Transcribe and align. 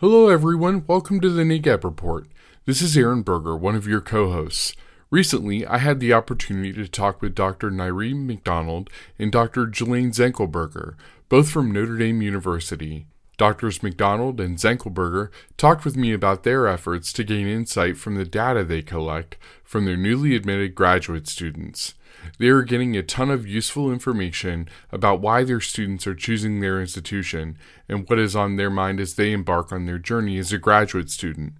Hello, 0.00 0.28
everyone. 0.28 0.84
Welcome 0.86 1.20
to 1.20 1.30
the 1.30 1.42
NAGAP 1.42 1.82
Report. 1.82 2.26
This 2.66 2.82
is 2.82 2.98
Aaron 2.98 3.22
Berger, 3.22 3.56
one 3.56 3.74
of 3.74 3.86
your 3.86 4.02
co 4.02 4.30
hosts. 4.30 4.76
Recently, 5.10 5.66
I 5.66 5.78
had 5.78 6.00
the 6.00 6.12
opportunity 6.12 6.70
to 6.74 6.86
talk 6.86 7.22
with 7.22 7.34
Dr. 7.34 7.70
Nyrée 7.70 8.14
McDonald 8.14 8.90
and 9.18 9.32
Dr. 9.32 9.66
Julaine 9.66 10.12
Zenkelberger, 10.12 10.96
both 11.30 11.48
from 11.48 11.72
Notre 11.72 11.96
Dame 11.96 12.20
University. 12.20 13.06
Doctors 13.38 13.82
McDonald 13.82 14.38
and 14.38 14.58
Zenkelberger 14.58 15.30
talked 15.56 15.86
with 15.86 15.96
me 15.96 16.12
about 16.12 16.42
their 16.42 16.66
efforts 16.66 17.10
to 17.14 17.24
gain 17.24 17.46
insight 17.46 17.96
from 17.96 18.16
the 18.16 18.26
data 18.26 18.64
they 18.64 18.82
collect 18.82 19.38
from 19.64 19.86
their 19.86 19.96
newly 19.96 20.36
admitted 20.36 20.74
graduate 20.74 21.26
students. 21.26 21.94
They 22.38 22.48
are 22.48 22.62
getting 22.62 22.96
a 22.96 23.02
ton 23.02 23.30
of 23.30 23.46
useful 23.46 23.92
information 23.92 24.68
about 24.90 25.20
why 25.20 25.44
their 25.44 25.60
students 25.60 26.06
are 26.06 26.14
choosing 26.14 26.60
their 26.60 26.80
institution 26.80 27.58
and 27.88 28.08
what 28.08 28.18
is 28.18 28.36
on 28.36 28.56
their 28.56 28.70
mind 28.70 29.00
as 29.00 29.14
they 29.14 29.32
embark 29.32 29.72
on 29.72 29.86
their 29.86 29.98
journey 29.98 30.38
as 30.38 30.52
a 30.52 30.58
graduate 30.58 31.10
student. 31.10 31.54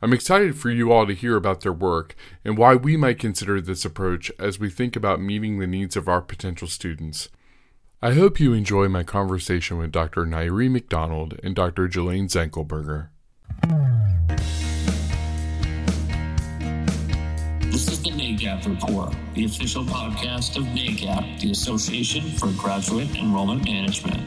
I'm 0.00 0.12
excited 0.12 0.56
for 0.56 0.70
you 0.70 0.90
all 0.90 1.06
to 1.06 1.14
hear 1.14 1.36
about 1.36 1.60
their 1.60 1.72
work 1.72 2.16
and 2.44 2.58
why 2.58 2.74
we 2.74 2.96
might 2.96 3.20
consider 3.20 3.60
this 3.60 3.84
approach 3.84 4.32
as 4.38 4.58
we 4.58 4.68
think 4.68 4.96
about 4.96 5.20
meeting 5.20 5.58
the 5.58 5.66
needs 5.66 5.96
of 5.96 6.08
our 6.08 6.20
potential 6.20 6.66
students. 6.66 7.28
I 8.02 8.14
hope 8.14 8.40
you 8.40 8.52
enjoy 8.52 8.88
my 8.88 9.04
conversation 9.04 9.78
with 9.78 9.92
Dr. 9.92 10.24
Nyrée 10.26 10.68
McDonald 10.68 11.38
and 11.44 11.54
Dr. 11.54 11.88
Julaine 11.88 12.28
Zenkelberger. 12.28 13.10
This 17.72 17.88
is 17.88 18.02
the 18.02 18.10
NAGAP 18.10 18.66
Report, 18.66 19.14
the 19.32 19.46
official 19.46 19.82
podcast 19.82 20.56
of 20.58 20.64
NAGAP, 20.64 21.40
the 21.40 21.52
Association 21.52 22.30
for 22.32 22.48
Graduate 22.48 23.08
Enrollment 23.16 23.64
Management. 23.64 24.20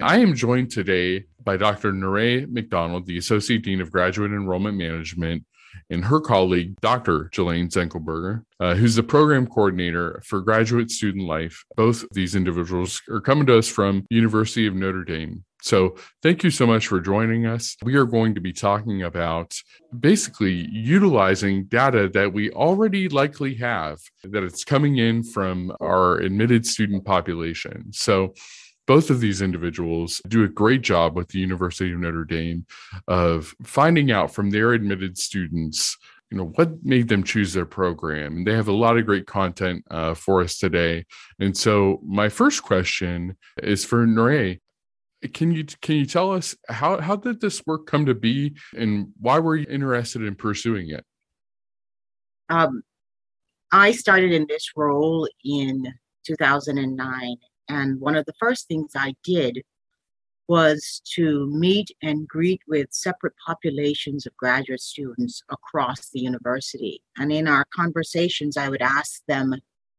I 0.00 0.18
am 0.18 0.36
joined 0.36 0.70
today 0.70 1.24
by 1.42 1.56
Dr. 1.56 1.92
Nyrée 1.92 2.48
McDonald, 2.48 3.06
the 3.06 3.18
Associate 3.18 3.60
Dean 3.60 3.80
of 3.80 3.90
Graduate 3.90 4.30
Enrollment 4.30 4.78
Management, 4.78 5.44
and 5.90 6.04
her 6.04 6.20
colleague, 6.20 6.80
Dr. 6.80 7.30
Julaine 7.32 7.70
Zenkelberger, 7.70 8.44
uh, 8.60 8.74
who's 8.74 8.96
the 8.96 9.02
program 9.02 9.46
coordinator 9.46 10.22
for 10.24 10.40
graduate 10.40 10.90
student 10.90 11.26
life. 11.26 11.64
Both 11.76 12.02
of 12.02 12.08
these 12.12 12.34
individuals 12.34 13.02
are 13.08 13.20
coming 13.20 13.46
to 13.46 13.58
us 13.58 13.68
from 13.68 14.06
University 14.10 14.66
of 14.66 14.74
Notre 14.74 15.04
Dame. 15.04 15.44
So, 15.62 15.96
thank 16.22 16.44
you 16.44 16.50
so 16.50 16.66
much 16.66 16.86
for 16.86 17.00
joining 17.00 17.46
us. 17.46 17.76
We 17.82 17.96
are 17.96 18.04
going 18.04 18.34
to 18.36 18.40
be 18.40 18.52
talking 18.52 19.02
about 19.02 19.54
basically 19.98 20.52
utilizing 20.52 21.64
data 21.64 22.08
that 22.10 22.32
we 22.32 22.50
already 22.50 23.08
likely 23.08 23.54
have, 23.56 23.98
that 24.22 24.44
it's 24.44 24.64
coming 24.64 24.98
in 24.98 25.24
from 25.24 25.74
our 25.80 26.18
admitted 26.18 26.66
student 26.66 27.04
population. 27.04 27.92
So, 27.92 28.34
both 28.86 29.10
of 29.10 29.20
these 29.20 29.42
individuals 29.42 30.20
do 30.28 30.44
a 30.44 30.48
great 30.48 30.82
job 30.82 31.16
with 31.16 31.28
the 31.28 31.38
University 31.38 31.92
of 31.92 31.98
Notre 31.98 32.24
Dame 32.24 32.66
of 33.08 33.54
finding 33.62 34.10
out 34.10 34.32
from 34.32 34.50
their 34.50 34.72
admitted 34.72 35.18
students 35.18 35.96
you 36.30 36.36
know 36.36 36.52
what 36.56 36.84
made 36.84 37.08
them 37.08 37.22
choose 37.22 37.52
their 37.52 37.66
program 37.66 38.38
and 38.38 38.46
they 38.46 38.52
have 38.52 38.68
a 38.68 38.72
lot 38.72 38.98
of 38.98 39.06
great 39.06 39.26
content 39.26 39.84
uh, 39.90 40.12
for 40.12 40.42
us 40.42 40.58
today 40.58 41.04
and 41.38 41.56
so 41.56 42.00
my 42.04 42.28
first 42.28 42.62
question 42.62 43.36
is 43.62 43.84
for 43.84 44.06
Nyrée. 44.06 44.60
Can 45.32 45.50
you 45.50 45.64
can 45.80 45.96
you 45.96 46.06
tell 46.06 46.32
us 46.32 46.54
how 46.68 47.00
how 47.00 47.16
did 47.16 47.40
this 47.40 47.62
work 47.66 47.86
come 47.86 48.06
to 48.06 48.14
be 48.14 48.54
and 48.76 49.08
why 49.18 49.38
were 49.38 49.56
you 49.56 49.66
interested 49.68 50.22
in 50.22 50.34
pursuing 50.34 50.90
it? 50.90 51.04
Um, 52.48 52.82
I 53.72 53.92
started 53.92 54.32
in 54.32 54.46
this 54.48 54.70
role 54.76 55.28
in 55.44 55.92
2009 56.26 57.36
and 57.68 58.00
one 58.00 58.16
of 58.16 58.26
the 58.26 58.34
first 58.38 58.68
things 58.68 58.92
I 58.94 59.14
did 59.24 59.62
was 60.48 61.02
to 61.14 61.46
meet 61.48 61.90
and 62.02 62.28
greet 62.28 62.60
with 62.68 62.86
separate 62.92 63.34
populations 63.44 64.26
of 64.26 64.36
graduate 64.36 64.80
students 64.80 65.42
across 65.50 66.10
the 66.10 66.20
university. 66.20 67.02
And 67.18 67.32
in 67.32 67.48
our 67.48 67.66
conversations, 67.74 68.56
I 68.56 68.68
would 68.68 68.82
ask 68.82 69.22
them 69.26 69.54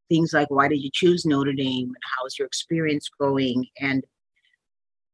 things 0.08 0.32
like, 0.32 0.50
Why 0.50 0.68
did 0.68 0.82
you 0.82 0.90
choose 0.92 1.26
Notre 1.26 1.52
Dame? 1.52 1.92
How's 2.02 2.38
your 2.38 2.46
experience 2.46 3.10
going? 3.20 3.66
And 3.80 4.04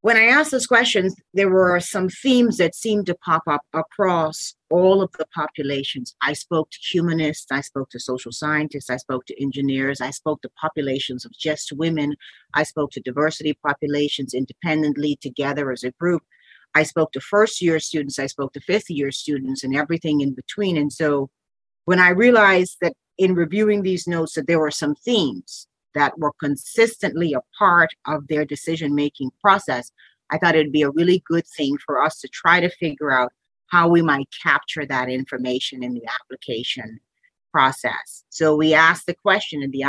when 0.04 0.18
I 0.18 0.26
asked 0.26 0.50
those 0.50 0.66
questions, 0.66 1.16
there 1.32 1.48
were 1.48 1.80
some 1.80 2.10
themes 2.10 2.58
that 2.58 2.74
seemed 2.74 3.06
to 3.06 3.14
pop 3.24 3.42
up 3.46 3.62
across 3.72 4.54
all 4.68 5.00
of 5.00 5.10
the 5.12 5.24
populations. 5.34 6.14
I 6.20 6.34
spoke 6.34 6.68
to 6.72 6.78
humanists, 6.78 7.50
I 7.50 7.62
spoke 7.62 7.88
to 7.88 7.98
social 7.98 8.30
scientists, 8.30 8.90
I 8.90 8.98
spoke 8.98 9.24
to 9.24 9.42
engineers, 9.42 10.02
I 10.02 10.10
spoke 10.10 10.42
to 10.42 10.50
populations 10.60 11.24
of 11.24 11.32
just 11.32 11.72
women, 11.72 12.16
I 12.52 12.64
spoke 12.64 12.90
to 12.90 13.00
diversity 13.00 13.56
populations 13.66 14.34
independently, 14.34 15.16
together 15.22 15.72
as 15.72 15.84
a 15.84 15.92
group. 15.92 16.22
I 16.74 16.82
spoke 16.82 17.12
to 17.12 17.20
first 17.22 17.62
year 17.62 17.80
students, 17.80 18.18
I 18.18 18.26
spoke 18.26 18.52
to 18.52 18.60
fifth 18.60 18.90
year 18.90 19.10
students, 19.10 19.64
and 19.64 19.74
everything 19.74 20.20
in 20.20 20.34
between. 20.34 20.76
And 20.76 20.92
so 20.92 21.30
when 21.86 21.98
I 21.98 22.10
realized 22.10 22.76
that 22.82 22.92
in 23.16 23.34
reviewing 23.34 23.80
these 23.80 24.06
notes 24.06 24.34
that 24.34 24.48
there 24.48 24.60
were 24.60 24.70
some 24.70 24.96
themes 24.96 25.66
that 25.94 26.18
were 26.18 26.32
consistently 26.40 27.32
a 27.32 27.40
part 27.58 27.90
of 28.06 28.26
their 28.28 28.44
decision 28.44 28.94
making 28.94 29.30
process, 29.40 29.90
I 30.30 30.38
thought 30.38 30.54
it'd 30.54 30.72
be 30.72 30.82
a 30.82 30.90
really 30.90 31.22
good 31.26 31.46
thing 31.46 31.76
for 31.84 32.02
us 32.02 32.20
to 32.20 32.28
try 32.28 32.60
to 32.60 32.68
figure 32.68 33.12
out 33.12 33.32
how 33.68 33.88
we 33.88 34.02
might 34.02 34.28
capture 34.42 34.86
that 34.86 35.08
information 35.08 35.82
in 35.82 35.94
the 35.94 36.06
application 36.20 37.00
process. 37.52 38.24
So 38.28 38.56
we 38.56 38.74
asked 38.74 39.06
the 39.06 39.14
question 39.14 39.62
in 39.62 39.70
the 39.70 39.82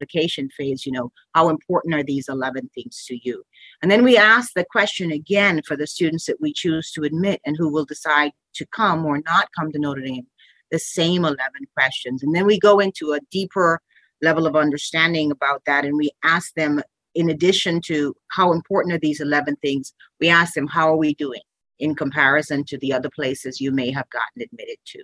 application 0.00 0.48
phase, 0.56 0.86
you 0.86 0.92
know, 0.92 1.12
how 1.34 1.48
important 1.48 1.94
are 1.94 2.02
these 2.02 2.28
11 2.28 2.70
things 2.74 3.04
to 3.06 3.18
you? 3.22 3.42
And 3.82 3.90
then 3.90 4.04
we 4.04 4.16
asked 4.16 4.54
the 4.54 4.64
question 4.64 5.10
again 5.10 5.62
for 5.66 5.76
the 5.76 5.86
students 5.86 6.26
that 6.26 6.40
we 6.40 6.52
choose 6.52 6.90
to 6.92 7.02
admit 7.02 7.40
and 7.44 7.56
who 7.56 7.68
will 7.68 7.84
decide 7.84 8.32
to 8.54 8.66
come 8.66 9.04
or 9.04 9.20
not 9.26 9.48
come 9.58 9.70
to 9.72 9.78
Notre 9.78 10.02
Dame, 10.02 10.26
the 10.70 10.78
same 10.78 11.24
11 11.24 11.38
questions. 11.74 12.22
And 12.22 12.34
then 12.34 12.46
we 12.46 12.58
go 12.58 12.78
into 12.78 13.12
a 13.12 13.20
deeper 13.30 13.80
level 14.22 14.46
of 14.46 14.56
understanding 14.56 15.30
about 15.30 15.62
that. 15.66 15.84
And 15.84 15.96
we 15.96 16.10
ask 16.24 16.54
them, 16.54 16.82
in 17.14 17.30
addition 17.30 17.80
to 17.82 18.14
how 18.28 18.52
important 18.52 18.94
are 18.94 18.98
these 18.98 19.20
11 19.20 19.56
things, 19.56 19.92
we 20.20 20.28
ask 20.28 20.54
them, 20.54 20.66
how 20.66 20.88
are 20.88 20.96
we 20.96 21.14
doing 21.14 21.40
in 21.78 21.94
comparison 21.94 22.64
to 22.64 22.78
the 22.78 22.92
other 22.92 23.10
places 23.10 23.60
you 23.60 23.72
may 23.72 23.90
have 23.90 24.08
gotten 24.10 24.42
admitted 24.42 24.78
to? 24.86 25.02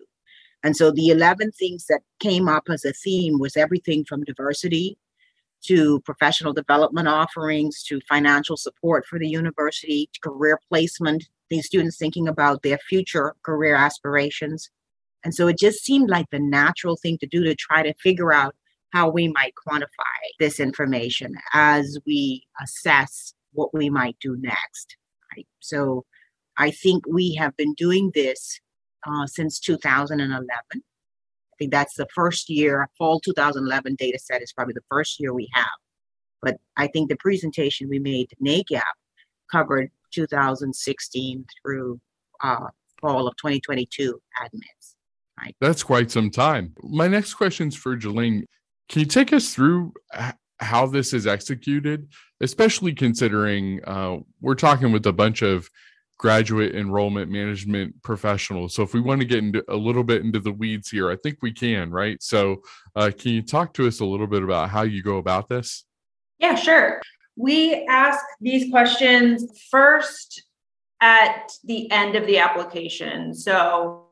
And 0.63 0.77
so 0.77 0.91
the 0.91 1.09
11 1.09 1.53
things 1.53 1.87
that 1.87 2.01
came 2.21 2.49
up 2.49 2.65
as 2.69 2.85
a 2.85 2.93
theme 2.93 3.39
was 3.39 3.57
everything 3.57 4.05
from 4.05 4.25
diversity 4.25 4.99
to 5.65 6.01
professional 6.01 6.53
development 6.53 7.09
offerings 7.09 7.83
to 7.85 8.01
financial 8.09 8.57
support 8.57 9.07
for 9.07 9.19
the 9.19 9.29
university, 9.29 10.09
career 10.23 10.59
placement, 10.69 11.25
these 11.51 11.67
students 11.67 11.97
thinking 11.97 12.29
about 12.29 12.63
their 12.63 12.79
future 12.79 13.35
career 13.43 13.75
aspirations. 13.75 14.71
And 15.25 15.35
so 15.35 15.49
it 15.49 15.59
just 15.59 15.85
seemed 15.85 16.09
like 16.09 16.27
the 16.31 16.39
natural 16.39 16.97
thing 16.97 17.19
to 17.19 17.27
do 17.27 17.43
to 17.45 17.55
try 17.55 17.83
to 17.83 17.95
figure 17.95 18.33
out 18.33 18.55
how 18.93 19.09
we 19.09 19.29
might 19.29 19.55
quantify 19.67 19.87
this 20.39 20.61
information 20.61 21.35
as 21.53 21.99
we 22.07 22.45
assess 22.63 23.35
what 23.53 23.75
we 23.75 23.91
might 23.91 24.17
do 24.21 24.37
next. 24.39 24.97
Right? 25.35 25.47
So 25.61 26.05
I 26.57 26.71
think 26.71 27.05
we 27.07 27.35
have 27.35 27.57
been 27.57 27.75
doing 27.75 28.13
this 28.15 28.61
uh, 29.07 29.27
since 29.27 29.59
2011. 29.61 30.47
I 30.73 31.57
think 31.59 31.71
that's 31.71 31.95
the 31.95 32.07
first 32.15 32.51
year, 32.51 32.89
fall 32.99 33.21
2011 33.21 33.97
data 33.99 34.19
set 34.19 34.43
is 34.43 34.53
probably 34.53 34.75
the 34.75 34.81
first 34.91 35.19
year 35.19 35.33
we 35.33 35.49
have. 35.55 35.67
But 36.43 36.59
I 36.77 36.87
think 36.87 37.09
the 37.09 37.17
presentation 37.17 37.89
we 37.89 37.99
made 37.99 38.29
to 38.31 38.37
NAGAP 38.37 38.83
covered 39.51 39.91
2016 40.13 41.45
through 41.63 42.01
uh, 42.43 42.67
fall 43.01 43.27
of 43.27 43.37
2022 43.37 44.21
admits. 44.45 44.97
Right. 45.39 45.55
That's 45.61 45.83
quite 45.83 46.11
some 46.11 46.31
time. 46.31 46.75
My 46.83 47.09
next 47.09 47.35
question 47.35 47.69
is 47.69 47.75
for 47.75 47.97
Julaine. 47.97 48.45
Can 48.89 49.01
you 49.01 49.07
take 49.07 49.33
us 49.33 49.53
through 49.53 49.95
how 50.59 50.87
this 50.87 51.13
is 51.13 51.27
executed, 51.27 52.09
especially 52.41 52.95
considering 52.95 53.81
uh, 53.85 54.19
we're 54.41 54.55
talking 54.55 54.93
with 54.93 55.07
a 55.07 55.13
bunch 55.13 55.43
of 55.43 55.69
graduate 56.19 56.75
enrollment 56.75 57.31
management 57.31 58.03
professionals. 58.03 58.75
So 58.75 58.83
if 58.83 58.95
we 58.95 59.01
want 59.01 59.21
to 59.21 59.27
get 59.27 59.39
into 59.39 59.63
a 59.69 59.77
little 59.77 60.05
bit 60.05 60.23
into 60.23 60.41
the 60.41 60.53
weeds 60.53 60.89
here, 60.89 61.11
I 61.11 61.17
think 61.17 61.39
we 61.43 61.53
can, 61.53 61.91
right? 61.91 62.23
So 62.23 62.63
uh, 62.95 63.11
can 63.17 63.33
you 63.33 63.43
talk 63.43 63.75
to 63.75 63.87
us 63.87 64.01
a 64.01 64.05
little 64.05 64.27
bit 64.27 64.43
about 64.43 64.71
how 64.71 64.83
you 64.83 65.03
go 65.03 65.19
about 65.19 65.49
this? 65.49 65.85
Yeah, 66.39 66.55
sure. 66.55 67.03
We 67.37 67.87
ask 67.87 68.25
these 68.41 68.71
questions 68.71 69.45
first 69.71 70.43
at 71.03 71.51
the 71.65 71.91
end 71.91 72.17
of 72.17 72.27
the 72.27 72.39
application. 72.39 73.35
So 73.35 74.06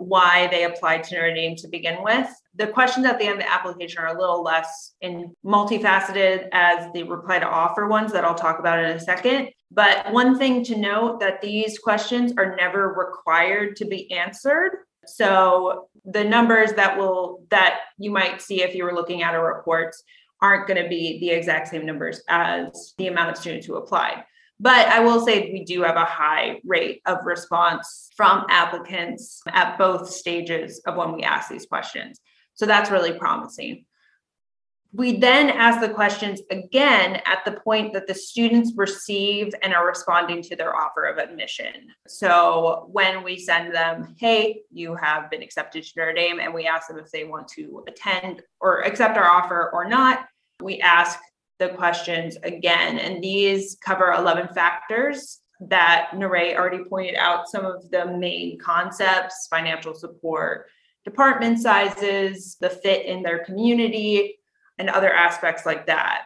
why 0.00 0.48
they 0.48 0.64
applied 0.64 1.04
to 1.04 1.14
Notre 1.14 1.34
Dame 1.34 1.56
to 1.56 1.68
begin 1.68 2.02
with. 2.02 2.28
The 2.54 2.66
questions 2.66 3.06
at 3.06 3.18
the 3.18 3.24
end 3.24 3.34
of 3.34 3.38
the 3.38 3.52
application 3.52 4.02
are 4.02 4.16
a 4.16 4.18
little 4.18 4.42
less 4.42 4.94
in 5.00 5.34
multifaceted 5.44 6.48
as 6.52 6.90
the 6.92 7.04
reply 7.04 7.38
to 7.38 7.46
offer 7.46 7.86
ones 7.86 8.12
that 8.12 8.24
I'll 8.24 8.34
talk 8.34 8.58
about 8.58 8.78
in 8.78 8.90
a 8.90 9.00
second. 9.00 9.50
But 9.70 10.12
one 10.12 10.38
thing 10.38 10.64
to 10.64 10.76
note 10.76 11.20
that 11.20 11.40
these 11.40 11.78
questions 11.78 12.32
are 12.38 12.56
never 12.56 12.94
required 12.94 13.76
to 13.76 13.84
be 13.84 14.10
answered. 14.12 14.72
So 15.06 15.88
the 16.04 16.24
numbers 16.24 16.72
that 16.74 16.96
will 16.96 17.44
that 17.50 17.80
you 17.98 18.10
might 18.10 18.40
see 18.40 18.62
if 18.62 18.74
you 18.74 18.84
were 18.84 18.94
looking 18.94 19.22
at 19.22 19.34
a 19.34 19.40
report 19.40 19.94
aren't 20.40 20.68
going 20.68 20.82
to 20.82 20.88
be 20.88 21.18
the 21.20 21.30
exact 21.30 21.68
same 21.68 21.84
numbers 21.84 22.22
as 22.28 22.94
the 22.98 23.08
amount 23.08 23.30
of 23.30 23.36
students 23.36 23.66
who 23.66 23.76
applied. 23.76 24.24
But 24.60 24.88
I 24.88 25.00
will 25.00 25.24
say 25.24 25.52
we 25.52 25.64
do 25.64 25.82
have 25.82 25.96
a 25.96 26.04
high 26.04 26.60
rate 26.64 27.00
of 27.06 27.24
response 27.24 28.10
from 28.16 28.44
applicants 28.48 29.40
at 29.46 29.78
both 29.78 30.10
stages 30.10 30.80
of 30.86 30.96
when 30.96 31.12
we 31.12 31.22
ask 31.22 31.48
these 31.48 31.66
questions. 31.66 32.20
So 32.54 32.66
that's 32.66 32.90
really 32.90 33.12
promising. 33.12 33.84
We 34.92 35.18
then 35.18 35.50
ask 35.50 35.80
the 35.80 35.90
questions 35.90 36.40
again 36.50 37.20
at 37.26 37.44
the 37.44 37.60
point 37.60 37.92
that 37.92 38.06
the 38.06 38.14
students 38.14 38.72
receive 38.74 39.54
and 39.62 39.74
are 39.74 39.86
responding 39.86 40.42
to 40.44 40.56
their 40.56 40.74
offer 40.74 41.04
of 41.04 41.18
admission. 41.18 41.92
So 42.08 42.88
when 42.90 43.22
we 43.22 43.38
send 43.38 43.74
them, 43.74 44.16
hey, 44.18 44.62
you 44.72 44.96
have 44.96 45.30
been 45.30 45.42
accepted 45.42 45.84
to 45.84 45.92
Notre 45.94 46.14
Dame, 46.14 46.40
and 46.40 46.54
we 46.54 46.66
ask 46.66 46.88
them 46.88 46.98
if 46.98 47.10
they 47.10 47.24
want 47.24 47.48
to 47.48 47.84
attend 47.86 48.42
or 48.60 48.80
accept 48.80 49.18
our 49.18 49.28
offer 49.28 49.70
or 49.74 49.86
not, 49.86 50.26
we 50.62 50.80
ask 50.80 51.18
the 51.58 51.70
questions 51.70 52.36
again. 52.42 52.98
And 52.98 53.22
these 53.22 53.76
cover 53.84 54.12
11 54.12 54.48
factors 54.54 55.40
that 55.60 56.10
Nyrée 56.14 56.56
already 56.56 56.84
pointed 56.84 57.16
out 57.16 57.48
some 57.48 57.64
of 57.64 57.90
the 57.90 58.06
main 58.06 58.58
concepts 58.58 59.48
financial 59.50 59.94
support, 59.94 60.66
department 61.04 61.58
sizes, 61.58 62.56
the 62.60 62.70
fit 62.70 63.06
in 63.06 63.22
their 63.22 63.44
community, 63.44 64.38
and 64.78 64.88
other 64.88 65.12
aspects 65.12 65.66
like 65.66 65.86
that. 65.86 66.24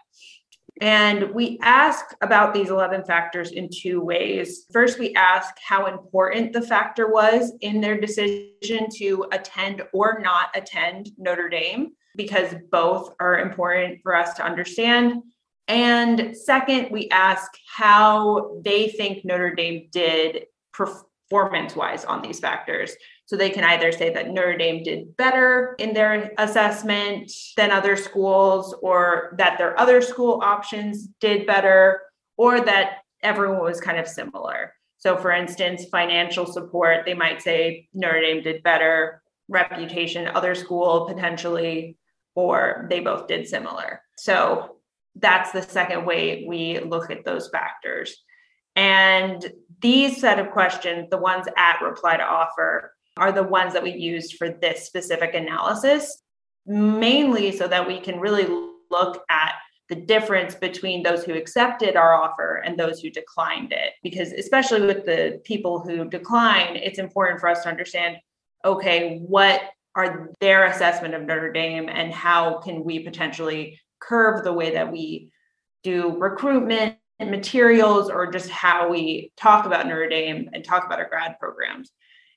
And 0.81 1.31
we 1.33 1.59
ask 1.63 2.05
about 2.23 2.53
these 2.55 2.71
11 2.71 3.05
factors 3.05 3.53
in 3.53 3.69
two 3.73 4.01
ways. 4.01 4.67
First, 4.73 4.99
we 4.99 5.15
ask 5.15 5.55
how 5.67 5.87
important 5.87 6.53
the 6.53 6.63
factor 6.63 7.09
was 7.09 7.53
in 7.61 7.81
their 7.81 8.01
decision 8.01 8.89
to 8.97 9.27
attend 9.33 9.83
or 9.93 10.19
not 10.21 10.49
attend 10.55 11.11
Notre 11.19 11.49
Dame, 11.49 11.93
because 12.17 12.55
both 12.71 13.15
are 13.21 13.39
important 13.39 14.01
for 14.03 14.15
us 14.15 14.35
to 14.35 14.45
understand. 14.45 15.23
And 15.69 16.37
second, 16.37 16.89
we 16.91 17.09
ask 17.11 17.51
how 17.75 18.61
they 18.65 18.89
think 18.89 19.25
Notre 19.25 19.55
Dame 19.55 19.89
did 19.91 20.47
performance 20.73 21.77
wise 21.77 22.05
on 22.05 22.21
these 22.21 22.41
factors. 22.41 22.95
So 23.27 23.37
they 23.37 23.51
can 23.51 23.65
either 23.65 23.93
say 23.93 24.13
that 24.13 24.31
Notre 24.31 24.59
Dame 24.59 24.83
did 24.83 25.17
better 25.17 25.75
in 25.79 25.95
their 25.95 26.33
assessment 26.37 27.33
than 27.57 27.71
other 27.71 27.97
schools, 27.97 28.75
or 28.83 29.35
that 29.39 29.57
their 29.57 29.79
other 29.81 30.03
school 30.03 30.41
options 30.43 31.09
did 31.21 31.47
better, 31.47 32.03
or 32.37 32.61
that 32.61 32.99
everyone 33.23 33.63
was 33.63 33.81
kind 33.81 33.99
of 33.99 34.07
similar. 34.07 34.75
So, 34.99 35.17
for 35.17 35.31
instance, 35.33 35.87
financial 35.91 36.45
support, 36.45 37.07
they 37.07 37.15
might 37.15 37.41
say 37.41 37.89
Notre 37.95 38.21
Dame 38.21 38.43
did 38.43 38.63
better, 38.63 39.23
reputation, 39.49 40.29
other 40.29 40.55
school 40.55 41.07
potentially, 41.07 41.97
or 42.35 42.87
they 42.91 43.01
both 43.01 43.27
did 43.27 43.47
similar. 43.47 44.01
So, 44.17 44.77
that's 45.17 45.53
the 45.53 45.63
second 45.63 46.07
way 46.07 46.47
we 46.49 46.81
look 46.81 47.11
at 47.11 47.25
those 47.25 47.49
factors. 47.49 48.17
And 48.77 49.53
these 49.81 50.19
set 50.19 50.39
of 50.39 50.51
questions, 50.51 51.09
the 51.11 51.19
ones 51.19 51.47
at 51.57 51.83
reply 51.83 52.17
to 52.17 52.23
offer, 52.23 52.95
are 53.19 53.33
the 53.33 53.43
ones 53.43 53.75
that 53.75 53.83
we 53.83 53.93
used 53.93 54.37
for 54.37 54.49
this 54.49 54.87
specific 54.87 55.35
analysis, 55.35 56.23
mainly 56.67 57.53
so 57.55 57.69
that 57.69 57.87
we 57.87 58.01
can 58.01 58.21
really 58.21 58.47
look 58.91 59.23
at 59.29 59.53
the 59.91 59.97
difference 59.97 60.55
between 60.55 61.03
those 61.03 61.25
who 61.25 61.35
accepted 61.35 61.97
our 61.97 62.15
offer 62.15 62.63
and 62.65 62.79
those 62.79 63.01
who 63.01 63.11
declined 63.11 63.73
it. 63.73 63.93
Because, 64.03 64.33
especially 64.33 64.87
with 64.87 65.05
the 65.05 65.43
people 65.45 65.81
who 65.81 66.09
decline, 66.09 66.77
it's 66.77 66.99
important 66.99 67.41
for 67.41 67.49
us 67.49 67.63
to 67.65 67.69
understand 67.69 68.17
okay, 68.65 69.19
what 69.19 69.61
are 69.95 70.31
their 70.41 70.67
assessment 70.67 71.15
of 71.15 71.23
Notre 71.23 71.53
Dame 71.53 71.89
and 71.89 72.13
how 72.13 72.59
can 72.61 72.85
we 72.85 73.01
potentially 73.01 73.79
curve 74.01 74.43
the 74.43 74.53
way 74.53 74.73
that 74.73 74.91
we 74.91 75.31
do 75.83 76.17
recruitment 76.19 76.97
and 77.19 77.31
materials 77.31 78.11
or 78.11 78.31
just 78.31 78.49
how 78.49 78.89
we 78.89 79.33
talk 79.37 79.67
about 79.67 79.87
Notre 79.87 80.09
Dame 80.09 80.51
and 80.53 80.65
talk 80.65 80.85
about 80.87 80.99
our 80.99 81.09
grad 81.09 81.39
programs 81.39 81.91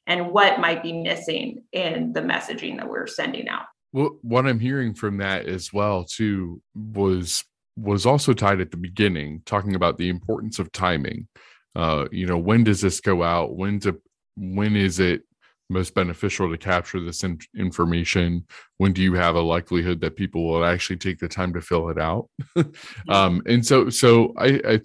and 0.08 0.32
what 0.32 0.60
might 0.60 0.84
be 0.84 0.94
missing 0.94 1.64
in 1.72 2.14
the 2.14 2.22
messaging 2.22 2.78
that 2.78 2.88
we're 2.88 3.08
sending 3.08 3.48
out. 3.48 3.66
Well, 3.94 4.18
what 4.22 4.46
I'm 4.46 4.60
hearing 4.60 4.94
from 4.94 5.18
that 5.18 5.48
as 5.48 5.72
well 5.72 6.04
too 6.04 6.62
was 6.76 7.44
was 7.78 8.06
also 8.06 8.34
tied 8.34 8.62
at 8.62 8.72
the 8.72 8.78
beginning, 8.78 9.42
talking 9.46 9.76
about 9.76 9.98
the 9.98 10.10
importance 10.10 10.60
of 10.60 10.72
timing. 10.72 11.28
Uh, 11.76 12.06
you 12.10 12.26
know, 12.26 12.38
when 12.38 12.64
does 12.64 12.80
this 12.80 13.02
go 13.02 13.22
out? 13.24 13.56
When's 13.56 13.86
it 13.86 13.96
when 14.38 14.76
is 14.76 15.00
it 15.00 15.24
most 15.70 15.94
beneficial 15.94 16.50
to 16.50 16.58
capture 16.58 17.00
this 17.00 17.24
in- 17.24 17.40
information? 17.58 18.46
When 18.78 18.94
do 18.94 19.02
you 19.02 19.14
have 19.14 19.36
a 19.36 19.42
likelihood 19.42 20.02
that 20.02 20.16
people 20.16 20.48
will 20.48 20.66
actually 20.66 20.98
take 20.98 21.20
the 21.20 21.28
time 21.28 21.54
to 21.54 21.62
fill 21.62 21.90
it 21.90 22.00
out? 22.00 22.30
um, 23.10 23.42
and 23.46 23.66
so, 23.66 23.90
so 23.90 24.34
I, 24.38 24.62
I, 24.68 24.80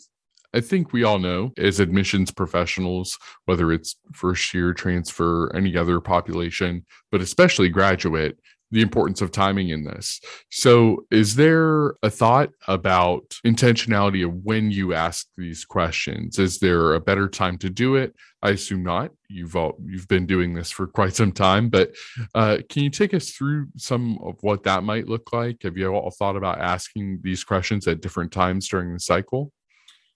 I 0.52 0.60
think 0.60 0.92
we 0.92 1.04
all 1.04 1.18
know 1.18 1.52
as 1.58 1.80
admissions 1.80 2.30
professionals, 2.30 3.16
whether 3.44 3.72
it's 3.72 3.96
first 4.12 4.52
year 4.52 4.74
transfer, 4.74 5.54
any 5.54 5.76
other 5.76 6.00
population, 6.00 6.84
but 7.12 7.20
especially 7.20 7.68
graduate, 7.68 8.38
the 8.72 8.82
importance 8.82 9.20
of 9.20 9.32
timing 9.32 9.70
in 9.70 9.84
this. 9.84 10.20
So, 10.50 11.04
is 11.10 11.34
there 11.34 11.94
a 12.02 12.10
thought 12.10 12.50
about 12.68 13.22
intentionality 13.44 14.24
of 14.24 14.34
when 14.44 14.70
you 14.70 14.94
ask 14.94 15.26
these 15.36 15.64
questions? 15.64 16.38
Is 16.38 16.58
there 16.58 16.94
a 16.94 17.00
better 17.00 17.28
time 17.28 17.58
to 17.58 17.70
do 17.70 17.96
it? 17.96 18.14
I 18.42 18.50
assume 18.50 18.82
not. 18.82 19.10
You've 19.28 19.54
all 19.54 19.76
you've 19.84 20.08
been 20.08 20.26
doing 20.26 20.54
this 20.54 20.70
for 20.70 20.86
quite 20.86 21.14
some 21.14 21.32
time, 21.32 21.68
but 21.68 21.92
uh, 22.34 22.58
can 22.68 22.82
you 22.82 22.90
take 22.90 23.12
us 23.12 23.30
through 23.30 23.68
some 23.76 24.18
of 24.22 24.36
what 24.40 24.62
that 24.64 24.82
might 24.82 25.08
look 25.08 25.32
like? 25.32 25.62
Have 25.62 25.76
you 25.76 25.88
all 25.88 26.10
thought 26.10 26.36
about 26.36 26.60
asking 26.60 27.20
these 27.22 27.44
questions 27.44 27.86
at 27.86 28.00
different 28.00 28.32
times 28.32 28.68
during 28.68 28.92
the 28.92 29.00
cycle? 29.00 29.52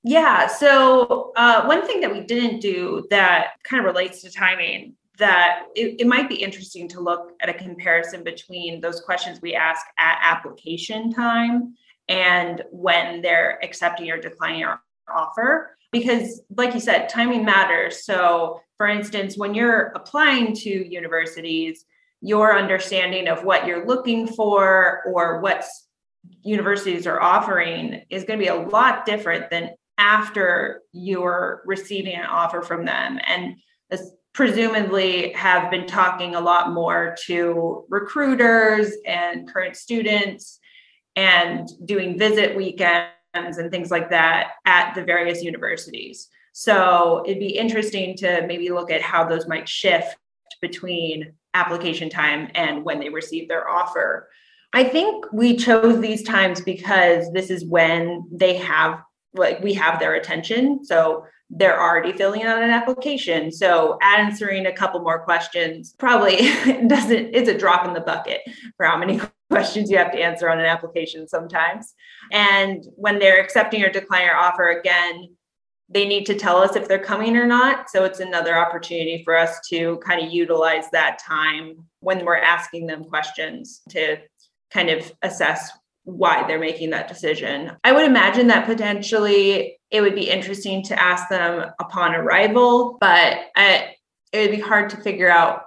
Yeah. 0.03 0.47
So 0.47 1.33
uh, 1.37 1.65
one 1.65 1.87
thing 1.87 2.01
that 2.01 2.13
we 2.13 2.21
didn't 2.21 2.61
do 2.61 3.07
that 3.11 3.53
kind 3.63 3.81
of 3.81 3.87
relates 3.87 4.21
to 4.23 4.31
timing 4.31 4.95
that 5.19 5.67
it, 5.75 6.01
it, 6.01 6.07
might 6.07 6.29
be 6.29 6.35
interesting 6.35 6.89
to 6.89 7.01
look 7.01 7.33
at 7.41 7.49
a 7.49 7.55
comparison 7.55 8.25
between 8.25 8.81
those 8.81 9.01
questions 9.01 9.41
we 9.41 9.55
ask 9.55 9.87
at 9.99 10.19
application 10.23 11.13
time 11.13 11.75
and 12.09 12.63
when 12.71 13.23
they're 13.23 13.59
accepting 13.63 14.11
or 14.11 14.19
declining 14.19 14.65
our 14.65 14.81
offer 15.09 15.77
because 15.95 16.43
like 16.57 16.75
you 16.75 16.81
said 16.81 17.09
timing 17.09 17.45
matters. 17.45 18.05
So 18.05 18.61
for 18.77 18.87
instance 18.87 19.39
when 19.39 19.55
you're 19.55 19.93
applying 19.95 20.55
to 20.57 20.71
universities 20.71 21.87
your 22.21 22.57
understanding 22.57 23.29
of 23.29 23.45
what 23.45 23.67
you're 23.67 23.87
looking 23.87 24.27
for 24.27 25.03
or 25.07 25.41
what 25.41 25.65
universities 26.43 27.07
are 27.07 27.21
offering 27.21 28.03
is 28.11 28.25
going 28.25 28.39
to 28.39 28.45
be 28.45 28.49
a 28.49 28.55
lot 28.55 29.05
different 29.07 29.51
than 29.51 29.71
after 29.99 30.81
you're 30.93 31.63
receiving 31.67 32.15
an 32.15 32.25
offer 32.25 32.63
from 32.63 32.85
them. 32.85 33.21
And 33.27 33.57
presumably 34.35 35.33
have 35.33 35.71
been 35.71 35.87
talking 35.87 36.35
a 36.35 36.41
lot 36.41 36.73
more 36.73 37.15
to 37.27 37.85
recruiters 37.89 38.93
and 39.07 39.49
current 39.53 39.77
students 39.77 40.59
and 41.15 41.69
doing 41.85 42.19
visit 42.19 42.57
weekends 42.57 43.13
and 43.35 43.71
things 43.71 43.91
like 43.91 44.11
that 44.11 44.53
at 44.65 44.95
the 44.95 45.03
various 45.03 45.43
universities. 45.43 46.29
So 46.53 47.23
it'd 47.27 47.41
be 47.41 47.59
interesting 47.59 48.17
to 48.19 48.47
maybe 48.47 48.71
look 48.71 48.91
at 48.91 49.03
how 49.03 49.25
those 49.25 49.49
might 49.49 49.69
shift 49.69 50.17
between 50.61 51.33
application 51.55 52.09
time 52.09 52.51
and 52.55 52.85
when 52.85 53.01
they 53.01 53.09
receive 53.09 53.49
their 53.49 53.69
offer. 53.69 54.29
I 54.73 54.85
think 54.85 55.25
we 55.33 55.57
chose 55.57 56.01
these 56.01 56.23
times 56.23 56.61
because 56.61 57.33
this 57.33 57.51
is 57.51 57.65
when 57.65 58.29
they 58.33 58.57
have 58.57 59.01
like 59.35 59.61
we 59.63 59.75
have 59.75 59.99
their 59.99 60.15
attention. 60.15 60.85
So 60.85 61.27
they're 61.51 61.81
already 61.81 62.13
filling 62.13 62.43
out 62.43 62.63
an 62.63 62.71
application. 62.71 63.53
So 63.53 63.99
answering 64.03 64.67
a 64.67 64.73
couple 64.73 65.01
more 65.01 65.21
questions 65.21 65.95
probably 65.99 66.37
doesn't, 66.87 67.35
it's 67.35 67.49
a 67.49 67.57
drop 67.57 67.87
in 67.87 67.95
the 67.95 68.01
bucket 68.01 68.41
for 68.77 68.87
how 68.87 68.97
many 68.97 69.21
questions 69.51 69.91
you 69.91 69.99
have 69.99 70.13
to 70.13 70.19
answer 70.19 70.49
on 70.49 70.59
an 70.59 70.67
application 70.67 71.29
sometimes. 71.29 71.95
And 72.33 72.85
when 72.97 73.19
they're 73.19 73.41
accepting 73.41 73.83
or 73.83 73.91
declining 73.91 74.29
your 74.29 74.37
offer 74.37 74.71
again, 74.71 75.29
they 75.89 76.07
need 76.07 76.25
to 76.27 76.35
tell 76.35 76.57
us 76.57 76.77
if 76.77 76.89
they're 76.89 76.99
coming 76.99 77.37
or 77.37 77.47
not. 77.47 77.91
So 77.91 78.05
it's 78.05 78.21
another 78.21 78.57
opportunity 78.57 79.23
for 79.23 79.37
us 79.37 79.61
to 79.69 79.99
kind 79.99 80.25
of 80.25 80.33
utilize 80.33 80.91
that 80.93 81.19
time 81.19 81.77
when 82.01 82.25
we're 82.25 82.39
asking 82.39 82.87
them 82.87 83.05
questions 83.05 83.83
to 83.91 84.17
kind 84.73 84.89
of 84.89 85.13
assess 85.23 85.71
why 86.05 86.47
they're 86.47 86.59
making 86.59 86.91
that 86.91 87.09
decision. 87.09 87.73
I 87.83 87.93
would 87.93 88.05
imagine 88.05 88.47
that 88.49 88.67
potentially 88.67 89.79
it 89.91 90.01
would 90.01 90.15
be 90.15 90.31
interesting 90.31 90.83
to 90.85 91.03
ask 91.03 91.29
them 91.29 91.71
upon 91.81 92.15
arrival, 92.15 92.99
but 93.01 93.39
I, 93.57 93.95
it 94.33 94.41
would 94.41 94.57
be 94.57 94.63
hard 94.63 94.91
to 94.91 94.97
figure 94.99 95.31
out 95.31 95.63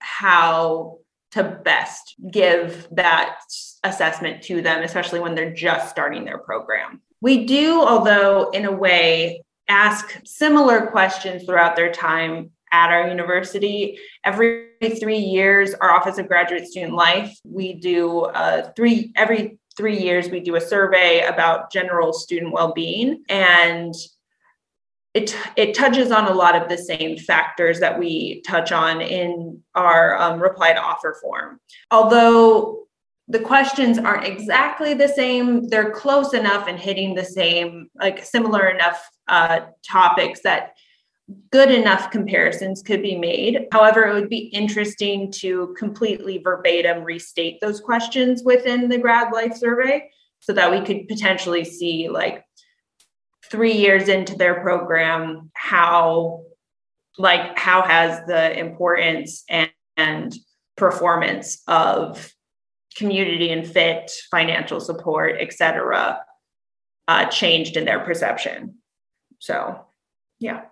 how 0.00 0.98
to 1.32 1.42
best 1.44 2.14
give 2.30 2.88
that 2.92 3.38
assessment 3.84 4.42
to 4.42 4.62
them, 4.62 4.82
especially 4.82 5.20
when 5.20 5.34
they're 5.34 5.54
just 5.54 5.90
starting 5.90 6.24
their 6.24 6.38
program. 6.38 7.02
We 7.20 7.44
do, 7.46 7.80
although 7.80 8.50
in 8.50 8.64
a 8.64 8.72
way, 8.72 9.42
ask 9.68 10.20
similar 10.24 10.86
questions 10.86 11.44
throughout 11.44 11.76
their 11.76 11.92
time 11.92 12.50
at 12.72 12.90
our 12.90 13.08
university. 13.08 13.98
Every 14.24 14.68
three 15.00 15.18
years, 15.18 15.74
our 15.74 15.90
Office 15.90 16.18
of 16.18 16.28
Graduate 16.28 16.66
Student 16.66 16.94
Life, 16.94 17.36
we 17.44 17.74
do 17.74 18.30
three 18.76 19.12
every 19.16 19.58
three 19.78 19.96
years 19.96 20.28
we 20.28 20.40
do 20.40 20.56
a 20.56 20.60
survey 20.60 21.24
about 21.24 21.72
general 21.72 22.12
student 22.12 22.52
well-being 22.52 23.22
and 23.30 23.94
it, 25.14 25.34
it 25.56 25.74
touches 25.74 26.10
on 26.12 26.26
a 26.26 26.34
lot 26.34 26.54
of 26.54 26.68
the 26.68 26.76
same 26.76 27.16
factors 27.16 27.80
that 27.80 27.98
we 27.98 28.42
touch 28.42 28.72
on 28.72 29.00
in 29.00 29.62
our 29.74 30.20
um, 30.20 30.38
reply 30.40 30.72
to 30.72 30.80
offer 30.80 31.16
form. 31.22 31.58
Although 31.90 32.88
the 33.26 33.40
questions 33.40 33.98
aren't 33.98 34.26
exactly 34.26 34.94
the 34.94 35.08
same, 35.08 35.68
they're 35.68 35.90
close 35.92 36.34
enough 36.34 36.68
and 36.68 36.78
hitting 36.78 37.14
the 37.14 37.24
same, 37.24 37.88
like 37.98 38.24
similar 38.24 38.68
enough 38.68 39.02
uh, 39.28 39.60
topics 39.88 40.40
that 40.42 40.72
good 41.50 41.70
enough 41.70 42.10
comparisons 42.10 42.82
could 42.82 43.02
be 43.02 43.16
made. 43.16 43.66
However, 43.72 44.06
it 44.06 44.14
would 44.14 44.30
be 44.30 44.48
interesting 44.48 45.30
to 45.32 45.74
completely 45.78 46.38
verbatim 46.38 47.04
restate 47.04 47.60
those 47.60 47.80
questions 47.80 48.42
within 48.42 48.88
the 48.88 48.98
grad 48.98 49.32
life 49.32 49.54
survey 49.54 50.10
so 50.40 50.52
that 50.52 50.70
we 50.70 50.80
could 50.80 51.08
potentially 51.08 51.64
see 51.64 52.08
like 52.08 52.44
three 53.50 53.72
years 53.72 54.08
into 54.08 54.36
their 54.36 54.60
program 54.60 55.50
how 55.54 56.42
like 57.18 57.58
how 57.58 57.82
has 57.82 58.24
the 58.26 58.58
importance 58.58 59.44
and, 59.48 59.70
and 59.96 60.36
performance 60.76 61.62
of 61.66 62.32
community 62.96 63.50
and 63.50 63.66
fit 63.66 64.10
financial 64.30 64.80
support 64.80 65.36
etc 65.40 66.20
uh, 67.08 67.24
changed 67.26 67.76
in 67.76 67.84
their 67.84 68.00
perception 68.00 68.74
so 69.38 69.80
yeah 70.38 70.62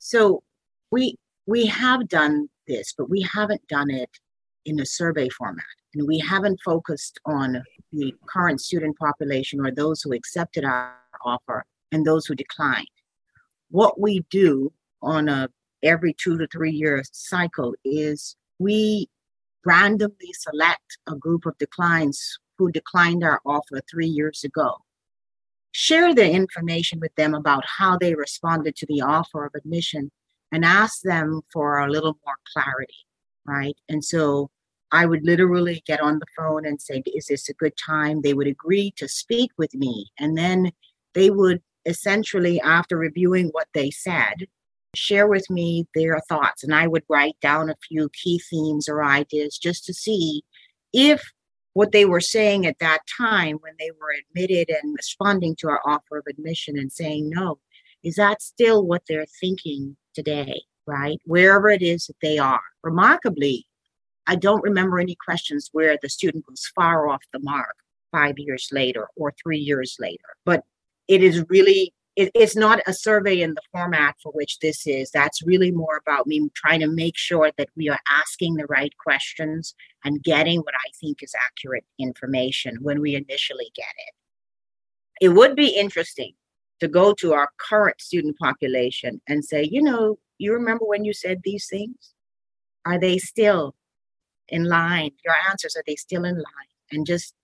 so 0.00 0.42
we 0.90 1.14
we 1.46 1.66
have 1.66 2.08
done 2.08 2.48
this, 2.66 2.94
but 2.96 3.10
we 3.10 3.26
haven't 3.32 3.66
done 3.68 3.90
it 3.90 4.10
in 4.64 4.80
a 4.80 4.86
survey 4.86 5.28
format. 5.28 5.64
And 5.94 6.06
we 6.06 6.18
haven't 6.18 6.60
focused 6.64 7.18
on 7.26 7.62
the 7.92 8.14
current 8.26 8.60
student 8.60 8.96
population 8.98 9.60
or 9.60 9.70
those 9.70 10.00
who 10.02 10.12
accepted 10.12 10.64
our 10.64 10.96
offer 11.24 11.64
and 11.92 12.04
those 12.04 12.26
who 12.26 12.34
declined. 12.34 12.86
What 13.70 14.00
we 14.00 14.24
do 14.30 14.72
on 15.02 15.28
a 15.28 15.48
every 15.82 16.14
two 16.14 16.38
to 16.38 16.46
three 16.48 16.72
year 16.72 17.02
cycle 17.12 17.74
is 17.84 18.36
we 18.58 19.08
randomly 19.64 20.32
select 20.32 20.98
a 21.08 21.14
group 21.14 21.44
of 21.46 21.58
declines 21.58 22.38
who 22.58 22.70
declined 22.70 23.22
our 23.22 23.40
offer 23.44 23.80
three 23.90 24.06
years 24.06 24.44
ago 24.44 24.76
share 25.72 26.14
the 26.14 26.30
information 26.30 27.00
with 27.00 27.14
them 27.14 27.34
about 27.34 27.64
how 27.66 27.96
they 27.98 28.14
responded 28.14 28.76
to 28.76 28.86
the 28.86 29.00
offer 29.00 29.44
of 29.44 29.54
admission 29.54 30.10
and 30.52 30.64
ask 30.64 31.02
them 31.02 31.40
for 31.52 31.78
a 31.78 31.90
little 31.90 32.18
more 32.24 32.36
clarity, 32.52 33.06
right? 33.46 33.76
And 33.88 34.04
so 34.04 34.50
I 34.92 35.06
would 35.06 35.24
literally 35.24 35.82
get 35.86 36.00
on 36.00 36.18
the 36.18 36.26
phone 36.36 36.66
and 36.66 36.80
say, 36.80 37.02
Is 37.06 37.26
this 37.26 37.48
a 37.48 37.54
good 37.54 37.74
time? 37.76 38.22
They 38.22 38.34
would 38.34 38.48
agree 38.48 38.92
to 38.96 39.08
speak 39.08 39.52
with 39.56 39.74
me. 39.74 40.10
And 40.18 40.36
then 40.36 40.72
they 41.14 41.30
would 41.30 41.62
essentially, 41.86 42.60
after 42.60 42.96
reviewing 42.96 43.48
what 43.48 43.68
they 43.72 43.90
said, 43.90 44.46
share 44.94 45.28
with 45.28 45.48
me 45.48 45.86
their 45.94 46.20
thoughts. 46.28 46.64
And 46.64 46.74
I 46.74 46.88
would 46.88 47.04
write 47.08 47.36
down 47.40 47.70
a 47.70 47.76
few 47.88 48.08
key 48.10 48.40
themes 48.50 48.88
or 48.88 49.04
ideas 49.04 49.56
just 49.56 49.84
to 49.84 49.94
see 49.94 50.42
if 50.92 51.22
what 51.72 51.92
they 51.92 52.04
were 52.04 52.20
saying 52.20 52.66
at 52.66 52.78
that 52.80 53.00
time 53.16 53.56
when 53.60 53.74
they 53.78 53.90
were 53.90 54.14
admitted 54.18 54.70
and 54.70 54.94
responding 54.96 55.54
to 55.56 55.68
our 55.68 55.80
offer 55.86 56.18
of 56.18 56.24
admission 56.28 56.78
and 56.78 56.92
saying 56.92 57.30
no 57.30 57.58
is 58.02 58.16
that 58.16 58.40
still 58.40 58.86
what 58.86 59.02
they're 59.06 59.26
thinking 59.40 59.96
today? 60.14 60.62
Right? 60.86 61.18
Wherever 61.24 61.68
it 61.68 61.82
is 61.82 62.06
that 62.06 62.16
they 62.22 62.38
are. 62.38 62.62
Remarkably 62.82 63.66
i 64.26 64.36
don't 64.36 64.62
remember 64.62 65.00
any 65.00 65.16
questions 65.24 65.70
where 65.72 65.98
the 66.02 66.08
student 66.08 66.44
was 66.48 66.70
far 66.74 67.08
off 67.08 67.22
the 67.32 67.38
mark 67.40 67.74
five 68.12 68.38
years 68.38 68.68
later 68.72 69.08
or 69.16 69.32
three 69.42 69.58
years 69.58 69.96
later. 69.98 70.24
But 70.44 70.64
it 71.08 71.22
is 71.22 71.44
really 71.48 71.92
it, 72.16 72.30
it's 72.34 72.56
not 72.56 72.80
a 72.86 72.92
survey 72.92 73.40
in 73.40 73.54
the 73.54 73.62
format 73.72 74.16
for 74.22 74.32
which 74.32 74.58
this 74.58 74.86
is. 74.86 75.10
That's 75.10 75.42
really 75.42 75.70
more 75.70 76.00
about 76.00 76.26
me 76.26 76.48
trying 76.54 76.80
to 76.80 76.88
make 76.88 77.16
sure 77.16 77.52
that 77.56 77.68
we 77.76 77.88
are 77.88 78.00
asking 78.10 78.54
the 78.54 78.66
right 78.66 78.92
questions 78.98 79.74
and 80.04 80.22
getting 80.22 80.60
what 80.60 80.74
I 80.74 80.90
think 81.00 81.22
is 81.22 81.34
accurate 81.40 81.84
information 81.98 82.78
when 82.82 83.00
we 83.00 83.14
initially 83.14 83.70
get 83.74 83.92
it. 84.08 84.14
It 85.20 85.28
would 85.30 85.54
be 85.54 85.76
interesting 85.76 86.32
to 86.80 86.88
go 86.88 87.12
to 87.14 87.34
our 87.34 87.50
current 87.58 88.00
student 88.00 88.38
population 88.38 89.20
and 89.28 89.44
say, 89.44 89.68
you 89.70 89.82
know, 89.82 90.18
you 90.38 90.52
remember 90.52 90.86
when 90.86 91.04
you 91.04 91.12
said 91.12 91.40
these 91.44 91.68
things? 91.68 92.14
Are 92.86 92.98
they 92.98 93.18
still 93.18 93.74
in 94.48 94.64
line? 94.64 95.10
Your 95.24 95.34
answers, 95.50 95.76
are 95.76 95.84
they 95.86 95.96
still 95.96 96.24
in 96.24 96.36
line? 96.36 96.70
And 96.90 97.06
just 97.06 97.34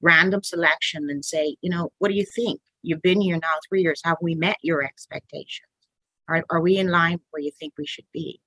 random 0.00 0.42
selection 0.42 1.08
and 1.10 1.24
say, 1.24 1.56
you 1.60 1.70
know, 1.70 1.92
what 1.98 2.08
do 2.08 2.14
you 2.14 2.24
think? 2.24 2.60
You've 2.88 3.02
been 3.02 3.20
here 3.20 3.36
now 3.36 3.54
three 3.68 3.82
years. 3.82 4.00
Have 4.04 4.16
we 4.22 4.34
met 4.34 4.56
your 4.62 4.82
expectations? 4.82 5.68
Are, 6.26 6.42
are 6.48 6.62
we 6.62 6.78
in 6.78 6.88
line 6.88 7.20
where 7.30 7.42
you 7.42 7.50
think 7.60 7.74
we 7.76 7.84
should 7.84 8.06
be? 8.14 8.40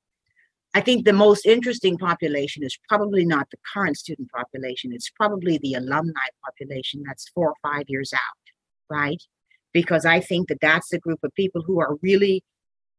I 0.73 0.81
think 0.81 1.05
the 1.05 1.13
most 1.13 1.45
interesting 1.45 1.95
population 1.95 2.63
is 2.63 2.75
probably 2.89 3.23
not 3.23 3.51
the 3.51 3.59
current 3.71 3.97
student 3.97 4.31
population. 4.31 4.93
It's 4.93 5.11
probably 5.11 5.59
the 5.59 5.75
alumni 5.75 6.25
population 6.43 7.03
that's 7.05 7.29
four 7.35 7.49
or 7.49 7.55
five 7.61 7.83
years 7.87 8.13
out, 8.13 8.49
right? 8.89 9.21
Because 9.73 10.07
I 10.07 10.19
think 10.19 10.47
that 10.47 10.59
that's 10.59 10.89
the 10.89 10.97
group 10.97 11.19
of 11.23 11.35
people 11.35 11.61
who 11.61 11.79
are 11.79 11.99
really 12.01 12.43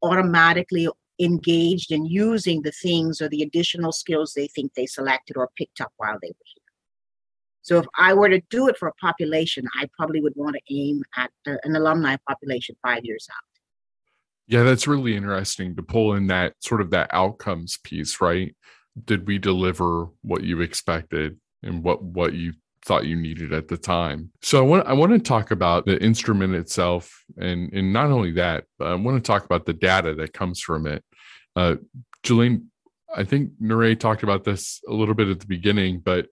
automatically 0.00 0.88
engaged 1.18 1.90
in 1.90 2.06
using 2.06 2.62
the 2.62 2.70
things 2.70 3.20
or 3.20 3.28
the 3.28 3.42
additional 3.42 3.90
skills 3.90 4.32
they 4.32 4.46
think 4.46 4.74
they 4.74 4.86
selected 4.86 5.36
or 5.36 5.50
picked 5.56 5.80
up 5.80 5.92
while 5.96 6.18
they 6.22 6.28
were 6.28 6.46
here. 6.54 6.61
So 7.62 7.78
if 7.78 7.86
I 7.96 8.12
were 8.12 8.28
to 8.28 8.40
do 8.50 8.68
it 8.68 8.76
for 8.76 8.88
a 8.88 8.94
population, 8.94 9.64
I 9.80 9.88
probably 9.96 10.20
would 10.20 10.34
want 10.36 10.56
to 10.56 10.74
aim 10.74 11.02
at 11.16 11.30
an 11.46 11.76
alumni 11.76 12.16
population 12.28 12.76
five 12.82 13.04
years 13.04 13.28
out. 13.30 13.44
Yeah, 14.48 14.64
that's 14.64 14.88
really 14.88 15.16
interesting 15.16 15.76
to 15.76 15.82
pull 15.82 16.14
in 16.14 16.26
that 16.26 16.54
sort 16.60 16.80
of 16.80 16.90
that 16.90 17.08
outcomes 17.12 17.78
piece, 17.84 18.20
right? 18.20 18.54
Did 19.04 19.26
we 19.26 19.38
deliver 19.38 20.08
what 20.22 20.42
you 20.42 20.60
expected 20.60 21.38
and 21.62 21.82
what 21.82 22.02
what 22.02 22.34
you 22.34 22.54
thought 22.84 23.06
you 23.06 23.14
needed 23.16 23.52
at 23.52 23.68
the 23.68 23.76
time? 23.76 24.32
So 24.42 24.58
I 24.58 24.62
want 24.62 24.86
I 24.88 24.92
want 24.92 25.12
to 25.12 25.20
talk 25.20 25.52
about 25.52 25.86
the 25.86 26.02
instrument 26.02 26.54
itself, 26.54 27.24
and 27.38 27.72
and 27.72 27.92
not 27.92 28.10
only 28.10 28.32
that, 28.32 28.64
I 28.80 28.94
want 28.94 29.22
to 29.22 29.26
talk 29.26 29.44
about 29.44 29.64
the 29.64 29.72
data 29.72 30.14
that 30.16 30.32
comes 30.34 30.60
from 30.60 30.86
it. 30.86 31.04
Uh, 31.54 31.76
Julaine, 32.24 32.64
I 33.14 33.24
think 33.24 33.52
Nyrée 33.62 33.98
talked 33.98 34.24
about 34.24 34.44
this 34.44 34.80
a 34.88 34.92
little 34.92 35.14
bit 35.14 35.28
at 35.28 35.40
the 35.40 35.46
beginning, 35.46 36.00
but 36.00 36.26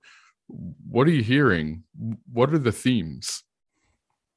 what 0.89 1.07
are 1.07 1.13
you 1.13 1.23
hearing? 1.23 1.85
What 2.33 2.53
are 2.53 2.59
the 2.59 2.73
themes? 2.73 3.45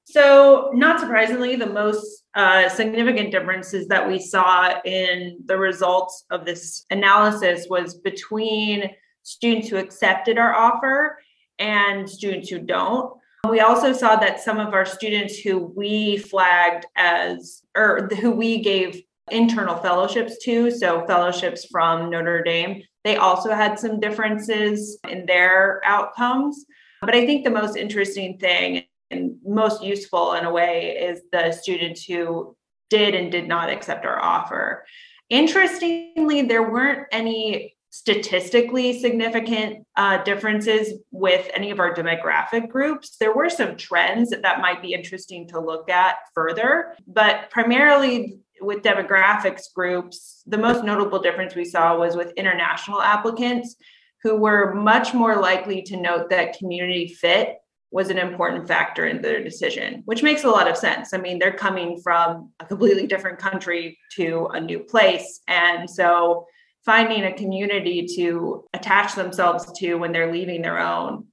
So, 0.06 0.70
not 0.74 1.00
surprisingly, 1.00 1.56
the 1.56 1.66
most 1.66 2.26
uh, 2.36 2.70
significant 2.70 3.32
differences 3.32 3.88
that 3.88 4.08
we 4.08 4.20
saw 4.20 4.80
in 4.84 5.40
the 5.46 5.58
results 5.58 6.26
of 6.30 6.46
this 6.46 6.86
analysis 6.90 7.68
was 7.70 7.96
between 7.96 8.90
students 9.24 9.70
who 9.70 9.78
accepted 9.78 10.38
our 10.38 10.54
offer 10.54 11.18
and 11.58 12.10
students 12.10 12.50
who 12.50 12.60
don't. 12.60 13.14
We 13.50 13.62
also 13.62 13.92
saw 13.92 14.16
that 14.18 14.40
some 14.40 14.60
of 14.60 14.74
our 14.74 14.86
students 14.86 15.38
who 15.38 15.74
we 15.76 16.18
flagged 16.18 16.86
as, 16.96 17.64
or 17.76 18.08
who 18.22 18.32
we 18.32 18.62
gave 18.62 19.02
internal 19.32 19.78
fellowships 19.78 20.38
to, 20.44 20.70
So, 20.70 21.06
fellowships 21.08 21.66
from 21.66 22.10
Notre 22.10 22.44
Dame, 22.44 22.84
they 23.04 23.18
also 23.18 23.54
had 23.54 23.80
some 23.80 24.00
differences 24.00 24.98
in 25.10 25.26
their 25.26 25.82
outcomes. 25.86 26.66
But 27.02 27.16
I 27.16 27.26
think 27.26 27.44
the 27.44 27.52
most 27.52 27.76
interesting 27.76 28.38
thing 28.38 28.86
and 29.12 29.36
most 29.46 29.84
useful 29.84 30.34
in 30.34 30.46
a 30.46 30.52
way 30.52 30.98
is 30.98 31.22
the 31.32 31.52
students 31.52 32.06
who 32.06 32.56
did 32.90 33.16
and 33.16 33.32
did 33.32 33.48
not 33.48 33.70
accept 33.70 34.06
our 34.06 34.22
offer. 34.22 34.86
Interestingly, 35.30 36.44
there 36.44 36.72
weren't 36.72 37.08
any 37.12 37.76
statistically 37.90 39.00
significant 39.00 39.86
uh, 39.96 40.24
differences 40.24 40.94
with 41.12 41.48
any 41.54 41.70
of 41.70 41.80
our 41.80 41.94
demographic 41.94 42.68
groups. 42.68 43.18
There 43.20 43.36
were 43.36 43.50
some 43.50 43.78
trends 43.78 44.32
that 44.32 44.62
might 44.62 44.82
be 44.82 44.94
interesting 44.94 45.48
to 45.50 45.60
look 45.60 45.92
at 45.92 46.16
further, 46.34 46.96
but 47.06 47.52
primarily 47.52 48.40
with 48.64 48.82
demographics 48.82 49.74
groups, 49.74 50.44
the 50.46 50.58
most 50.58 50.84
notable 50.84 51.20
difference 51.20 51.56
we 51.56 51.66
saw 51.66 51.98
was 51.98 52.16
with 52.16 52.34
international 52.38 53.02
applicants 53.02 53.76
who 54.22 54.38
were 54.38 54.74
much 54.74 55.14
more 55.14 55.36
likely 55.36 55.82
to 55.84 55.98
note 55.98 56.30
that 56.30 56.58
community 56.58 57.08
fit 57.08 57.58
was 57.92 58.10
an 58.10 58.18
important 58.18 58.68
factor 58.68 59.06
in 59.06 59.22
their 59.22 59.44
decision, 59.44 60.02
which 60.06 60.24
makes 60.24 60.44
a 60.44 60.50
lot 60.50 60.68
of 60.68 60.76
sense. 60.76 61.14
I 61.14 61.18
mean, 61.18 61.38
they're 61.38 61.54
coming 61.54 62.00
from 62.02 62.52
a 62.60 62.66
completely 62.66 63.06
different 63.06 63.38
country 63.38 64.00
to 64.16 64.48
a 64.54 64.60
new 64.60 64.80
place. 64.80 65.42
And 65.48 65.88
so 65.88 66.48
finding 66.86 67.26
a 67.26 67.34
community 67.34 68.08
to 68.16 68.66
attach 68.74 69.14
themselves 69.14 69.72
to 69.80 69.96
when 69.96 70.12
they're 70.12 70.32
leaving 70.32 70.62
their 70.62 70.80
own 70.80 71.28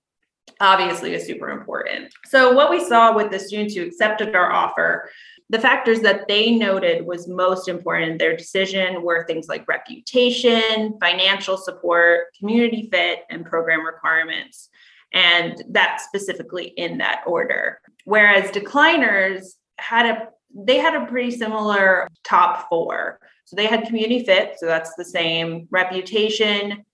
obviously 0.61 1.15
is 1.15 1.27
super 1.27 1.49
important. 1.49 2.13
So 2.27 2.53
what 2.53 2.71
we 2.71 2.85
saw 2.85 3.15
with 3.15 3.31
the 3.31 3.39
students 3.39 3.75
who 3.75 3.83
accepted 3.83 4.37
our 4.37 4.53
offer 4.53 5.09
the 5.51 5.59
factors 5.59 6.01
that 6.01 6.29
they 6.29 6.53
noted 6.53 7.05
was 7.05 7.27
most 7.27 7.67
important 7.67 8.13
in 8.13 8.19
their 8.19 8.37
decision 8.37 9.03
were 9.03 9.27
things 9.27 9.49
like 9.49 9.67
reputation, 9.67 10.97
financial 11.01 11.57
support, 11.57 12.33
community 12.39 12.89
fit, 12.91 13.25
and 13.31 13.45
program 13.45 13.85
requirements. 13.85 14.69
And 15.13 15.61
that 15.71 16.01
specifically 16.01 16.67
in 16.77 16.99
that 16.99 17.23
order. 17.27 17.81
Whereas 18.05 18.53
decliners 18.53 19.55
had 19.79 20.07
a 20.07 20.29
they 20.55 20.79
had 20.79 20.95
a 20.95 21.07
pretty 21.07 21.33
similar 21.33 22.09
top 22.25 22.69
four. 22.69 23.19
So 23.45 23.57
they 23.57 23.67
had 23.67 23.87
community 23.87 24.25
fit, 24.25 24.55
so 24.59 24.67
that's 24.67 24.95
the 24.95 25.05
same 25.05 25.67
reputation. 25.71 26.85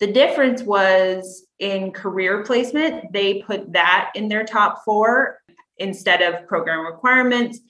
The 0.00 0.12
difference 0.12 0.62
was 0.62 1.46
in 1.58 1.92
career 1.92 2.42
placement, 2.42 3.12
they 3.12 3.42
put 3.42 3.72
that 3.72 4.12
in 4.14 4.28
their 4.28 4.44
top 4.44 4.82
four 4.84 5.38
instead 5.78 6.20
of 6.20 6.46
program 6.46 6.84
requirements. 6.84 7.60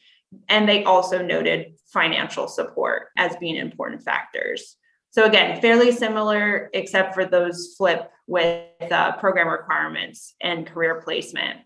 And 0.49 0.69
they 0.69 0.85
also 0.85 1.23
noted 1.23 1.75
financial 1.93 2.49
support 2.49 3.09
as 3.17 3.37
being 3.37 3.57
important 3.57 4.03
factors. 4.03 4.77
So, 5.11 5.25
again, 5.25 5.61
fairly 5.61 5.93
similar, 5.93 6.71
except 6.73 7.15
for 7.15 7.27
those 7.27 7.75
flip 7.77 8.11
with 8.27 8.67
uh, 8.91 9.17
program 9.17 9.49
requirements 9.49 10.35
and 10.41 10.67
career 10.67 11.03
placement. 11.05 11.61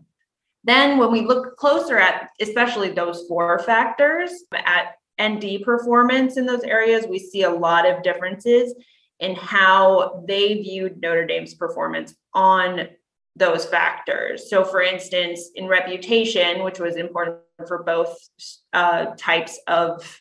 Then, 0.65 0.99
when 0.99 1.13
we 1.13 1.21
look 1.21 1.57
closer 1.57 1.97
at 1.97 2.31
especially 2.41 2.91
those 2.91 3.25
four 3.29 3.61
factors 3.61 4.33
at 4.53 4.97
ND 5.23 5.63
performance 5.65 6.37
in 6.37 6.45
those 6.45 6.65
areas, 6.65 7.07
we 7.07 7.21
see 7.21 7.43
a 7.45 7.51
lot 7.51 7.89
of 7.89 8.03
differences 8.03 8.75
in 9.21 9.35
how 9.37 10.25
they 10.27 10.55
viewed 10.55 11.01
Notre 11.01 11.27
Dame's 11.27 11.55
performance 11.55 12.15
on 12.35 12.89
those 13.37 13.67
factors. 13.67 14.49
So, 14.49 14.65
for 14.65 14.83
instance, 14.83 15.51
in 15.55 15.69
reputation, 15.69 16.65
which 16.65 16.81
was 16.81 16.97
important 16.97 17.41
for 17.69 17.83
both 17.83 18.17
uh, 18.73 19.07
types 19.17 19.61
of 19.69 20.21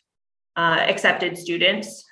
uh, 0.54 0.84
accepted 0.86 1.36
students, 1.36 2.04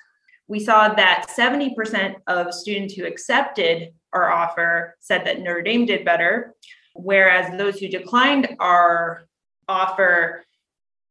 we 0.47 0.59
saw 0.59 0.89
that 0.93 1.27
70% 1.35 2.15
of 2.27 2.53
students 2.53 2.93
who 2.93 3.05
accepted 3.05 3.93
our 4.13 4.31
offer 4.31 4.95
said 4.99 5.25
that 5.25 5.39
Notre 5.39 5.61
Dame 5.61 5.85
did 5.85 6.05
better, 6.05 6.53
whereas 6.93 7.55
those 7.57 7.79
who 7.79 7.87
declined 7.87 8.55
our 8.59 9.27
offer 9.67 10.43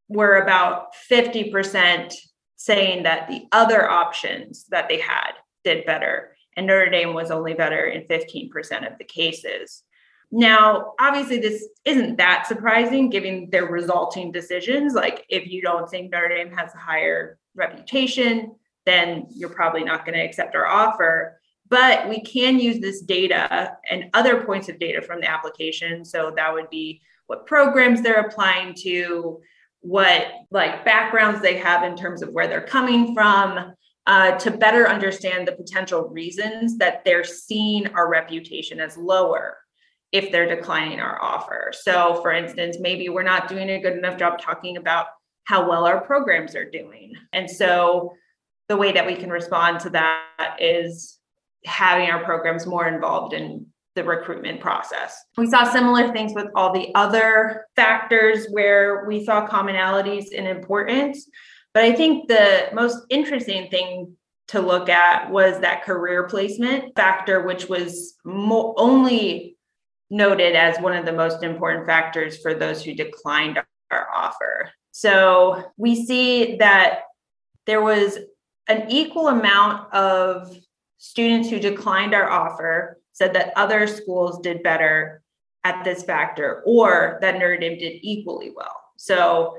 were 0.09 0.37
about 0.37 0.89
50% 1.11 2.15
saying 2.57 3.03
that 3.03 3.29
the 3.29 3.47
other 3.53 3.91
options 3.91 4.65
that 4.71 4.89
they 4.89 4.99
had 4.99 5.33
did 5.65 5.85
better. 5.85 6.34
And 6.57 6.67
Notre 6.67 6.91
Dame 6.91 7.15
was 7.15 7.31
only 7.31 7.55
better 7.55 7.87
in 7.87 8.03
15% 8.03 8.91
of 8.91 8.99
the 8.99 9.05
cases. 9.05 9.83
Now, 10.31 10.95
obviously, 11.01 11.39
this 11.39 11.69
isn't 11.85 12.17
that 12.17 12.47
surprising 12.47 13.11
given 13.11 13.49
their 13.51 13.67
resulting 13.67 14.33
decisions. 14.33 14.95
Like, 14.95 15.25
if 15.29 15.47
you 15.47 15.63
don't 15.63 15.89
think 15.89 16.11
Notre 16.11 16.29
Dame 16.29 16.51
has 16.57 16.75
a 16.75 16.79
higher 16.79 17.39
reputation, 17.55 18.55
then 18.87 19.27
you're 19.31 19.51
probably 19.51 19.85
not 19.85 20.05
going 20.05 20.19
to 20.19 20.25
accept 20.25 20.55
our 20.55 20.67
offer. 20.67 21.41
But 21.69 22.09
we 22.09 22.21
can 22.21 22.59
use 22.59 22.81
this 22.81 23.01
data 23.01 23.77
and 23.91 24.11
other 24.13 24.45
points 24.45 24.69
of 24.69 24.79
data 24.79 25.01
from 25.01 25.21
the 25.21 25.31
application. 25.31 26.05
So 26.05 26.33
that 26.37 26.53
would 26.53 26.69
be 26.69 27.01
what 27.27 27.47
programs 27.47 28.03
they're 28.03 28.21
applying 28.21 28.75
to, 28.83 29.41
what 29.81 30.27
like 30.51 30.85
backgrounds 30.85 31.41
they 31.41 31.59
have 31.59 31.85
in 31.85 31.97
terms 31.97 32.23
of 32.23 32.31
where 32.31 32.49
they're 32.49 32.61
coming 32.61 33.15
from, 33.15 33.73
uh, 34.07 34.33
to 34.39 34.51
better 34.51 34.89
understand 34.89 35.49
the 35.49 35.53
potential 35.53 36.09
reasons 36.09 36.79
that 36.79 37.05
they're 37.05 37.25
seeing 37.25 37.87
our 37.95 38.09
reputation 38.09 38.81
as 38.81 38.97
lower 38.97 39.57
if 40.13 40.31
they're 40.31 40.55
declining 40.55 41.01
our 41.01 41.21
offer. 41.23 41.73
So, 41.75 42.21
for 42.23 42.31
instance, 42.31 42.77
maybe 42.79 43.09
we're 43.09 43.23
not 43.23 43.49
doing 43.49 43.71
a 43.71 43.81
good 43.81 43.95
enough 43.95 44.19
job 44.19 44.39
talking 44.39 44.77
about 44.77 45.07
how 45.45 45.69
well 45.69 45.87
our 45.87 46.01
programs 46.01 46.55
are 46.55 46.69
doing. 46.71 47.15
And 47.33 47.51
so 47.51 48.15
the 48.69 48.77
way 48.77 48.93
that 48.93 49.07
we 49.07 49.15
can 49.17 49.31
respond 49.31 49.81
to 49.81 49.91
that 49.91 50.57
is 50.59 51.19
having 51.65 52.11
our 52.11 52.25
programs 52.25 52.67
more 52.67 52.87
involved 52.87 53.35
in 53.35 53.67
the 53.95 54.05
recruitment 54.05 54.61
process. 54.61 55.17
We 55.37 55.47
saw 55.47 55.65
similar 55.65 56.13
things 56.13 56.33
with 56.35 56.47
all 56.55 56.73
the 56.73 56.91
other 56.95 57.67
factors 57.77 58.47
where 58.51 59.05
we 59.07 59.25
saw 59.25 59.47
commonalities 59.47 60.31
in 60.31 60.47
importance. 60.47 61.29
But 61.75 61.83
I 61.85 61.93
think 61.93 62.29
the 62.29 62.69
most 62.73 63.05
interesting 63.11 63.69
thing 63.69 64.17
to 64.49 64.61
look 64.61 64.89
at 64.89 65.31
was 65.31 65.61
that 65.61 65.85
career 65.85 66.29
placement 66.29 66.95
factor, 66.95 67.43
which 67.43 67.69
was 67.69 68.15
mo- 68.25 68.75
only 68.77 69.57
noted 70.11 70.55
as 70.55 70.79
one 70.79 70.95
of 70.95 71.05
the 71.05 71.13
most 71.13 71.43
important 71.43 71.87
factors 71.87 72.41
for 72.41 72.55
those 72.55 72.83
who 72.83 72.95
declined 72.95 73.59
our 73.91 74.09
offer. 74.15 74.71
So 74.93 75.73
we 75.77 76.07
see 76.07 76.57
that 76.59 77.01
there 77.67 77.83
was 77.83 78.19
an 78.69 78.87
equal 78.89 79.29
amount 79.29 79.93
of 79.93 80.57
students 80.99 81.51
who 81.51 81.59
declined 81.59 82.15
our 82.15 82.31
offer 82.31 83.01
said 83.13 83.35
that 83.35 83.53
other 83.57 83.87
schools 83.87 84.41
did 84.41 84.63
better 84.63 85.23
at 85.65 85.83
this 85.85 86.03
factor 86.03 86.63
or 86.67 87.19
that 87.21 87.35
Notre 87.35 87.57
Dame 87.57 87.79
did 87.79 87.99
equally 88.03 88.53
well. 88.55 88.77
So 88.97 89.57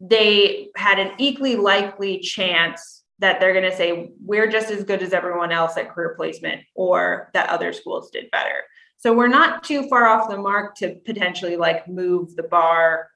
they 0.00 0.68
had 0.76 0.98
an 0.98 1.12
equally 1.18 1.56
likely 1.56 2.20
chance 2.20 3.02
that 3.18 3.40
they're 3.40 3.54
going 3.54 3.70
to 3.70 3.76
say, 3.76 4.10
we're 4.20 4.50
just 4.50 4.70
as 4.70 4.84
good 4.84 5.02
as 5.02 5.12
everyone 5.12 5.52
else 5.52 5.76
at 5.76 5.90
career 5.90 6.14
placement 6.16 6.60
or 6.74 7.30
that 7.32 7.48
other 7.48 7.72
schools 7.72 8.10
did 8.10 8.30
better. 8.30 8.62
So 8.98 9.14
we're 9.14 9.28
not 9.28 9.64
too 9.64 9.88
far 9.88 10.06
off 10.06 10.28
the 10.28 10.36
mark 10.36 10.74
to 10.76 10.96
potentially 11.04 11.56
like 11.56 11.88
move 11.88 12.36
the 12.36 12.42
bar 12.42 13.08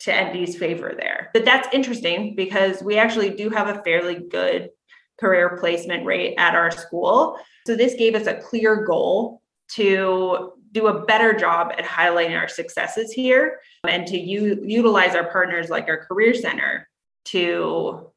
to 0.00 0.12
ND's 0.12 0.56
favor 0.56 0.94
there. 0.96 1.30
But 1.32 1.44
that's 1.44 1.68
interesting 1.72 2.34
because 2.34 2.82
we 2.82 2.96
actually 2.96 3.30
do 3.30 3.50
have 3.50 3.68
a 3.68 3.82
fairly 3.82 4.16
good 4.30 4.70
career 5.20 5.58
placement 5.58 6.06
rate 6.06 6.34
at 6.38 6.54
our 6.54 6.70
school. 6.70 7.38
So 7.66 7.76
this 7.76 7.94
gave 7.94 8.14
us 8.14 8.26
a 8.26 8.34
clear 8.34 8.84
goal 8.84 9.42
to 9.72 10.54
do 10.72 10.86
a 10.86 11.04
better 11.04 11.32
job 11.32 11.72
at 11.76 11.84
highlighting 11.84 12.38
our 12.38 12.48
successes 12.48 13.12
here 13.12 13.60
and 13.88 14.06
to 14.06 14.18
u- 14.18 14.62
utilize 14.64 15.14
our 15.14 15.30
partners 15.30 15.68
like 15.68 15.88
our 15.88 16.04
career 16.04 16.34
center 16.34 16.88
to 17.26 18.10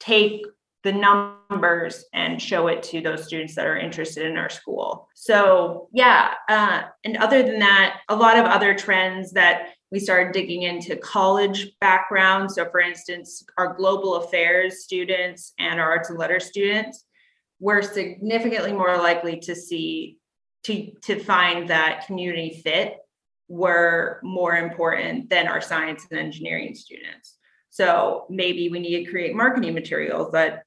take 0.00 0.44
the 0.84 0.92
numbers 0.92 2.04
and 2.12 2.42
show 2.42 2.66
it 2.66 2.82
to 2.82 3.00
those 3.00 3.24
students 3.24 3.54
that 3.54 3.66
are 3.66 3.78
interested 3.78 4.26
in 4.26 4.36
our 4.36 4.48
school. 4.48 5.08
So, 5.14 5.88
yeah. 5.92 6.34
Uh, 6.48 6.82
and 7.04 7.16
other 7.18 7.42
than 7.42 7.60
that, 7.60 8.00
a 8.08 8.16
lot 8.16 8.36
of 8.36 8.46
other 8.46 8.74
trends 8.74 9.32
that 9.32 9.68
we 9.92 10.00
started 10.00 10.32
digging 10.32 10.62
into 10.62 10.96
college 10.96 11.70
background. 11.80 12.50
So, 12.50 12.68
for 12.70 12.80
instance, 12.80 13.44
our 13.58 13.74
global 13.74 14.16
affairs 14.16 14.82
students 14.82 15.52
and 15.58 15.78
our 15.78 15.90
arts 15.90 16.10
and 16.10 16.18
letters 16.18 16.46
students 16.46 17.04
were 17.60 17.82
significantly 17.82 18.72
more 18.72 18.96
likely 18.96 19.38
to 19.38 19.54
see 19.54 20.18
to 20.64 20.92
to 21.02 21.18
find 21.18 21.68
that 21.70 22.06
community 22.06 22.60
fit 22.64 22.98
were 23.48 24.20
more 24.22 24.56
important 24.56 25.28
than 25.28 25.48
our 25.48 25.60
science 25.60 26.06
and 26.10 26.18
engineering 26.18 26.74
students. 26.74 27.36
So 27.70 28.26
maybe 28.30 28.68
we 28.68 28.78
need 28.78 29.04
to 29.04 29.10
create 29.10 29.34
marketing 29.34 29.74
materials 29.74 30.32
that 30.32 30.64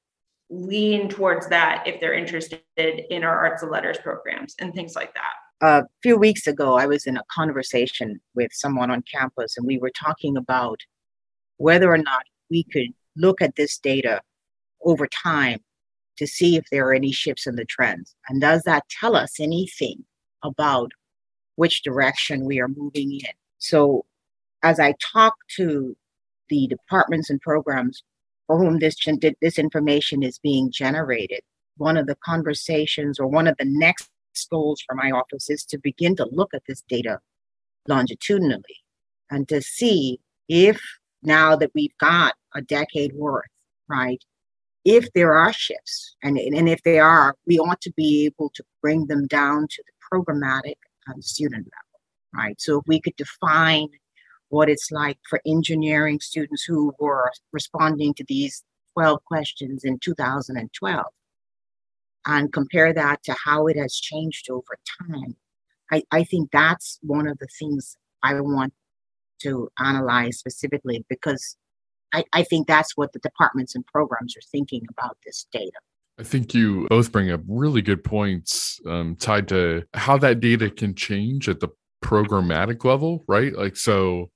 lean 0.50 1.10
towards 1.10 1.48
that 1.50 1.84
if 1.88 2.00
they're 2.00 2.14
interested 2.14 2.62
in 2.78 3.24
our 3.24 3.48
arts 3.48 3.64
and 3.64 3.72
letters 3.72 3.98
programs 3.98 4.56
and 4.60 4.74
things 4.74 4.96
like 4.96 5.14
that 5.16 5.34
a 5.62 5.84
few 6.04 6.18
weeks 6.18 6.48
ago, 6.48 6.76
I 6.76 6.86
was 6.86 7.06
in 7.06 7.18
a 7.18 7.24
conversation 7.32 8.20
with 8.34 8.52
someone 8.54 8.92
on 8.92 9.04
campus, 9.12 9.58
and 9.58 9.66
we 9.66 9.78
were 9.78 9.92
talking 9.92 10.38
about 10.38 10.80
whether 11.58 11.92
or 11.92 11.98
not 11.98 12.24
we 12.50 12.64
could 12.64 12.90
look 13.16 13.42
at 13.42 13.56
this 13.56 13.78
data 13.78 14.22
over 14.84 15.08
time 15.08 15.60
to 16.17 16.28
see 16.28 16.56
if 16.56 16.65
there 16.71 16.88
are 16.88 16.93
any 16.93 17.12
shifts 17.12 17.47
in 17.47 17.56
the 17.56 17.65
trends. 17.65 18.15
And 18.30 18.41
does 18.41 18.63
that 18.63 18.88
tell 18.89 19.15
us 19.15 19.39
anything 19.39 20.04
about 20.43 20.91
which 21.56 21.84
direction 21.84 22.45
we 22.45 22.60
are 22.60 22.67
moving 22.67 23.12
in? 23.12 23.34
So, 23.58 24.06
as 24.63 24.80
I 24.80 24.95
talk 25.13 25.36
to 25.58 25.95
the 26.49 26.67
departments 26.67 27.30
and 27.30 27.39
programs 27.41 28.04
for 28.47 28.58
whom 28.58 28.80
this, 28.80 28.95
this 29.41 29.60
information 29.60 30.23
is 30.23 30.39
being 30.39 30.71
generated, 30.71 31.41
one 31.78 31.97
of 31.97 32.08
the 32.08 32.17
conversations 32.23 33.19
or 33.19 33.28
one 33.28 33.47
of 33.47 33.56
the 33.58 33.65
next 33.65 34.10
goals 34.49 34.82
for 34.86 34.95
my 34.95 35.12
office 35.12 35.49
is 35.49 35.63
to 35.65 35.78
begin 35.78 36.15
to 36.15 36.28
look 36.32 36.54
at 36.54 36.63
this 36.67 36.84
data 36.89 37.19
longitudinally 37.88 38.84
and 39.32 39.47
to 39.47 39.62
see 39.62 40.19
if 40.49 40.82
now 41.23 41.56
that 41.56 41.71
we've 41.73 41.97
got 41.99 42.36
a 42.54 42.62
decade 42.62 43.13
worth, 43.13 43.45
right, 43.88 44.23
if 44.86 45.12
there 45.13 45.34
are 45.34 45.52
shifts, 45.52 46.15
and, 46.24 46.38
and 46.38 46.69
if 46.69 46.82
they 46.84 47.00
are, 47.00 47.36
we 47.48 47.58
ought 47.58 47.82
to 47.82 47.91
be 47.98 48.26
able 48.26 48.52
to 48.54 48.63
bring 48.82 49.08
them 49.08 49.26
down 49.26 49.67
to 49.67 49.84
the 49.86 49.93
programmatic 50.12 50.76
and 51.08 51.24
student 51.24 51.65
level, 51.65 52.00
right? 52.34 52.62
So 52.62 52.80
if 52.80 52.84
we 52.88 53.02
could 53.02 53.15
define 53.15 53.89
what 54.50 54.69
it's 54.69 54.91
like 54.91 55.17
for 55.28 55.41
engineering 55.45 56.19
students 56.19 56.63
who 56.63 56.93
were 57.00 57.32
responding 57.52 58.13
to 58.13 58.26
these 58.28 58.63
12 58.93 59.24
questions 59.26 59.84
in 59.84 59.98
2012 60.00 61.06
and 62.28 62.54
compare 62.54 62.93
that 62.93 63.24
to 63.24 63.36
how 63.43 63.65
it 63.67 63.78
has 63.78 63.95
changed 63.95 64.52
over 64.52 64.78
time, 65.02 65.36
I, 65.91 66.04
I 66.12 66.24
think 66.24 66.52
that's 66.52 67.00
one 67.02 67.28
of 67.28 67.39
the 67.39 67.48
things 67.60 67.98
I 68.21 68.39
want 68.39 68.74
to 69.41 69.69
analyze 69.80 70.38
specifically 70.38 71.04
because 71.10 71.58
I, 72.15 72.23
I 72.32 72.43
think 72.43 72.67
that's 72.67 72.95
what 72.95 73.12
the 73.12 73.19
departments 73.19 73.75
and 73.75 73.86
programs 73.86 74.38
are 74.38 74.47
thinking 74.51 74.86
about 74.89 75.17
this 75.25 75.45
data. 75.51 75.78
I 76.17 76.23
think 76.23 76.54
you 76.54 76.88
both 76.89 77.12
bring 77.12 77.30
up 77.30 77.41
really 77.45 77.82
good 77.82 78.04
points 78.04 78.80
um, 78.88 79.17
tied 79.17 79.49
to 79.49 79.84
how 79.93 80.17
that 80.19 80.39
data 80.39 80.69
can 80.69 80.95
change 80.95 81.49
at 81.49 81.60
the 81.60 81.67
programmatic 82.01 82.86
level, 82.86 83.25
right? 83.28 83.54
Like, 83.54 83.75
so 83.75 84.32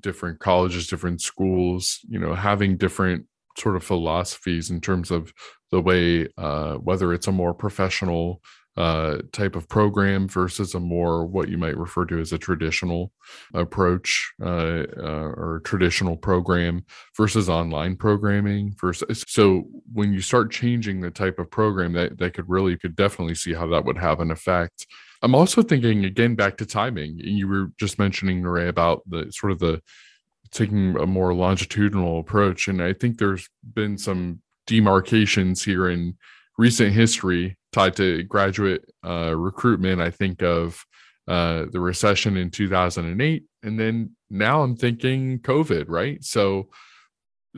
different 0.00 0.40
colleges, 0.40 0.88
different 0.88 1.20
schools, 1.20 2.00
you 2.08 2.18
know, 2.18 2.34
having 2.34 2.76
different 2.76 3.26
sort 3.56 3.76
of 3.76 3.84
philosophies 3.84 4.70
in 4.70 4.80
terms 4.80 5.12
of 5.12 5.32
the 5.70 5.80
way, 5.80 6.26
uh, 6.36 6.74
whether 6.74 7.12
it's 7.12 7.28
a 7.28 7.32
more 7.32 7.54
professional 7.54 8.42
uh, 8.78 9.18
type 9.32 9.56
of 9.56 9.68
program 9.68 10.28
versus 10.28 10.72
a 10.74 10.78
more 10.78 11.26
what 11.26 11.48
you 11.48 11.58
might 11.58 11.76
refer 11.76 12.04
to 12.04 12.20
as 12.20 12.32
a 12.32 12.38
traditional 12.38 13.10
approach 13.52 14.32
uh, 14.40 14.84
uh, 14.96 15.32
or 15.36 15.60
traditional 15.64 16.16
program 16.16 16.84
versus 17.16 17.48
online 17.48 17.96
programming 17.96 18.72
versus 18.80 19.24
so 19.26 19.64
when 19.92 20.12
you 20.12 20.20
start 20.20 20.52
changing 20.52 21.00
the 21.00 21.10
type 21.10 21.40
of 21.40 21.50
program 21.50 21.92
that 21.92 22.16
that 22.18 22.34
could 22.34 22.48
really 22.48 22.78
could 22.78 22.94
definitely 22.94 23.34
see 23.34 23.52
how 23.52 23.66
that 23.66 23.84
would 23.84 23.98
have 23.98 24.20
an 24.20 24.30
effect. 24.30 24.86
I'm 25.22 25.34
also 25.34 25.62
thinking 25.62 26.04
again 26.04 26.36
back 26.36 26.56
to 26.58 26.66
timing. 26.66 27.20
And 27.20 27.36
you 27.36 27.48
were 27.48 27.72
just 27.80 27.98
mentioning 27.98 28.44
Ray 28.44 28.68
about 28.68 29.02
the 29.10 29.32
sort 29.32 29.50
of 29.50 29.58
the 29.58 29.82
taking 30.52 30.96
a 30.96 31.04
more 31.04 31.34
longitudinal 31.34 32.20
approach 32.20 32.68
and 32.68 32.82
i 32.82 32.94
think 32.94 33.18
there's 33.18 33.50
been 33.74 33.98
some 33.98 34.40
demarcations 34.66 35.62
here 35.62 35.90
in 35.90 36.16
recent 36.56 36.94
history 36.94 37.57
tied 37.72 37.96
to 37.96 38.22
graduate 38.24 38.84
uh, 39.04 39.34
recruitment, 39.36 40.00
I 40.00 40.10
think 40.10 40.42
of 40.42 40.84
uh, 41.26 41.66
the 41.70 41.80
recession 41.80 42.36
in 42.36 42.50
2008, 42.50 43.44
and 43.62 43.78
then 43.78 44.16
now 44.30 44.62
I'm 44.62 44.76
thinking 44.76 45.40
COVID, 45.40 45.86
right? 45.88 46.22
So, 46.24 46.68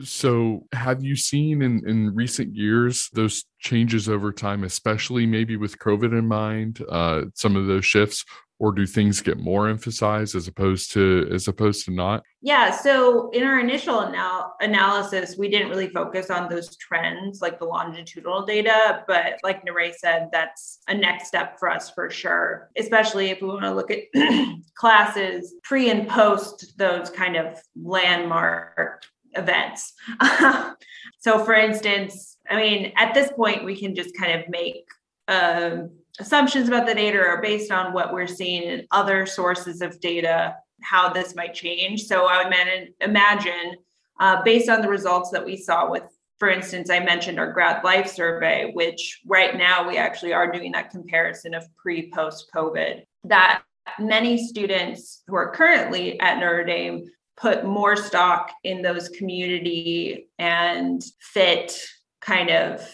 so 0.03 0.65
have 0.73 1.03
you 1.03 1.15
seen 1.15 1.61
in 1.61 1.87
in 1.87 2.15
recent 2.15 2.55
years 2.55 3.09
those 3.13 3.45
changes 3.59 4.09
over 4.09 4.31
time, 4.31 4.63
especially 4.63 5.25
maybe 5.25 5.57
with 5.57 5.77
COVID 5.79 6.17
in 6.17 6.27
mind, 6.27 6.83
uh, 6.89 7.23
some 7.35 7.55
of 7.55 7.67
those 7.67 7.85
shifts, 7.85 8.25
or 8.61 8.71
do 8.71 8.85
things 8.85 9.21
get 9.21 9.39
more 9.39 9.67
emphasized 9.67 10.35
as 10.35 10.47
opposed 10.47 10.91
to 10.91 11.27
as 11.33 11.47
opposed 11.47 11.83
to 11.83 11.91
not? 11.91 12.23
Yeah 12.41 12.69
so 12.69 13.31
in 13.31 13.43
our 13.43 13.59
initial 13.59 14.07
anal- 14.07 14.53
analysis 14.61 15.35
we 15.35 15.49
didn't 15.49 15.69
really 15.69 15.89
focus 15.89 16.29
on 16.29 16.47
those 16.47 16.77
trends 16.77 17.41
like 17.41 17.57
the 17.57 17.65
longitudinal 17.65 18.45
data 18.45 19.03
but 19.07 19.39
like 19.43 19.65
Nyrée 19.65 19.93
said 19.95 20.29
that's 20.31 20.79
a 20.87 20.93
next 20.93 21.27
step 21.27 21.57
for 21.57 21.69
us 21.69 21.89
for 21.89 22.11
sure 22.11 22.69
especially 22.77 23.31
if 23.31 23.41
we 23.41 23.47
want 23.47 23.63
to 23.63 23.73
look 23.73 23.89
at 23.89 24.03
classes 24.75 25.55
pre 25.63 25.89
and 25.89 26.07
post 26.07 26.77
those 26.77 27.09
kind 27.09 27.35
of 27.35 27.59
landmark 27.75 29.03
events. 29.33 29.93
So 31.23 31.45
for 31.45 31.53
instance 31.53 32.37
i 32.49 32.55
mean 32.55 32.93
at 32.97 33.13
this 33.13 33.31
point 33.31 33.63
we 33.63 33.79
can 33.79 33.93
just 33.93 34.17
kind 34.17 34.39
of 34.39 34.49
make 34.49 34.85
um, 35.27 35.91
assumptions 36.21 36.67
about 36.67 36.85
the 36.85 36.93
data 36.93 37.19
are 37.19 37.41
based 37.41 37.71
on 37.71 37.93
what 37.93 38.13
we're 38.13 38.27
seeing 38.27 38.63
in 38.63 38.87
other 38.91 39.25
sources 39.25 39.81
of 39.81 39.99
data, 39.99 40.55
how 40.81 41.11
this 41.11 41.35
might 41.35 41.53
change. 41.53 42.03
So 42.03 42.27
I 42.27 42.43
would 42.43 42.49
man- 42.51 42.93
imagine, 43.01 43.75
uh, 44.19 44.43
based 44.43 44.69
on 44.69 44.81
the 44.81 44.89
results 44.89 45.31
that 45.31 45.43
we 45.43 45.57
saw 45.57 45.89
with, 45.89 46.03
for 46.37 46.49
instance, 46.49 46.89
I 46.89 46.99
mentioned 46.99 47.39
our 47.39 47.51
grad 47.51 47.83
life 47.83 48.07
survey, 48.07 48.71
which 48.73 49.21
right 49.25 49.57
now 49.57 49.87
we 49.87 49.97
actually 49.97 50.33
are 50.33 50.51
doing 50.51 50.71
that 50.73 50.91
comparison 50.91 51.53
of 51.53 51.65
pre 51.75 52.11
post 52.11 52.49
COVID, 52.55 53.03
that 53.25 53.63
many 53.99 54.37
students 54.47 55.23
who 55.27 55.35
are 55.35 55.51
currently 55.51 56.19
at 56.19 56.39
Notre 56.39 56.63
Dame 56.63 57.05
put 57.35 57.65
more 57.65 57.95
stock 57.95 58.51
in 58.63 58.81
those 58.81 59.09
community 59.09 60.29
and 60.37 61.03
fit 61.19 61.79
kind 62.21 62.51
of 62.51 62.87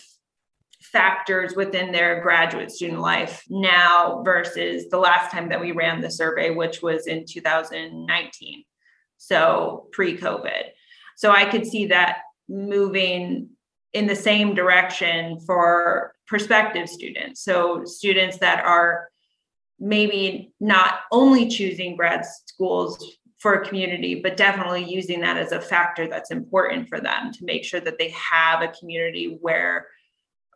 factors 0.91 1.55
within 1.55 1.91
their 1.91 2.21
graduate 2.21 2.71
student 2.71 2.99
life 2.99 3.43
now 3.49 4.21
versus 4.23 4.87
the 4.89 4.97
last 4.97 5.31
time 5.31 5.49
that 5.49 5.59
we 5.59 5.71
ran 5.71 6.01
the 6.01 6.11
survey, 6.11 6.49
which 6.49 6.81
was 6.81 7.07
in 7.07 7.25
2019. 7.27 8.63
So 9.17 9.87
pre 9.91 10.17
COVID. 10.17 10.63
So 11.15 11.31
I 11.31 11.45
could 11.45 11.65
see 11.65 11.87
that 11.87 12.19
moving 12.47 13.49
in 13.93 14.07
the 14.07 14.15
same 14.15 14.53
direction 14.53 15.39
for 15.39 16.13
prospective 16.27 16.87
students. 16.87 17.43
So 17.43 17.83
students 17.85 18.37
that 18.37 18.63
are 18.63 19.09
maybe 19.79 20.53
not 20.59 21.01
only 21.11 21.47
choosing 21.47 21.95
grad 21.95 22.25
schools 22.25 23.17
for 23.39 23.53
a 23.53 23.65
community, 23.65 24.15
but 24.15 24.37
definitely 24.37 24.83
using 24.83 25.21
that 25.21 25.37
as 25.37 25.51
a 25.51 25.61
factor 25.61 26.07
that's 26.07 26.31
important 26.31 26.89
for 26.89 26.99
them 26.99 27.31
to 27.31 27.45
make 27.45 27.63
sure 27.63 27.79
that 27.79 27.97
they 27.99 28.09
have 28.09 28.61
a 28.61 28.73
community 28.79 29.37
where 29.41 29.87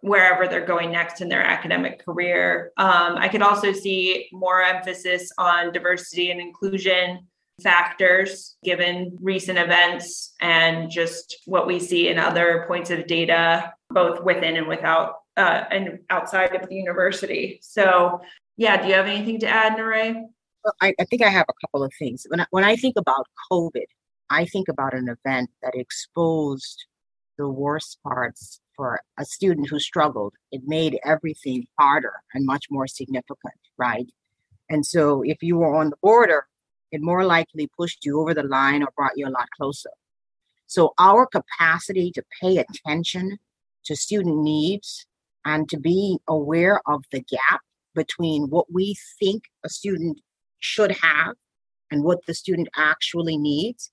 wherever 0.01 0.47
they're 0.47 0.65
going 0.65 0.91
next 0.91 1.21
in 1.21 1.29
their 1.29 1.43
academic 1.43 2.03
career. 2.03 2.71
Um, 2.77 3.15
I 3.17 3.27
could 3.27 3.41
also 3.41 3.71
see 3.71 4.27
more 4.31 4.61
emphasis 4.61 5.31
on 5.37 5.71
diversity 5.71 6.31
and 6.31 6.41
inclusion 6.41 7.27
factors 7.61 8.55
given 8.63 9.17
recent 9.21 9.59
events 9.59 10.33
and 10.41 10.89
just 10.89 11.37
what 11.45 11.67
we 11.67 11.79
see 11.79 12.09
in 12.09 12.17
other 12.17 12.65
points 12.67 12.89
of 12.89 13.05
data, 13.05 13.73
both 13.91 14.23
within 14.23 14.57
and 14.57 14.67
without 14.67 15.17
uh, 15.37 15.63
and 15.71 15.99
outside 16.09 16.55
of 16.55 16.67
the 16.67 16.75
university. 16.75 17.59
So, 17.61 18.21
yeah, 18.57 18.81
do 18.81 18.87
you 18.87 18.95
have 18.95 19.07
anything 19.07 19.39
to 19.39 19.47
add, 19.47 19.77
Nyrée? 19.77 20.23
Well, 20.63 20.73
I, 20.81 20.93
I 20.99 21.05
think 21.05 21.21
I 21.21 21.29
have 21.29 21.45
a 21.49 21.67
couple 21.67 21.83
of 21.83 21.91
things. 21.97 22.25
When 22.27 22.41
I, 22.41 22.45
when 22.51 22.63
I 22.63 22.75
think 22.75 22.95
about 22.97 23.27
COVID, 23.51 23.85
I 24.29 24.45
think 24.45 24.67
about 24.67 24.93
an 24.93 25.09
event 25.09 25.49
that 25.61 25.73
exposed 25.75 26.85
the 27.37 27.47
worst 27.47 27.99
parts 28.03 28.60
for 28.75 28.99
a 29.19 29.25
student 29.25 29.69
who 29.69 29.79
struggled, 29.79 30.33
it 30.51 30.61
made 30.65 30.99
everything 31.03 31.67
harder 31.79 32.13
and 32.33 32.45
much 32.45 32.65
more 32.69 32.87
significant, 32.87 33.53
right? 33.77 34.09
And 34.69 34.85
so 34.85 35.21
if 35.23 35.41
you 35.41 35.57
were 35.57 35.75
on 35.75 35.89
the 35.89 35.97
border, 36.01 36.47
it 36.91 37.01
more 37.01 37.25
likely 37.25 37.67
pushed 37.77 38.05
you 38.05 38.19
over 38.19 38.33
the 38.33 38.43
line 38.43 38.83
or 38.83 38.89
brought 38.95 39.17
you 39.17 39.27
a 39.27 39.29
lot 39.29 39.49
closer. 39.57 39.91
So 40.67 40.93
our 40.97 41.25
capacity 41.25 42.11
to 42.11 42.23
pay 42.41 42.57
attention 42.57 43.37
to 43.85 43.95
student 43.95 44.37
needs 44.37 45.05
and 45.45 45.67
to 45.69 45.77
be 45.77 46.19
aware 46.27 46.81
of 46.87 47.03
the 47.11 47.21
gap 47.21 47.61
between 47.95 48.49
what 48.49 48.71
we 48.71 48.95
think 49.19 49.43
a 49.65 49.69
student 49.69 50.21
should 50.59 50.91
have 50.91 51.35
and 51.89 52.03
what 52.03 52.25
the 52.25 52.33
student 52.33 52.69
actually 52.77 53.37
needs 53.37 53.91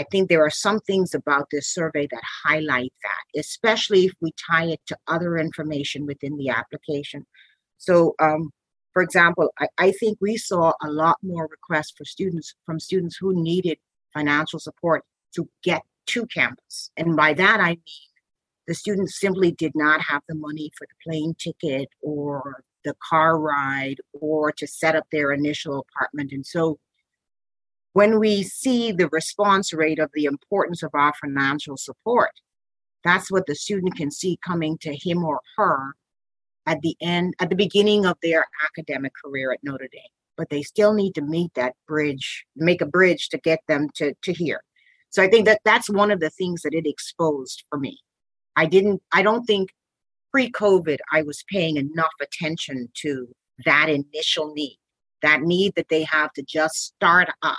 I 0.00 0.04
think 0.10 0.30
there 0.30 0.42
are 0.42 0.50
some 0.50 0.80
things 0.80 1.14
about 1.14 1.48
this 1.50 1.68
survey 1.68 2.08
that 2.10 2.22
highlight 2.44 2.94
that, 3.02 3.38
especially 3.38 4.06
if 4.06 4.14
we 4.22 4.32
tie 4.50 4.64
it 4.64 4.80
to 4.86 4.96
other 5.06 5.36
information 5.36 6.06
within 6.06 6.38
the 6.38 6.48
application. 6.48 7.26
So, 7.76 8.14
um, 8.18 8.50
for 8.94 9.02
example, 9.02 9.52
I, 9.58 9.68
I 9.76 9.92
think 9.92 10.16
we 10.18 10.38
saw 10.38 10.72
a 10.82 10.90
lot 10.90 11.18
more 11.22 11.46
requests 11.50 11.92
for 11.98 12.06
students 12.06 12.54
from 12.64 12.80
students 12.80 13.18
who 13.20 13.42
needed 13.42 13.76
financial 14.14 14.58
support 14.58 15.04
to 15.34 15.46
get 15.62 15.82
to 16.06 16.26
campus. 16.28 16.90
And 16.96 17.14
by 17.14 17.34
that, 17.34 17.60
I 17.60 17.68
mean 17.68 18.10
the 18.66 18.74
students 18.74 19.20
simply 19.20 19.52
did 19.52 19.72
not 19.74 20.00
have 20.00 20.22
the 20.30 20.34
money 20.34 20.70
for 20.78 20.86
the 20.86 21.10
plane 21.10 21.34
ticket 21.38 21.90
or 22.00 22.64
the 22.84 22.94
car 23.06 23.38
ride 23.38 23.96
or 24.14 24.50
to 24.52 24.66
set 24.66 24.96
up 24.96 25.04
their 25.12 25.30
initial 25.32 25.84
apartment. 25.84 26.32
And 26.32 26.46
so 26.46 26.78
when 27.92 28.18
we 28.18 28.42
see 28.42 28.92
the 28.92 29.08
response 29.08 29.72
rate 29.72 29.98
of 29.98 30.10
the 30.14 30.24
importance 30.24 30.82
of 30.82 30.90
our 30.94 31.12
financial 31.20 31.76
support, 31.76 32.30
that's 33.02 33.30
what 33.30 33.46
the 33.46 33.54
student 33.54 33.96
can 33.96 34.10
see 34.10 34.38
coming 34.46 34.78
to 34.78 34.94
him 34.94 35.24
or 35.24 35.40
her 35.56 35.94
at 36.66 36.80
the 36.82 36.94
end, 37.00 37.34
at 37.40 37.50
the 37.50 37.56
beginning 37.56 38.06
of 38.06 38.16
their 38.22 38.44
academic 38.64 39.12
career 39.24 39.52
at 39.52 39.58
Notre 39.62 39.88
Dame. 39.90 40.02
But 40.36 40.50
they 40.50 40.62
still 40.62 40.92
need 40.92 41.14
to 41.16 41.22
meet 41.22 41.52
that 41.54 41.74
bridge, 41.88 42.44
make 42.54 42.80
a 42.80 42.86
bridge 42.86 43.28
to 43.30 43.38
get 43.38 43.60
them 43.66 43.88
to, 43.96 44.14
to 44.22 44.32
here. 44.32 44.62
So 45.10 45.22
I 45.22 45.28
think 45.28 45.46
that 45.46 45.60
that's 45.64 45.90
one 45.90 46.10
of 46.10 46.20
the 46.20 46.30
things 46.30 46.62
that 46.62 46.74
it 46.74 46.86
exposed 46.86 47.64
for 47.68 47.78
me. 47.78 47.98
I 48.54 48.66
didn't, 48.66 49.02
I 49.12 49.22
don't 49.22 49.44
think 49.44 49.70
pre 50.30 50.50
COVID 50.52 50.98
I 51.12 51.22
was 51.22 51.42
paying 51.50 51.76
enough 51.76 52.12
attention 52.22 52.88
to 53.02 53.28
that 53.64 53.88
initial 53.88 54.52
need, 54.54 54.78
that 55.22 55.42
need 55.42 55.74
that 55.74 55.88
they 55.88 56.04
have 56.04 56.32
to 56.34 56.42
just 56.42 56.76
start 56.76 57.28
up 57.42 57.58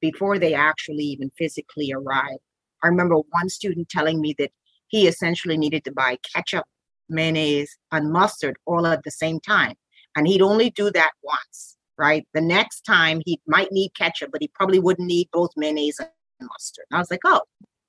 before 0.00 0.38
they 0.38 0.54
actually 0.54 1.04
even 1.04 1.30
physically 1.36 1.92
arrive. 1.92 2.38
I 2.82 2.88
remember 2.88 3.16
one 3.16 3.48
student 3.48 3.88
telling 3.88 4.20
me 4.20 4.34
that 4.38 4.50
he 4.88 5.06
essentially 5.06 5.56
needed 5.56 5.84
to 5.84 5.92
buy 5.92 6.18
ketchup, 6.34 6.64
mayonnaise, 7.08 7.76
and 7.92 8.12
mustard 8.12 8.56
all 8.66 8.86
at 8.86 9.02
the 9.04 9.10
same 9.10 9.40
time. 9.40 9.74
And 10.16 10.26
he'd 10.26 10.42
only 10.42 10.70
do 10.70 10.90
that 10.90 11.12
once, 11.22 11.76
right? 11.96 12.26
The 12.34 12.40
next 12.40 12.82
time 12.82 13.22
he 13.24 13.40
might 13.46 13.70
need 13.70 13.94
ketchup, 13.94 14.30
but 14.32 14.42
he 14.42 14.48
probably 14.54 14.80
wouldn't 14.80 15.06
need 15.06 15.28
both 15.32 15.50
mayonnaise 15.56 16.00
and 16.00 16.08
mustard. 16.40 16.86
And 16.90 16.96
I 16.96 17.00
was 17.00 17.10
like, 17.10 17.20
oh, 17.24 17.40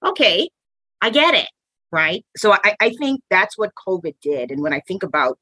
okay, 0.06 0.50
I 1.02 1.10
get 1.10 1.34
it, 1.34 1.50
right? 1.92 2.24
So 2.38 2.54
I, 2.54 2.76
I 2.80 2.90
think 3.00 3.22
that's 3.30 3.58
what 3.58 3.72
COVID 3.88 4.16
did. 4.22 4.52
And 4.52 4.62
when 4.62 4.74
I 4.74 4.82
think 4.82 5.02
about 5.02 5.40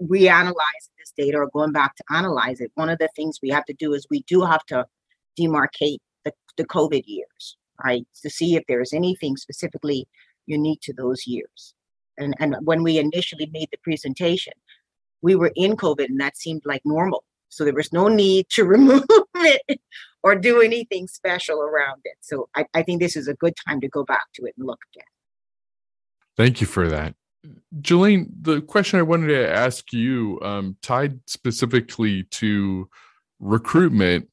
reanalyzing 0.00 0.94
this 0.98 1.12
data 1.16 1.38
or 1.38 1.50
going 1.52 1.72
back 1.72 1.96
to 1.96 2.04
analyze 2.10 2.60
it, 2.60 2.70
one 2.74 2.88
of 2.88 2.98
the 2.98 3.08
things 3.16 3.38
we 3.42 3.50
have 3.50 3.64
to 3.64 3.74
do 3.74 3.92
is 3.92 4.06
we 4.10 4.22
do 4.28 4.42
have 4.42 4.64
to 4.66 4.86
demarcate 5.38 5.98
the 6.56 6.64
COVID 6.64 7.02
years, 7.06 7.56
right? 7.84 8.06
To 8.22 8.30
see 8.30 8.56
if 8.56 8.64
there's 8.68 8.92
anything 8.92 9.36
specifically 9.36 10.06
unique 10.46 10.80
to 10.82 10.92
those 10.92 11.26
years. 11.26 11.74
And, 12.18 12.34
and 12.38 12.56
when 12.62 12.82
we 12.82 12.98
initially 12.98 13.48
made 13.52 13.68
the 13.70 13.78
presentation, 13.82 14.52
we 15.22 15.34
were 15.34 15.52
in 15.54 15.76
COVID 15.76 16.06
and 16.06 16.20
that 16.20 16.36
seemed 16.36 16.62
like 16.64 16.82
normal. 16.84 17.24
So 17.48 17.64
there 17.64 17.74
was 17.74 17.92
no 17.92 18.08
need 18.08 18.48
to 18.50 18.64
remove 18.76 19.04
it 19.34 19.80
or 20.22 20.34
do 20.34 20.60
anything 20.60 21.08
special 21.08 21.60
around 21.60 22.00
it. 22.04 22.16
So 22.20 22.48
I, 22.54 22.66
I 22.74 22.82
think 22.82 23.00
this 23.00 23.16
is 23.16 23.28
a 23.28 23.34
good 23.34 23.54
time 23.68 23.80
to 23.80 23.88
go 23.88 24.04
back 24.04 24.26
to 24.34 24.44
it 24.44 24.54
and 24.56 24.66
look 24.66 24.80
again. 24.94 25.06
Thank 26.36 26.60
you 26.60 26.66
for 26.66 26.88
that. 26.88 27.14
Julaine, 27.80 28.28
the 28.40 28.60
question 28.60 28.98
I 28.98 29.02
wanted 29.02 29.28
to 29.28 29.50
ask 29.50 29.92
you, 29.92 30.38
um, 30.42 30.76
tied 30.82 31.20
specifically 31.26 32.24
to 32.24 32.88
recruitment, 33.38 34.28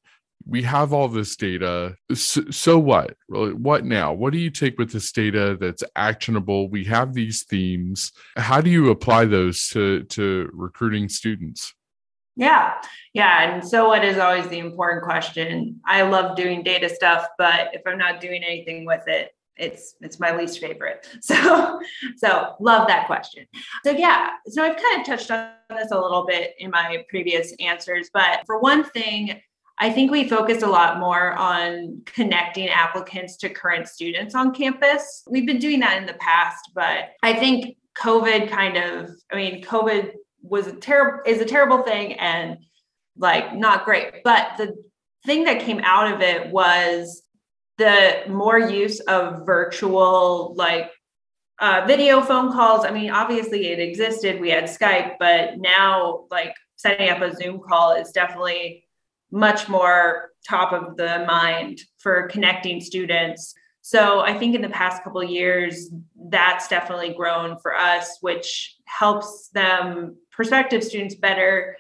we 0.48 0.64
have 0.64 0.94
all 0.94 1.08
this 1.08 1.36
data. 1.36 1.96
So, 2.14 2.42
so, 2.50 2.80
what? 2.80 3.16
What 3.28 3.86
now? 3.86 4.14
What 4.14 4.34
do 4.34 4.40
you 4.40 4.50
take 4.50 4.78
with 4.78 4.92
this 4.92 5.12
data 5.12 5.58
that's 5.60 5.84
actionable? 5.96 6.70
We 6.70 6.86
have 6.86 7.14
these 7.14 7.44
themes. 7.44 8.12
How 8.38 8.62
do 8.62 8.70
you 8.70 8.90
apply 8.90 9.26
those 9.26 9.68
to, 9.70 10.04
to 10.04 10.50
recruiting 10.54 11.10
students? 11.10 11.74
Yeah. 12.38 12.76
Yeah. 13.14 13.56
And 13.56 13.68
so 13.68 13.88
what 13.88 14.06
is 14.06 14.20
always 14.20 14.48
the 14.48 14.60
important 14.60 15.04
question? 15.04 15.82
I 15.86 16.04
love 16.04 16.36
doing 16.36 16.62
data 16.62 16.88
stuff, 16.88 17.28
but 17.38 17.74
if 17.74 17.82
I'm 17.88 17.98
not 17.98 18.22
doing 18.22 18.44
anything 18.44 18.86
with 18.86 19.08
it, 19.08 19.32
it's 19.58 19.96
it's 20.02 20.20
my 20.20 20.36
least 20.36 20.60
favorite. 20.60 21.08
So 21.22 21.82
so 22.16 22.56
love 22.60 22.88
that 22.88 23.08
question. 23.08 23.46
So 23.84 23.92
yeah, 23.92 24.30
so 24.46 24.64
I've 24.64 24.78
kind 24.78 25.02
of 25.02 25.08
touched 25.08 25.32
on 25.32 25.50
this 25.72 25.92
a 25.92 26.00
little 26.00 26.26
bit 26.28 26.54
in 26.60 26.70
my 26.70 27.04
previous 27.10 27.54
answers, 27.60 28.12
but 28.14 28.44
for 28.46 28.60
one 28.60 28.84
thing, 28.84 29.42
I 29.80 29.92
think 29.92 30.12
we 30.12 30.28
focused 30.28 30.64
a 30.64 30.70
lot 30.70 31.00
more 31.00 31.34
on 31.34 32.02
connecting 32.06 32.68
applicants 32.70 33.38
to 33.38 33.50
current 33.50 33.88
students 33.88 34.34
on 34.34 34.54
campus. 34.54 35.24
We've 35.30 35.46
been 35.46 35.60
doing 35.60 35.80
that 35.82 35.98
in 35.98 36.08
the 36.08 36.16
past, 36.16 36.72
but 36.74 37.12
I 37.22 37.34
think 37.34 37.78
COVID 37.98 38.50
kind 38.50 38.78
of, 38.78 39.12
I 39.32 39.36
mean, 39.36 39.64
COVID 39.64 40.14
was 40.42 40.68
a 40.68 40.74
terrible 40.74 41.20
is 41.26 41.42
a 41.42 41.46
terrible 41.46 41.84
thing 41.84 42.14
and 42.14 42.58
like 43.18 43.56
not 43.56 43.86
great. 43.86 44.24
But 44.24 44.54
the 44.58 44.76
thing 45.26 45.44
that 45.44 45.62
came 45.62 45.80
out 45.84 46.12
of 46.12 46.22
it 46.22 46.52
was 46.52 47.24
the 47.78 48.24
more 48.28 48.58
use 48.58 49.00
of 49.02 49.46
virtual 49.46 50.56
like 50.56 50.92
uh, 51.60 51.84
video 51.88 52.22
phone 52.22 52.52
calls. 52.52 52.86
I 52.86 52.92
mean, 52.92 53.12
obviously 53.12 53.68
it 53.68 53.80
existed. 53.80 54.40
We 54.40 54.50
had 54.50 54.66
Skype, 54.66 55.16
but 55.20 55.58
now 55.58 56.26
like 56.32 56.54
setting 56.78 57.10
up 57.10 57.22
a 57.22 57.36
Zoom 57.36 57.60
call 57.60 57.94
is 57.94 58.12
definitely 58.12 58.87
much 59.32 59.68
more 59.68 60.32
top 60.48 60.72
of 60.74 60.96
the 60.98 61.26
mind 61.28 61.82
for 61.98 62.28
connecting 62.28 62.80
students. 62.80 63.54
So 63.82 64.22
I 64.22 64.38
think 64.38 64.56
in 64.56 64.62
the 64.62 64.70
past 64.70 65.04
couple 65.04 65.24
years, 65.24 65.90
that's 66.30 66.68
definitely 66.68 67.14
grown 67.14 67.58
for 67.58 67.76
us, 67.76 68.18
which 68.22 68.76
helps 68.86 69.50
them 69.50 70.18
prospective 70.32 70.84
students 70.84 71.16
better 71.16 71.78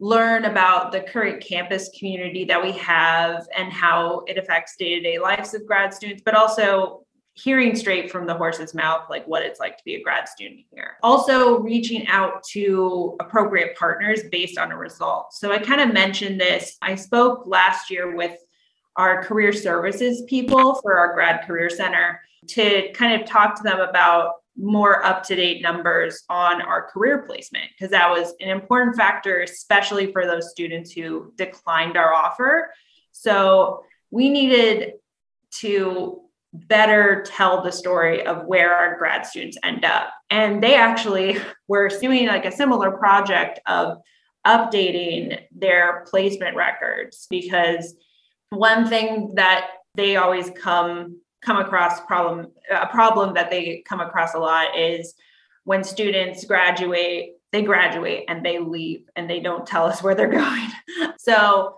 learn 0.00 0.46
about 0.46 0.92
the 0.92 1.00
current 1.00 1.44
campus 1.44 1.90
community 1.98 2.44
that 2.44 2.62
we 2.62 2.72
have 2.72 3.46
and 3.56 3.70
how 3.70 4.22
it 4.26 4.38
affects 4.38 4.74
day-to-day 4.76 5.18
lives 5.18 5.52
of 5.52 5.66
grad 5.66 5.92
students 5.92 6.22
but 6.24 6.34
also 6.34 7.04
hearing 7.42 7.74
straight 7.74 8.10
from 8.10 8.26
the 8.26 8.34
horse's 8.34 8.74
mouth 8.74 9.08
like 9.08 9.26
what 9.26 9.42
it's 9.42 9.60
like 9.60 9.76
to 9.76 9.84
be 9.84 9.94
a 9.94 10.02
grad 10.02 10.28
student 10.28 10.60
here. 10.70 10.96
Also 11.02 11.58
reaching 11.60 12.06
out 12.08 12.42
to 12.44 13.16
appropriate 13.20 13.76
partners 13.76 14.20
based 14.30 14.58
on 14.58 14.72
a 14.72 14.76
result. 14.76 15.32
So 15.32 15.52
i 15.52 15.58
kind 15.58 15.80
of 15.80 15.92
mentioned 15.92 16.40
this. 16.40 16.76
I 16.82 16.94
spoke 16.94 17.44
last 17.46 17.90
year 17.90 18.14
with 18.14 18.36
our 18.96 19.22
career 19.22 19.52
services 19.52 20.22
people 20.26 20.74
for 20.82 20.98
our 20.98 21.14
grad 21.14 21.46
career 21.46 21.70
center 21.70 22.20
to 22.48 22.90
kind 22.92 23.20
of 23.20 23.28
talk 23.28 23.56
to 23.56 23.62
them 23.62 23.80
about 23.80 24.34
more 24.56 25.04
up 25.04 25.22
to 25.22 25.34
date 25.34 25.62
numbers 25.62 26.24
on 26.28 26.60
our 26.60 26.82
career 26.82 27.22
placement 27.22 27.66
because 27.70 27.90
that 27.90 28.10
was 28.10 28.34
an 28.40 28.50
important 28.50 28.96
factor, 28.96 29.40
especially 29.40 30.12
for 30.12 30.26
those 30.26 30.50
students 30.50 30.92
who 30.92 31.32
declined 31.36 31.96
our 31.96 32.12
offer. 32.12 32.72
So 33.12 33.84
we 34.10 34.28
needed 34.28 34.94
to 35.52 36.22
better 36.52 37.22
tell 37.26 37.62
the 37.62 37.70
story 37.70 38.26
of 38.26 38.46
where 38.46 38.74
our 38.74 38.98
grad 38.98 39.24
students 39.24 39.56
end 39.62 39.84
up. 39.84 40.10
And 40.30 40.62
they 40.62 40.74
actually 40.74 41.38
were 41.68 41.88
doing 41.88 42.26
like 42.26 42.44
a 42.44 42.52
similar 42.52 42.90
project 42.90 43.60
of 43.66 43.98
updating 44.46 45.38
their 45.52 46.04
placement 46.08 46.56
records 46.56 47.26
because 47.28 47.94
one 48.50 48.88
thing 48.88 49.34
that 49.34 49.68
they 49.94 50.16
always 50.16 50.50
come 50.50 51.20
come 51.42 51.58
across 51.58 52.00
problem 52.02 52.46
a 52.70 52.86
problem 52.86 53.34
that 53.34 53.50
they 53.50 53.82
come 53.86 54.00
across 54.00 54.34
a 54.34 54.38
lot 54.38 54.78
is 54.78 55.14
when 55.64 55.84
students 55.84 56.44
graduate 56.44 57.32
they 57.52 57.62
graduate 57.62 58.24
and 58.28 58.44
they 58.44 58.58
leave 58.58 59.04
and 59.14 59.28
they 59.28 59.40
don't 59.40 59.66
tell 59.66 59.84
us 59.84 60.02
where 60.02 60.14
they're 60.14 60.28
going 60.30 60.70
so 61.18 61.76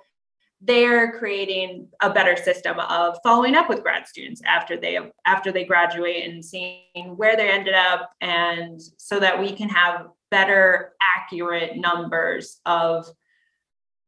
they're 0.65 1.19
creating 1.19 1.89
a 2.01 2.11
better 2.11 2.37
system 2.37 2.79
of 2.79 3.19
following 3.23 3.57
up 3.57 3.69
with 3.69 3.83
grad 3.83 4.07
students 4.07 4.41
after 4.47 4.77
they 4.77 4.99
after 5.27 5.51
they 5.51 5.65
graduate 5.65 6.29
and 6.29 6.45
seeing 6.45 7.17
where 7.17 7.37
they 7.37 7.51
ended 7.51 7.75
up 7.75 8.13
and 8.21 8.81
so 8.97 9.19
that 9.19 9.41
we 9.41 9.53
can 9.53 9.69
have 9.69 10.07
better 10.31 10.93
accurate 11.03 11.77
numbers 11.77 12.61
of 12.65 13.07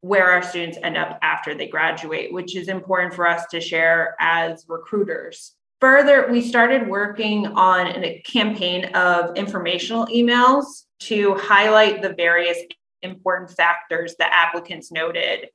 where 0.01 0.31
our 0.31 0.43
students 0.43 0.79
end 0.83 0.99
up 0.99 1.19
after 1.23 1.55
they 1.55 1.67
graduate, 1.67 2.31
which 2.31 2.55
is 2.55 2.69
important 2.69 3.15
for 3.15 3.27
us 3.27 3.47
to 3.47 3.59
share 3.59 4.15
as 4.21 4.67
recruiters. 4.69 5.55
Further, 5.81 6.29
we 6.31 6.43
started 6.43 6.87
working 6.87 7.47
on 7.47 7.87
a 8.05 8.21
campaign 8.21 8.85
of 8.95 9.35
informational 9.35 10.07
emails 10.07 10.85
to 11.01 11.35
highlight 11.37 12.03
the 12.03 12.13
various 12.13 12.59
important 13.01 13.51
factors 13.51 14.15
that 14.19 14.31
applicants 14.33 14.93
noted. 14.93 15.49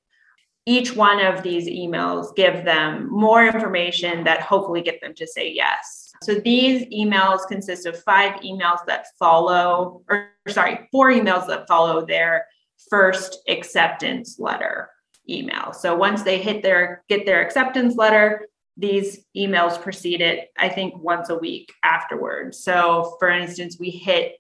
Each 0.70 0.96
one 0.96 1.20
of 1.20 1.42
these 1.42 1.68
emails 1.68 2.36
give 2.36 2.64
them 2.64 3.10
more 3.10 3.48
information 3.48 4.24
that 4.26 4.42
hopefully 4.42 4.84
get 4.84 5.02
them 5.02 5.16
to 5.16 5.26
say 5.26 5.52
yes. 5.52 6.12
So 6.22 6.36
these 6.36 6.86
emails 6.94 7.48
consist 7.48 7.88
of 7.88 8.04
five 8.04 8.40
emails 8.42 8.86
that 8.86 9.08
follow, 9.18 10.04
or 10.08 10.30
sorry, 10.48 10.88
four 10.92 11.10
emails 11.10 11.48
that 11.48 11.68
follow 11.68 12.06
their 12.06 12.46
first 12.88 13.40
acceptance 13.50 14.38
letter 14.38 14.92
email. 15.28 15.74
So 15.74 15.96
once 15.96 16.22
they 16.22 16.38
hit 16.38 16.62
their 16.62 17.04
get 17.10 17.26
their 17.26 17.42
acceptance 17.42 17.96
letter, 17.96 18.48
these 18.78 19.26
emails 19.36 19.82
precede 19.82 20.22
it, 20.22 20.50
I 20.56 20.70
think, 20.70 21.02
once 21.02 21.30
a 21.30 21.36
week 21.36 21.74
afterwards. 21.84 22.64
So 22.64 23.16
for 23.18 23.30
instance, 23.30 23.78
we 23.80 23.90
hit 23.90 24.36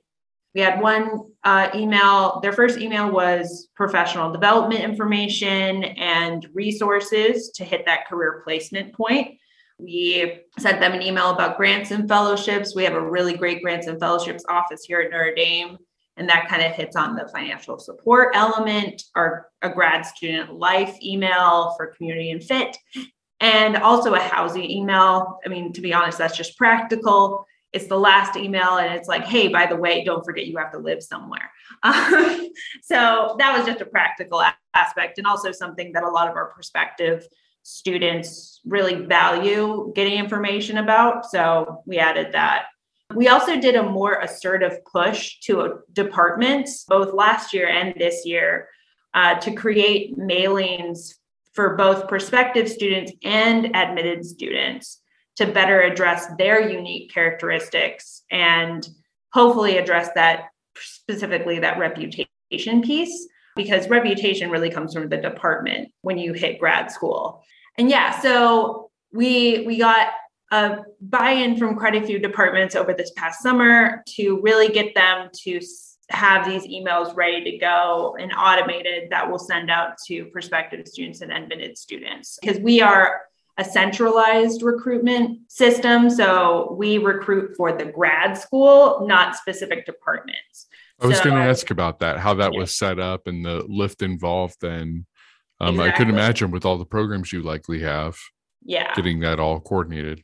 we 0.55 0.61
had 0.61 0.81
one 0.81 1.21
uh, 1.43 1.69
email. 1.75 2.39
Their 2.41 2.53
first 2.53 2.79
email 2.79 3.11
was 3.11 3.69
professional 3.75 4.31
development 4.31 4.81
information 4.81 5.83
and 5.83 6.47
resources 6.53 7.51
to 7.55 7.63
hit 7.63 7.85
that 7.85 8.07
career 8.07 8.41
placement 8.43 8.93
point. 8.93 9.37
We 9.77 10.41
sent 10.57 10.81
them 10.81 10.93
an 10.93 11.01
email 11.01 11.29
about 11.29 11.55
grants 11.55 11.91
and 11.91 12.07
fellowships. 12.07 12.75
We 12.75 12.83
have 12.83 12.95
a 12.95 13.09
really 13.09 13.37
great 13.37 13.61
grants 13.61 13.87
and 13.87 13.99
fellowships 13.99 14.43
office 14.49 14.83
here 14.83 14.99
at 14.99 15.11
Notre 15.11 15.33
Dame. 15.35 15.77
And 16.17 16.27
that 16.27 16.49
kind 16.49 16.61
of 16.61 16.73
hits 16.73 16.97
on 16.97 17.15
the 17.15 17.29
financial 17.29 17.79
support 17.79 18.35
element, 18.35 19.03
our 19.15 19.47
a 19.61 19.69
grad 19.69 20.05
student 20.05 20.53
life 20.53 20.97
email 21.01 21.73
for 21.77 21.93
community 21.95 22.31
and 22.31 22.43
fit, 22.43 22.75
and 23.39 23.77
also 23.77 24.13
a 24.13 24.19
housing 24.19 24.69
email. 24.69 25.39
I 25.45 25.49
mean, 25.49 25.71
to 25.71 25.79
be 25.79 25.93
honest, 25.93 26.17
that's 26.17 26.35
just 26.35 26.57
practical. 26.57 27.45
It's 27.71 27.87
the 27.87 27.99
last 27.99 28.35
email, 28.35 28.77
and 28.77 28.93
it's 28.95 29.07
like, 29.07 29.25
hey, 29.25 29.47
by 29.47 29.67
the 29.67 29.75
way, 29.75 30.03
don't 30.03 30.25
forget 30.25 30.47
you 30.47 30.57
have 30.57 30.71
to 30.71 30.79
live 30.79 31.03
somewhere. 31.03 31.51
Um, 31.83 32.49
so 32.81 33.35
that 33.39 33.55
was 33.55 33.65
just 33.65 33.81
a 33.81 33.85
practical 33.85 34.43
aspect, 34.73 35.17
and 35.17 35.27
also 35.27 35.51
something 35.51 35.91
that 35.93 36.03
a 36.03 36.09
lot 36.09 36.29
of 36.29 36.35
our 36.35 36.51
prospective 36.51 37.27
students 37.63 38.61
really 38.65 39.05
value 39.05 39.91
getting 39.95 40.13
information 40.13 40.77
about. 40.77 41.25
So 41.25 41.83
we 41.85 41.99
added 41.99 42.31
that. 42.33 42.65
We 43.13 43.27
also 43.27 43.59
did 43.59 43.75
a 43.75 43.83
more 43.83 44.19
assertive 44.21 44.83
push 44.85 45.39
to 45.41 45.79
departments, 45.93 46.85
both 46.85 47.13
last 47.13 47.53
year 47.53 47.67
and 47.67 47.93
this 47.97 48.25
year, 48.25 48.69
uh, 49.13 49.35
to 49.39 49.51
create 49.53 50.17
mailings 50.17 51.15
for 51.53 51.75
both 51.75 52.07
prospective 52.07 52.69
students 52.69 53.11
and 53.23 53.75
admitted 53.75 54.25
students 54.25 54.98
to 55.39 55.45
better 55.45 55.79
address 55.79 56.27
their 56.37 56.69
unique 56.69 57.13
characteristics 57.13 58.23
and 58.29 58.89
hopefully 59.31 59.77
address 59.77 60.09
that 60.13 60.49
specifically 60.77 61.59
that 61.59 61.79
reputation 61.79 62.81
piece 62.83 63.25
because 63.55 63.87
reputation 63.87 64.51
really 64.51 64.69
comes 64.69 64.93
from 64.93 65.07
the 65.07 65.15
department 65.15 65.93
when 66.01 66.17
you 66.17 66.33
hit 66.33 66.59
grad 66.59 66.91
school. 66.91 67.41
And 67.77 67.89
yeah, 67.89 68.19
so 68.19 68.91
we 69.13 69.63
we 69.65 69.77
got 69.77 70.09
a 70.51 70.79
buy-in 70.99 71.55
from 71.55 71.77
quite 71.77 71.95
a 71.95 72.05
few 72.05 72.19
departments 72.19 72.75
over 72.75 72.93
this 72.93 73.11
past 73.15 73.41
summer 73.41 74.03
to 74.15 74.41
really 74.41 74.67
get 74.67 74.93
them 74.93 75.29
to 75.43 75.61
have 76.09 76.45
these 76.45 76.67
emails 76.67 77.15
ready 77.15 77.49
to 77.49 77.57
go 77.59 78.17
and 78.19 78.33
automated 78.33 79.09
that 79.09 79.29
we'll 79.29 79.39
send 79.39 79.71
out 79.71 79.93
to 80.07 80.25
prospective 80.25 80.85
students 80.85 81.21
and 81.21 81.31
admitted 81.31 81.77
students 81.77 82.39
because 82.41 82.59
we 82.59 82.81
are 82.81 83.21
a 83.59 83.63
centralized 83.63 84.63
recruitment 84.63 85.39
system. 85.51 86.09
So 86.09 86.73
we 86.79 86.97
recruit 86.97 87.55
for 87.57 87.73
the 87.77 87.85
grad 87.85 88.37
school, 88.37 89.05
not 89.05 89.35
specific 89.35 89.85
departments. 89.85 90.67
I 91.01 91.07
was 91.07 91.17
So- 91.17 91.25
going 91.25 91.35
to 91.35 91.41
ask 91.41 91.69
about 91.69 91.99
that, 91.99 92.19
how 92.19 92.33
that 92.35 92.53
Yeah. 92.53 92.59
was 92.59 92.75
set 92.75 92.99
up 92.99 93.27
and 93.27 93.45
the 93.45 93.65
lift 93.67 94.01
involved. 94.01 94.55
Then 94.61 95.05
um, 95.59 95.77
I 95.81 95.91
could 95.91 96.07
imagine 96.07 96.51
with 96.51 96.65
all 96.65 96.77
the 96.77 96.85
programs 96.85 97.33
you 97.33 97.41
likely 97.41 97.79
have, 97.81 98.17
Yeah. 98.63 98.95
getting 98.95 99.19
that 99.19 99.41
all 99.41 99.59
coordinated. 99.59 100.23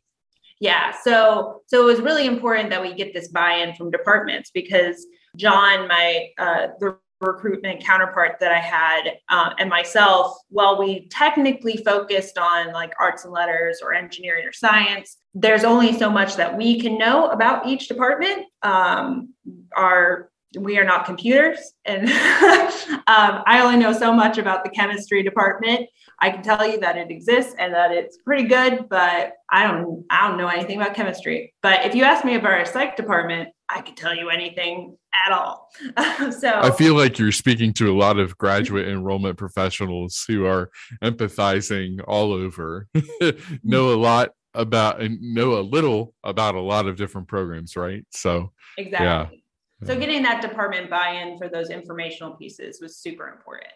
Yeah. 0.62 0.92
So 1.04 1.62
so 1.68 1.82
it 1.82 1.86
was 1.86 2.00
really 2.00 2.26
important 2.26 2.70
that 2.70 2.82
we 2.82 2.94
get 2.94 3.14
this 3.14 3.28
buy-in 3.28 3.76
from 3.76 3.92
departments 3.92 4.50
because 4.54 5.06
John, 5.36 5.90
my 5.90 6.30
uh, 6.38 6.68
the 6.80 6.98
recruitment 7.22 7.84
counterpart 7.84 8.38
that 8.40 8.52
I 8.52 8.60
had, 8.60 9.18
uh, 9.30 9.52
and 9.60 9.70
myself, 9.70 10.38
while 10.50 10.78
we 10.78 11.08
technically 11.10 11.78
focused 11.78 12.38
on 12.38 12.74
like 12.74 12.94
arts 13.00 13.24
and 13.24 13.34
letters 13.34 13.80
or 13.82 13.94
engineering 13.94 14.46
or 14.46 14.52
science, 14.52 15.18
there's 15.34 15.64
only 15.64 15.98
so 15.98 16.10
much 16.10 16.36
that 16.36 16.56
we 16.56 16.80
can 16.80 16.98
know 16.98 17.28
about 17.28 17.68
each 17.68 17.88
department. 17.88 18.46
Um, 18.62 19.34
our 19.76 20.30
we 20.58 20.78
are 20.78 20.86
not 20.86 21.06
computers, 21.06 21.74
and 21.86 22.08
um, 23.08 23.44
I 23.46 23.62
only 23.62 23.78
know 23.78 23.92
so 23.92 24.14
much 24.14 24.38
about 24.38 24.64
the 24.64 24.70
chemistry 24.70 25.22
department. 25.24 25.90
I 26.20 26.30
can 26.30 26.42
tell 26.42 26.66
you 26.66 26.80
that 26.80 26.98
it 26.98 27.12
exists 27.12 27.56
and 27.60 27.74
that 27.74 27.92
it's 27.92 28.18
pretty 28.18 28.48
good, 28.48 28.88
but 28.90 29.34
I 29.52 29.68
don't 29.68 30.06
I 30.10 30.28
don't 30.28 30.38
know 30.38 30.48
anything 30.48 30.82
about 30.82 30.96
chemistry. 30.96 31.54
But 31.62 31.86
if 31.86 31.96
you 31.96 32.04
ask 32.04 32.24
me 32.24 32.36
about 32.36 32.54
our 32.54 32.66
psych 32.66 32.96
department, 32.96 33.50
I 33.70 33.82
could 33.82 33.98
tell 33.98 34.16
you 34.16 34.30
anything 34.30 34.98
at 35.26 35.32
all. 35.32 35.70
so 36.32 36.52
I 36.54 36.72
feel 36.72 36.96
like 36.96 37.18
you're 37.18 37.32
speaking 37.32 37.74
to 37.74 37.92
a 37.92 37.98
lot 37.98 38.20
of 38.20 38.38
graduate 38.38 38.88
enrollment 38.88 39.38
professionals 39.38 40.24
who 40.28 40.46
are 40.46 40.70
empathizing 41.04 42.00
all 42.08 42.32
over, 42.32 42.88
know 43.64 43.94
a 43.94 43.98
lot 43.98 44.32
about 44.54 45.02
and 45.02 45.20
know 45.22 45.60
a 45.60 45.62
little 45.62 46.14
about 46.24 46.56
a 46.56 46.62
lot 46.62 46.88
of 46.88 46.96
different 46.96 47.28
programs, 47.28 47.76
right? 47.76 48.06
So, 48.12 48.52
exactly. 48.78 49.06
Yeah. 49.06 49.88
So 49.88 50.00
getting 50.00 50.24
that 50.24 50.42
department 50.42 50.90
buy-in 50.90 51.38
for 51.38 51.50
those 51.50 51.70
informational 51.70 52.36
pieces 52.36 52.80
was 52.82 52.98
super 52.98 53.28
important. 53.28 53.74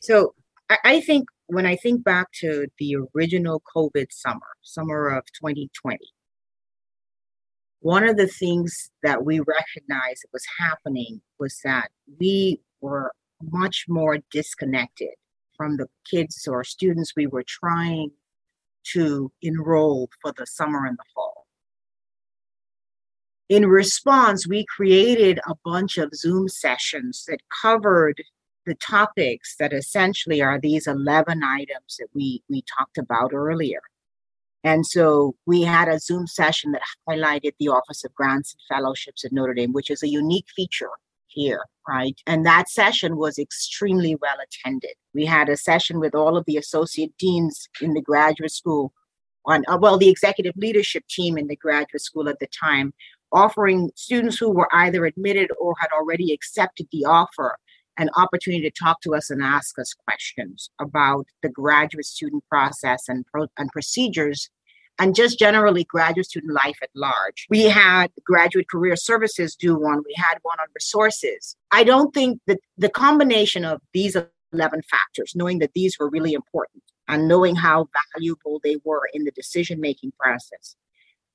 So 0.00 0.34
I, 0.70 0.78
I 0.84 1.00
think 1.00 1.28
when 1.46 1.66
I 1.66 1.76
think 1.76 2.02
back 2.02 2.32
to 2.40 2.66
the 2.78 2.96
original 3.14 3.62
COVID 3.74 4.06
summer, 4.10 4.46
summer 4.62 5.08
of 5.08 5.24
2020, 5.34 5.98
one 7.80 8.04
of 8.04 8.16
the 8.16 8.26
things 8.26 8.90
that 9.02 9.24
we 9.24 9.40
recognized 9.40 10.24
was 10.32 10.44
happening 10.58 11.20
was 11.38 11.60
that 11.64 11.90
we 12.18 12.60
were 12.80 13.12
much 13.42 13.84
more 13.88 14.18
disconnected 14.30 15.10
from 15.56 15.76
the 15.76 15.86
kids 16.08 16.46
or 16.48 16.64
students 16.64 17.12
we 17.16 17.26
were 17.26 17.44
trying 17.46 18.10
to 18.92 19.30
enroll 19.42 20.08
for 20.20 20.32
the 20.36 20.46
summer 20.46 20.86
and 20.86 20.96
the 20.96 21.04
fall. 21.14 21.46
In 23.48 23.66
response, 23.66 24.46
we 24.46 24.66
created 24.66 25.40
a 25.46 25.54
bunch 25.64 25.98
of 25.98 26.14
Zoom 26.14 26.48
sessions 26.48 27.24
that 27.28 27.40
covered 27.62 28.22
the 28.66 28.74
topics 28.74 29.56
that 29.58 29.72
essentially 29.72 30.42
are 30.42 30.60
these 30.60 30.86
11 30.86 31.42
items 31.42 31.96
that 31.98 32.08
we 32.14 32.42
we 32.50 32.62
talked 32.76 32.98
about 32.98 33.32
earlier 33.32 33.80
and 34.68 34.84
so 34.86 35.34
we 35.46 35.62
had 35.62 35.88
a 35.88 35.98
zoom 35.98 36.26
session 36.26 36.72
that 36.72 36.82
highlighted 37.08 37.52
the 37.58 37.68
office 37.68 38.04
of 38.04 38.14
grants 38.14 38.54
and 38.54 38.76
fellowships 38.76 39.24
at 39.24 39.32
notre 39.32 39.54
dame 39.54 39.72
which 39.72 39.90
is 39.90 40.02
a 40.02 40.08
unique 40.08 40.46
feature 40.56 40.94
here 41.28 41.62
right? 41.88 42.20
And 42.26 42.44
that 42.44 42.68
session 42.68 43.16
was 43.16 43.38
extremely 43.38 44.14
well 44.16 44.36
attended. 44.42 44.92
We 45.14 45.24
had 45.24 45.48
a 45.48 45.56
session 45.56 45.98
with 45.98 46.14
all 46.14 46.36
of 46.36 46.44
the 46.46 46.58
associate 46.58 47.12
deans 47.18 47.68
in 47.80 47.94
the 47.94 48.02
graduate 48.02 48.52
school 48.52 48.92
on 49.46 49.64
uh, 49.68 49.78
well 49.80 49.96
the 49.96 50.10
executive 50.10 50.54
leadership 50.56 51.04
team 51.08 51.38
in 51.38 51.48
the 51.48 51.56
graduate 51.56 52.02
school 52.02 52.28
at 52.28 52.38
the 52.38 52.48
time 52.48 52.92
offering 53.32 53.90
students 53.94 54.38
who 54.38 54.50
were 54.50 54.68
either 54.72 55.04
admitted 55.06 55.50
or 55.58 55.74
had 55.80 55.90
already 55.92 56.32
accepted 56.32 56.86
the 56.92 57.04
offer 57.04 57.56
an 57.98 58.08
opportunity 58.16 58.62
to 58.62 58.84
talk 58.84 59.00
to 59.00 59.14
us 59.14 59.28
and 59.28 59.42
ask 59.42 59.78
us 59.78 59.92
questions 60.06 60.70
about 60.80 61.26
the 61.42 61.48
graduate 61.48 62.06
student 62.06 62.44
process 62.48 63.08
and, 63.08 63.26
pro- 63.26 63.48
and 63.58 63.70
procedures 63.70 64.50
and 64.98 65.14
just 65.14 65.38
generally 65.38 65.84
graduate 65.84 66.26
student 66.26 66.52
life 66.52 66.78
at 66.82 66.90
large. 66.94 67.46
We 67.48 67.64
had 67.64 68.08
graduate 68.24 68.68
career 68.68 68.96
services 68.96 69.54
do 69.54 69.76
one, 69.76 70.02
we 70.04 70.14
had 70.16 70.38
one 70.42 70.58
on 70.60 70.66
resources. 70.74 71.56
I 71.70 71.84
don't 71.84 72.12
think 72.12 72.40
that 72.46 72.58
the 72.76 72.88
combination 72.88 73.64
of 73.64 73.80
these 73.92 74.16
11 74.52 74.82
factors, 74.82 75.32
knowing 75.34 75.58
that 75.60 75.72
these 75.74 75.98
were 75.98 76.08
really 76.08 76.32
important 76.32 76.82
and 77.06 77.28
knowing 77.28 77.56
how 77.56 77.88
valuable 78.14 78.60
they 78.62 78.76
were 78.84 79.08
in 79.12 79.24
the 79.24 79.30
decision 79.30 79.80
making 79.80 80.12
process, 80.18 80.76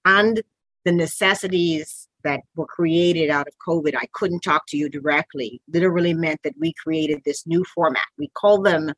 and 0.06 0.44
the 0.86 0.92
necessities 0.92 2.08
that 2.24 2.42
were 2.56 2.66
created 2.66 3.30
out 3.30 3.48
of 3.48 3.54
COVID, 3.66 3.96
I 3.96 4.08
couldn't 4.14 4.42
talk 4.42 4.64
to 4.68 4.78
you 4.78 4.90
directly, 4.90 5.62
literally 5.72 6.14
meant 6.14 6.42
that 6.44 6.56
we 6.60 6.74
created 6.74 7.22
this 7.26 7.46
new 7.48 7.64
format. 7.64 8.04
We 8.18 8.30
call 8.30 8.62
them 8.62 8.92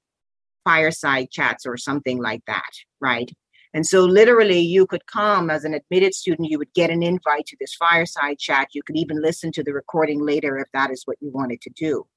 fireside 0.63 1.30
chats 1.32 1.65
or 1.65 1.78
something 1.78 2.21
like 2.21 2.41
that, 2.47 2.71
right? 2.99 3.32
And 3.75 3.85
so, 3.85 4.03
literally, 4.03 4.59
you 4.59 4.88
could 4.88 5.05
come 5.05 5.51
as 5.51 5.63
an 5.65 5.75
admitted 5.75 6.15
student, 6.15 6.49
you 6.49 6.57
would 6.57 6.73
get 6.73 6.89
an 6.89 7.03
invite 7.03 7.45
to 7.47 7.57
this 7.59 7.75
fireside 7.75 8.39
chat. 8.39 8.69
You 8.73 8.81
could 8.81 8.97
even 8.97 9.21
listen 9.21 9.51
to 9.51 9.63
the 9.63 9.73
recording 9.73 10.25
later 10.25 10.57
if 10.57 10.67
that 10.73 10.89
is 10.89 11.03
what 11.05 11.17
you 11.21 11.29
wanted 11.29 11.61
to 11.61 11.69
do. 11.69 12.07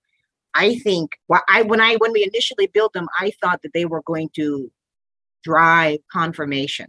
I 0.55 0.77
think 0.77 1.11
when 1.27 1.41
I 1.81 1.97
when 1.97 2.13
we 2.13 2.25
initially 2.25 2.69
built 2.69 2.95
them, 2.95 3.09
I 3.21 3.33
thought 3.43 3.61
that 3.63 3.75
they 3.75 3.85
were 3.85 4.03
going 4.03 4.31
to 4.37 4.73
drive 5.45 5.99
confirmation 6.11 6.89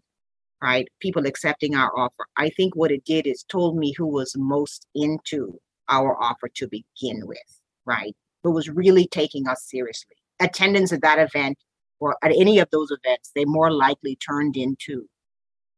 right? 0.62 0.88
People 1.00 1.26
accepting 1.26 1.76
our 1.76 1.92
offer. 1.98 2.26
I 2.38 2.50
think 2.50 2.76
what 2.76 2.92
it 2.92 3.06
did 3.06 3.28
is 3.28 3.44
told 3.44 3.78
me 3.78 3.94
who 3.98 4.08
was 4.08 4.34
most 4.38 4.88
into 4.96 5.60
our 5.90 6.22
offer 6.22 6.50
to 6.56 6.68
begin 6.68 7.26
with, 7.26 7.38
right? 7.86 8.16
Who 8.44 8.52
was 8.52 8.70
really 8.70 9.08
taking 9.08 9.48
us 9.48 9.64
seriously. 9.64 10.16
Attendance 10.40 10.94
at 10.94 11.02
that 11.02 11.20
event 11.20 11.58
or 12.00 12.18
at 12.24 12.32
any 12.32 12.60
of 12.60 12.70
those 12.72 12.92
events, 12.92 13.32
they 13.36 13.46
more 13.46 13.72
likely 13.72 14.16
turned 14.16 14.56
into 14.56 15.08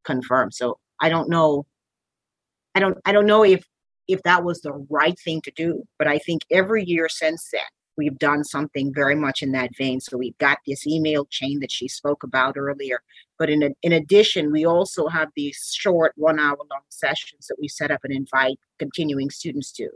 confirmed. 0.04 0.54
So 0.54 0.80
I 1.00 1.10
don't 1.10 1.30
know. 1.30 1.66
I 2.76 2.80
don't 2.80 2.98
I 3.06 3.12
don't 3.12 3.26
know 3.26 3.44
if 3.44 3.66
if 4.08 4.22
that 4.24 4.44
was 4.44 4.62
the 4.62 4.74
right 4.90 5.18
thing 5.20 5.42
to 5.42 5.52
do, 5.52 5.84
but 5.98 6.08
I 6.08 6.18
think 6.20 6.42
every 6.52 6.84
year 6.84 7.08
since 7.10 7.50
then, 7.52 7.62
we've 7.98 8.18
done 8.18 8.44
something 8.44 8.94
very 8.94 9.16
much 9.16 9.42
in 9.42 9.52
that 9.54 9.76
vein. 9.78 10.00
So 10.00 10.18
we've 10.18 10.38
got 10.38 10.60
this 10.66 10.88
email 10.88 11.26
chain 11.26 11.60
that 11.60 11.72
she 11.72 11.88
spoke 11.88 12.24
about 12.24 12.58
earlier. 12.58 13.02
But 13.38 13.50
in, 13.50 13.64
a, 13.64 13.70
in 13.84 13.94
addition, 13.94 14.52
we 14.52 14.66
also 14.66 15.08
have 15.08 15.30
these 15.36 15.74
short 15.78 16.14
one 16.16 16.40
hour 16.40 16.58
long 16.58 16.82
sessions 16.90 17.48
that 17.48 17.58
we 17.60 17.68
set 17.68 17.92
up 17.92 18.02
and 18.04 18.14
invite 18.14 18.60
continuing 18.80 19.30
students 19.30 19.72
to, 19.74 19.90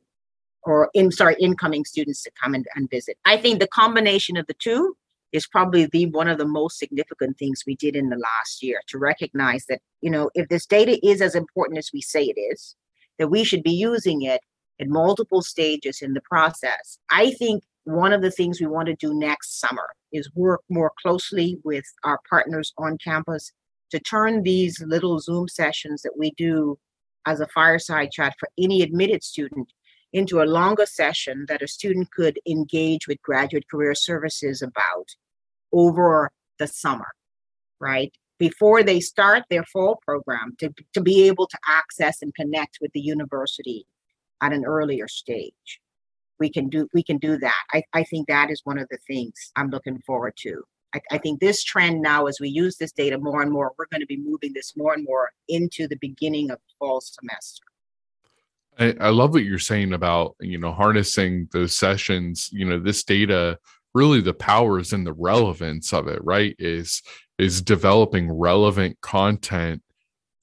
or 0.64 0.90
in 0.94 1.12
sorry, 1.12 1.36
incoming 1.40 1.86
students 1.86 2.24
to 2.24 2.32
come 2.42 2.54
and, 2.54 2.66
and 2.76 2.90
visit. 2.90 3.18
I 3.26 3.38
think 3.38 3.60
the 3.60 3.68
combination 3.68 4.38
of 4.38 4.48
the 4.48 4.56
two 4.56 4.96
is 5.36 5.48
probably 5.48 5.86
the 5.86 6.06
one 6.08 6.28
of 6.28 6.38
the 6.38 6.48
most 6.48 6.78
significant 6.78 7.38
things 7.38 7.64
we 7.66 7.76
did 7.76 7.96
in 7.96 8.10
the 8.10 8.18
last 8.18 8.64
year 8.64 8.82
to 8.88 8.98
recognize 8.98 9.66
that, 9.68 9.82
you 10.02 10.10
know, 10.10 10.30
if 10.34 10.48
this 10.50 10.66
data 10.66 11.00
is 11.06 11.22
as 11.22 11.36
important 11.36 11.78
as 11.78 11.90
we 11.94 12.02
say 12.02 12.24
it 12.24 12.40
is, 12.40 12.76
that 13.20 13.30
we 13.30 13.44
should 13.44 13.64
be 13.64 13.72
using 13.72 14.24
it 14.24 14.42
at 14.80 14.88
multiple 14.88 15.42
stages 15.42 16.02
in 16.02 16.14
the 16.14 16.22
process. 16.22 17.00
I 17.10 17.32
think 17.32 17.64
one 17.86 18.14
of 18.14 18.22
the 18.22 18.32
things 18.32 18.60
we 18.60 18.68
want 18.68 18.88
to 18.88 18.96
do 18.96 19.14
next 19.14 19.60
summer 19.60 19.88
is 20.12 20.30
work 20.36 20.62
more 20.70 20.92
closely 21.02 21.58
with 21.64 21.86
our 22.04 22.20
partners 22.30 22.74
on 22.78 22.98
campus 22.98 23.52
to 23.92 24.00
turn 24.00 24.44
these 24.44 24.82
little 24.82 25.20
Zoom 25.20 25.48
sessions 25.48 26.02
that 26.02 26.18
we 26.18 26.32
do 26.32 26.78
as 27.26 27.40
a 27.40 27.48
fireside 27.48 28.12
chat 28.12 28.34
for 28.40 28.50
any 28.58 28.82
admitted 28.82 29.24
student 29.24 29.72
into 30.14 30.42
a 30.42 30.46
longer 30.46 30.86
session 30.86 31.46
that 31.48 31.62
a 31.62 31.68
student 31.68 32.10
could 32.12 32.40
engage 32.48 33.08
with 33.08 33.22
graduate 33.22 33.66
career 33.70 33.94
services 33.94 34.62
about 34.62 35.10
over 35.76 36.32
the 36.58 36.68
summer, 36.68 37.10
right? 37.80 38.12
Before 38.40 38.82
they 38.82 39.00
start 39.00 39.44
their 39.50 39.66
fall 39.66 40.00
program, 40.04 40.56
to, 40.60 40.74
to 40.94 41.02
be 41.02 41.28
able 41.28 41.48
to 41.48 41.58
access 41.68 42.22
and 42.22 42.34
connect 42.34 42.80
with 42.82 42.92
the 42.94 43.02
university 43.02 43.86
at 44.42 44.54
an 44.54 44.66
earlier 44.66 45.08
stage. 45.08 45.80
We 46.40 46.50
can 46.50 46.68
do 46.68 46.88
we 46.94 47.04
can 47.04 47.18
do 47.18 47.38
that. 47.38 47.64
I, 47.72 47.84
I 47.94 48.04
think 48.04 48.28
that 48.28 48.52
is 48.52 48.62
one 48.66 48.78
of 48.78 48.88
the 48.90 48.98
things 49.08 49.52
i'm 49.56 49.70
looking 49.70 50.02
forward 50.06 50.34
to. 50.40 50.64
I, 50.94 51.00
I 51.12 51.18
think 51.18 51.40
this 51.40 51.64
trend 51.64 52.02
now 52.02 52.26
as 52.26 52.40
we 52.42 52.50
use 52.50 52.76
this 52.78 52.92
data 52.92 53.18
more 53.18 53.42
and 53.42 53.52
more 53.52 53.72
we're 53.78 53.88
going 53.92 54.02
to 54.02 54.06
be 54.06 54.18
moving 54.18 54.52
this 54.54 54.74
more 54.76 54.94
and 54.94 55.06
more 55.06 55.32
into 55.48 55.88
the 55.88 55.96
beginning 55.96 56.52
of 56.52 56.60
fall 56.78 57.00
semester. 57.00 57.64
I, 58.78 58.96
I 59.00 59.10
love 59.10 59.32
what 59.32 59.46
you're 59.46 59.60
saying 59.60 59.94
about 59.94 60.36
you 60.42 60.58
know 60.58 60.74
harnessing 60.74 61.48
those 61.54 61.78
sessions. 61.78 62.50
You 62.52 62.66
know 62.66 62.80
this 62.80 63.04
data 63.04 63.58
really 63.96 64.22
the 64.22 64.34
powers 64.34 64.94
and 64.94 65.08
the 65.08 65.14
relevance 65.14 65.94
of 65.94 66.08
it 66.08 66.20
right 66.24 66.56
is 66.60 67.02
is 67.40 67.62
developing 67.62 68.32
relevant 68.32 69.00
content 69.02 69.82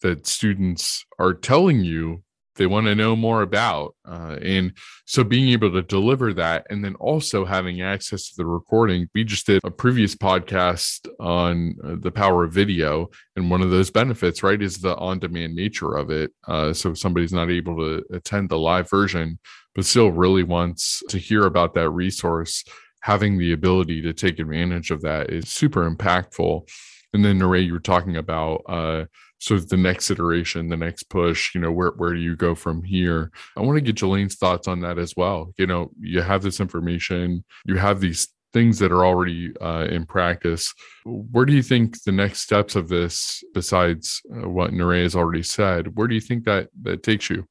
that 0.00 0.26
students 0.26 1.04
are 1.18 1.32
telling 1.32 1.84
you 1.84 2.22
they 2.56 2.66
want 2.66 2.86
to 2.86 2.94
know 2.94 3.16
more 3.16 3.42
about. 3.42 3.94
Uh, 4.06 4.36
and 4.42 4.72
so 5.06 5.24
being 5.24 5.48
able 5.50 5.72
to 5.72 5.82
deliver 5.82 6.34
that 6.34 6.66
and 6.70 6.84
then 6.84 6.94
also 6.96 7.44
having 7.44 7.80
access 7.80 8.28
to 8.28 8.36
the 8.36 8.46
recording. 8.46 9.08
We 9.14 9.24
just 9.24 9.46
did 9.46 9.62
a 9.64 9.70
previous 9.70 10.14
podcast 10.14 11.08
on 11.18 11.76
uh, 11.82 11.96
the 11.98 12.10
power 12.10 12.44
of 12.44 12.52
video. 12.52 13.10
And 13.36 13.50
one 13.50 13.62
of 13.62 13.70
those 13.70 13.90
benefits, 13.90 14.42
right, 14.42 14.60
is 14.60 14.78
the 14.78 14.96
on 14.96 15.18
demand 15.18 15.54
nature 15.54 15.94
of 15.94 16.10
it. 16.10 16.32
Uh, 16.46 16.72
so 16.72 16.90
if 16.90 16.98
somebody's 16.98 17.32
not 17.32 17.50
able 17.50 17.76
to 17.76 18.04
attend 18.12 18.50
the 18.50 18.58
live 18.58 18.90
version, 18.90 19.38
but 19.74 19.86
still 19.86 20.12
really 20.12 20.42
wants 20.42 21.02
to 21.08 21.18
hear 21.18 21.46
about 21.46 21.74
that 21.74 21.90
resource, 21.90 22.64
having 23.02 23.38
the 23.38 23.52
ability 23.52 24.00
to 24.02 24.12
take 24.12 24.38
advantage 24.38 24.90
of 24.90 25.02
that 25.02 25.30
is 25.30 25.48
super 25.48 25.88
impactful. 25.88 26.68
And 27.12 27.24
then, 27.24 27.38
Nyrée, 27.38 27.66
you 27.66 27.74
were 27.74 27.80
talking 27.80 28.16
about 28.16 28.62
uh, 28.68 29.04
sort 29.38 29.60
of 29.60 29.68
the 29.68 29.76
next 29.76 30.10
iteration, 30.10 30.68
the 30.68 30.76
next 30.76 31.04
push, 31.04 31.54
you 31.54 31.60
know, 31.60 31.72
where, 31.72 31.90
where 31.90 32.14
do 32.14 32.20
you 32.20 32.36
go 32.36 32.54
from 32.54 32.82
here? 32.82 33.30
I 33.56 33.60
want 33.60 33.76
to 33.76 33.82
get 33.82 33.96
Julaine's 33.96 34.36
thoughts 34.36 34.68
on 34.68 34.80
that 34.80 34.98
as 34.98 35.14
well. 35.16 35.52
You 35.58 35.66
know, 35.66 35.90
you 36.00 36.22
have 36.22 36.42
this 36.42 36.60
information, 36.60 37.44
you 37.66 37.76
have 37.76 38.00
these 38.00 38.28
things 38.52 38.78
that 38.78 38.92
are 38.92 39.04
already 39.04 39.52
uh, 39.60 39.88
in 39.90 40.06
practice. 40.06 40.72
Where 41.04 41.44
do 41.44 41.54
you 41.54 41.62
think 41.62 42.02
the 42.04 42.12
next 42.12 42.42
steps 42.42 42.76
of 42.76 42.88
this, 42.88 43.42
besides 43.52 44.22
uh, 44.32 44.48
what 44.48 44.70
Nyrée 44.70 45.02
has 45.02 45.16
already 45.16 45.42
said, 45.42 45.96
where 45.96 46.06
do 46.06 46.14
you 46.14 46.20
think 46.20 46.44
that 46.44 46.68
that 46.82 47.02
takes 47.02 47.28
you? 47.28 47.46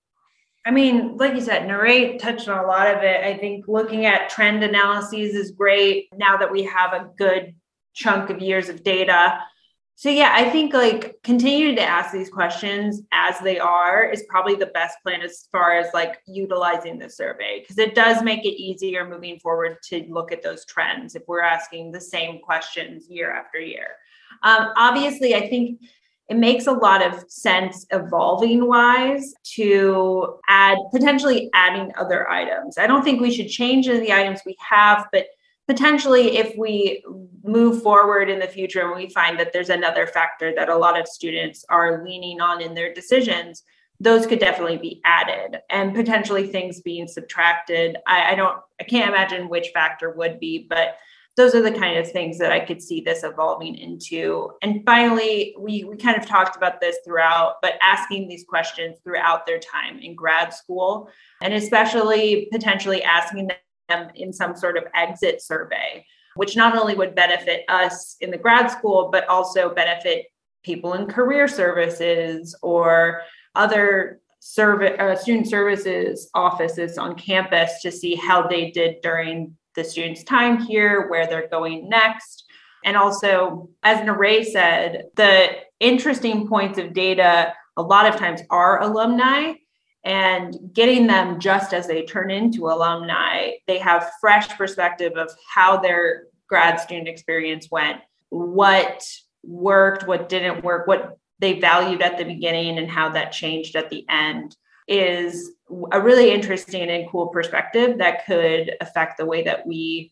I 0.66 0.72
mean, 0.72 1.18
like 1.18 1.34
you 1.34 1.42
said, 1.42 1.68
Nyrée 1.68 2.20
touched 2.20 2.48
on 2.48 2.64
a 2.64 2.68
lot 2.68 2.88
of 2.88 3.04
it. 3.04 3.24
I 3.24 3.36
think 3.38 3.66
looking 3.68 4.06
at 4.06 4.30
trend 4.30 4.64
analyses 4.64 5.34
is 5.34 5.52
great 5.52 6.10
now 6.16 6.38
that 6.38 6.52
we 6.52 6.64
have 6.64 6.94
a 6.94 7.10
good 7.18 7.56
chunk 7.94 8.30
of 8.30 8.40
years 8.40 8.70
of 8.70 8.84
data 8.84 9.40
so 10.02 10.10
yeah, 10.10 10.32
I 10.34 10.50
think 10.50 10.74
like 10.74 11.18
continuing 11.24 11.76
to 11.76 11.84
ask 11.84 12.12
these 12.12 12.32
questions 12.32 13.04
as 13.12 13.40
they 13.42 13.60
are 13.60 14.04
is 14.04 14.24
probably 14.28 14.56
the 14.56 14.66
best 14.66 14.98
plan 15.04 15.22
as 15.22 15.48
far 15.52 15.78
as 15.78 15.94
like 15.94 16.18
utilizing 16.26 16.98
the 16.98 17.08
survey 17.08 17.60
because 17.60 17.78
it 17.78 17.94
does 17.94 18.24
make 18.24 18.44
it 18.44 18.60
easier 18.60 19.08
moving 19.08 19.38
forward 19.38 19.78
to 19.90 20.04
look 20.10 20.32
at 20.32 20.42
those 20.42 20.66
trends 20.66 21.14
if 21.14 21.22
we're 21.28 21.44
asking 21.44 21.92
the 21.92 22.02
same 22.02 22.40
questions 22.40 23.12
year 23.12 23.32
after 23.32 23.60
year. 23.60 23.90
Um, 24.42 24.70
obviously, 24.76 25.36
I 25.36 25.48
think 25.48 25.82
it 26.32 26.38
makes 26.38 26.66
a 26.66 26.72
lot 26.72 27.06
of 27.06 27.30
sense 27.30 27.86
evolving 27.92 28.66
wise 28.66 29.34
to 29.44 30.40
add 30.48 30.78
potentially 30.90 31.50
adding 31.54 31.92
other 31.98 32.30
items. 32.30 32.78
I 32.78 32.88
don't 32.88 33.04
think 33.04 33.20
we 33.20 33.34
should 33.34 33.50
change 33.50 33.90
any 33.90 33.98
of 33.98 34.02
the 34.02 34.14
items 34.14 34.40
we 34.46 34.56
have, 34.60 35.10
but 35.12 35.26
potentially 35.68 36.38
if 36.38 36.58
we 36.58 37.04
move 37.44 37.84
forward 37.84 38.30
in 38.30 38.40
the 38.40 38.48
future 38.48 38.88
and 38.88 38.96
we 38.96 39.10
find 39.10 39.38
that 39.40 39.52
there's 39.52 39.70
another 39.70 40.08
factor 40.08 40.54
that 40.56 40.70
a 40.70 40.76
lot 40.76 40.98
of 40.98 41.06
students 41.06 41.66
are 41.68 42.02
leaning 42.06 42.40
on 42.40 42.62
in 42.62 42.74
their 42.76 42.94
decisions 42.94 43.64
those 44.00 44.26
could 44.26 44.40
definitely 44.40 44.78
be 44.78 45.00
added 45.06 45.60
and 45.70 45.94
potentially 45.94 46.48
things 46.48 46.82
being 46.82 47.08
subtracted 47.08 47.98
I, 48.08 48.32
I, 48.32 48.36
don't 48.36 48.58
i 48.80 48.84
can't 48.84 49.10
imagine 49.10 49.48
which 49.48 49.70
factor 49.74 50.12
would 50.12 50.40
be 50.40 50.66
but 50.68 50.98
those 51.38 51.56
are 51.56 51.62
the 51.62 51.72
kind 51.72 51.98
of 51.98 52.12
things 52.12 52.38
that 52.38 52.52
i 52.52 52.60
could 52.60 52.82
see 52.82 53.02
this 53.02 53.24
evolving 53.24 53.76
into. 53.76 54.52
And 54.62 54.84
finally 54.86 55.56
we 55.58 55.84
we 55.86 55.98
kind 55.98 56.18
of 56.18 56.26
talked 56.26 56.56
about 56.56 56.82
this 56.82 56.98
throughout 57.06 57.56
but 57.62 57.74
asking 57.82 58.28
these 58.28 58.44
questions 58.44 58.98
throughout 59.04 59.46
their 59.46 59.60
time 59.60 60.00
in 60.00 60.16
grad 60.16 60.54
school 60.54 61.10
and 61.42 61.54
especially 61.54 62.48
potentially 62.52 63.04
asking 63.04 63.50
them 63.92 64.10
in 64.16 64.34
some 64.34 64.56
sort 64.56 64.78
of 64.78 64.86
exit 64.96 65.42
survey, 65.42 66.06
which 66.36 66.56
not 66.56 66.78
only 66.78 66.96
would 66.96 67.16
benefit 67.16 67.64
us 67.70 68.16
in 68.22 68.32
the 68.32 68.38
grad 68.38 68.72
school, 68.72 69.10
but 69.12 69.28
also 69.28 69.74
benefit 69.74 70.28
people 70.64 70.94
in 70.94 71.08
career 71.08 71.48
services 71.48 72.56
or 72.62 73.22
other 73.56 74.20
service 74.40 75.00
uh, 75.00 75.16
student 75.16 75.48
services 75.48 76.30
offices 76.34 76.98
on 76.98 77.16
campus 77.16 77.82
to 77.82 77.92
see 77.92 78.16
how 78.16 78.48
they 78.48 78.72
did 78.72 78.96
during 79.02 79.56
the 79.76 79.84
students' 79.84 80.24
time 80.24 80.60
here, 80.60 81.10
where 81.10 81.28
they're 81.28 81.50
going 81.50 81.90
next. 81.90 82.46
And 82.84 82.98
also, 82.98 83.70
as 83.84 84.00
Nyrée 84.00 84.44
said, 84.44 85.06
the 85.16 85.50
interesting 85.80 86.48
points 86.48 86.78
of 86.80 86.94
data 86.94 87.54
a 87.78 87.82
lot 87.82 88.06
of 88.06 88.16
times 88.16 88.42
are 88.50 88.82
alumni 88.82 89.54
and 90.04 90.58
getting 90.74 91.08
them 91.08 91.40
just 91.40 91.74
as 91.74 91.88
they 91.88 92.04
turn 92.04 92.32
into 92.32 92.68
alumni 92.68 93.52
they 93.68 93.78
have 93.78 94.12
fresh 94.20 94.48
perspective 94.58 95.14
of 95.16 95.32
how 95.54 95.78
their 95.78 96.24
grad 96.48 96.80
student 96.80 97.08
experience 97.08 97.70
went 97.72 98.02
what 98.30 99.04
worked 99.44 100.08
what 100.08 100.28
didn't 100.28 100.64
work 100.64 100.88
what 100.88 101.18
they 101.40 101.60
valued 101.60 102.02
at 102.02 102.18
the 102.18 102.24
beginning 102.24 102.78
and 102.78 102.90
how 102.90 103.10
that 103.10 103.32
changed 103.32 103.76
at 103.76 103.90
the 103.90 104.06
end 104.10 104.56
is 104.92 105.52
a 105.92 106.02
really 106.02 106.32
interesting 106.32 106.90
and 106.90 107.10
cool 107.10 107.28
perspective 107.28 107.98
that 108.00 108.26
could 108.26 108.74
affect 108.82 109.18
the 109.18 109.26
way 109.26 109.42
that 109.44 109.66
we 109.66 110.12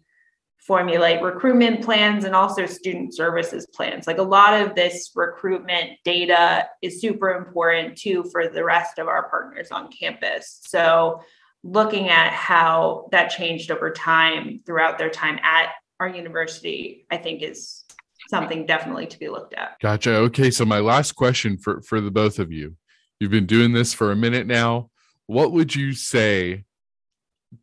formulate 0.58 1.22
recruitment 1.22 1.82
plans 1.84 2.24
and 2.24 2.34
also 2.34 2.66
student 2.66 3.14
services 3.14 3.66
plans. 3.74 4.08
Like 4.08 4.20
a 4.20 4.24
lot 4.24 4.54
of 4.54 4.76
this 4.76 5.12
recruitment 5.16 5.92
data 6.06 6.68
is 6.82 7.02
super 7.02 7.32
important 7.32 7.98
too 7.98 8.24
for 8.32 8.48
the 8.48 8.64
rest 8.64 9.00
of 9.00 9.08
our 9.08 9.30
partners 9.30 9.70
on 9.72 9.92
campus. 9.92 10.62
So 10.64 11.22
looking 11.64 12.10
at 12.10 12.32
how 12.32 13.10
that 13.12 13.30
changed 13.30 13.72
over 13.72 13.92
time 13.92 14.62
throughout 14.66 14.98
their 14.98 15.10
time 15.10 15.40
at 15.44 15.72
our 16.00 16.08
university, 16.08 17.06
I 17.12 17.18
think 17.18 17.42
is 17.42 17.84
something 18.30 18.66
definitely 18.66 19.08
to 19.08 19.20
be 19.20 19.28
looked 19.28 19.56
at. 19.56 19.78
Gotcha. 19.82 20.16
Okay. 20.16 20.52
So 20.52 20.66
my 20.66 20.80
last 20.80 21.14
question 21.14 21.58
for, 21.58 21.82
for 21.82 22.00
the 22.00 22.12
both 22.12 22.40
of 22.40 22.52
you. 22.52 22.76
You've 23.20 23.32
been 23.32 23.46
doing 23.46 23.74
this 23.74 23.94
for 23.94 24.12
a 24.12 24.16
minute 24.16 24.48
now. 24.48 24.90
What 25.28 25.52
would 25.52 25.76
you 25.76 25.94
say 25.94 26.66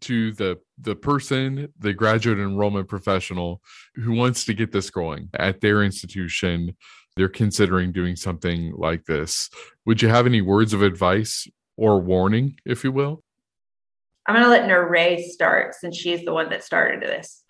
to 0.01 0.33
the 0.33 0.59
the 0.79 0.97
person, 0.97 1.73
the 1.79 1.95
graduate 1.95 2.39
enrollment 2.39 2.89
professional 2.89 3.63
who 3.95 4.13
wants 4.13 4.45
to 4.45 4.55
get 4.55 4.73
this 4.73 4.91
going 4.91 5.31
at 5.35 5.61
their 5.61 5.83
institution, 5.83 6.77
they're 7.17 7.29
considering 7.29 7.93
doing 7.93 8.17
something 8.17 8.73
like 8.77 9.05
this. 9.07 9.49
Would 9.87 10.03
you 10.03 10.09
have 10.09 10.27
any 10.27 10.43
words 10.43 10.75
of 10.75 10.83
advice 10.83 11.49
or 11.77 12.01
warning, 12.01 12.59
if 12.67 12.85
you 12.85 12.93
will? 12.93 13.23
I'm 14.27 14.35
going 14.35 14.45
to 14.45 14.51
let 14.51 14.69
Nyrée 14.69 15.23
start 15.23 15.75
since 15.75 15.97
she's 15.97 16.25
the 16.25 16.35
one 16.35 16.51
that 16.51 16.65
started 16.65 17.01
this. 17.01 17.43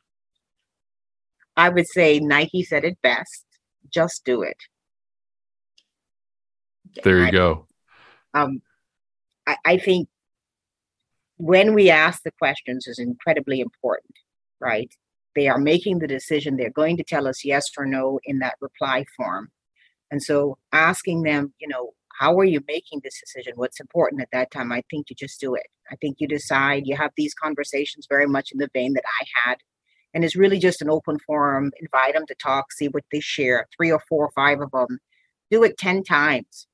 I 1.57 1.71
would 1.71 1.87
say 1.89 2.21
Nike 2.21 2.63
said 2.63 2.85
it 2.85 2.99
best 3.03 3.47
just 3.93 4.25
do 4.25 4.43
it. 4.43 4.57
There 7.03 7.19
you 7.19 7.27
I, 7.27 7.31
go. 7.31 7.66
Um, 8.37 8.61
I, 9.47 9.57
I 9.64 9.78
think 9.78 10.09
when 11.39 11.74
we 11.74 11.91
ask 11.91 12.22
the 12.22 12.32
questions 12.39 12.87
is 12.87 12.99
incredibly 12.99 13.61
important, 13.61 14.14
right? 14.61 14.91
They 15.34 15.49
are 15.49 15.59
making 15.59 15.99
the 15.99 16.07
decision. 16.07 16.57
They're 16.57 16.70
going 16.70 16.97
to 16.97 17.05
tell 17.05 17.26
us 17.26 17.45
yes 17.45 17.66
or 17.76 17.87
no 17.87 18.20
in 18.24 18.39
that 18.41 18.57
reply 18.61 19.05
form. 19.16 19.49
And 20.11 20.22
so 20.22 20.59
asking 20.72 21.22
them, 21.22 21.53
you 21.59 21.68
know, 21.68 21.91
how 22.18 22.39
are 22.39 22.45
you 22.45 22.61
making 22.66 23.01
this 23.03 23.20
decision? 23.20 23.53
What's 23.57 23.80
important 23.80 24.22
at 24.22 24.28
that 24.32 24.51
time? 24.51 24.72
I 24.72 24.82
think 24.91 25.11
you 25.11 25.16
just 25.16 25.39
do 25.41 25.55
it. 25.55 25.66
I 25.91 25.97
think 25.97 26.16
you 26.18 26.28
decide, 26.28 26.87
you 26.87 26.97
have 26.97 27.11
these 27.16 27.34
conversations 27.34 28.07
very 28.09 28.26
much 28.26 28.51
in 28.53 28.59
the 28.59 28.70
vein 28.72 28.95
that 28.95 29.05
I 29.20 29.26
had. 29.45 29.57
And 30.14 30.24
it's 30.24 30.37
really 30.37 30.59
just 30.59 30.80
an 30.80 30.89
open 30.89 31.18
forum. 31.26 31.72
Invite 31.78 32.14
them 32.14 32.26
to 32.26 32.34
talk, 32.34 32.72
see 32.72 32.89
what 32.89 33.05
they 33.12 33.20
share, 33.20 33.66
three 33.76 33.93
or 33.93 34.01
four 34.09 34.26
or 34.26 34.30
five 34.34 34.61
of 34.61 34.70
them. 34.70 34.99
Do 35.51 35.62
it 35.62 35.76
10 35.76 36.05
times. 36.05 36.66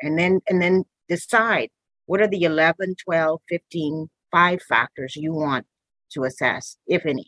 And 0.00 0.18
then 0.18 0.40
and 0.48 0.60
then 0.60 0.84
decide 1.08 1.70
what 2.06 2.20
are 2.20 2.28
the 2.28 2.42
11, 2.42 2.96
12, 3.04 3.40
15, 3.48 4.08
five 4.30 4.62
factors 4.62 5.16
you 5.16 5.32
want 5.32 5.66
to 6.12 6.24
assess, 6.24 6.76
if 6.86 7.04
any? 7.04 7.26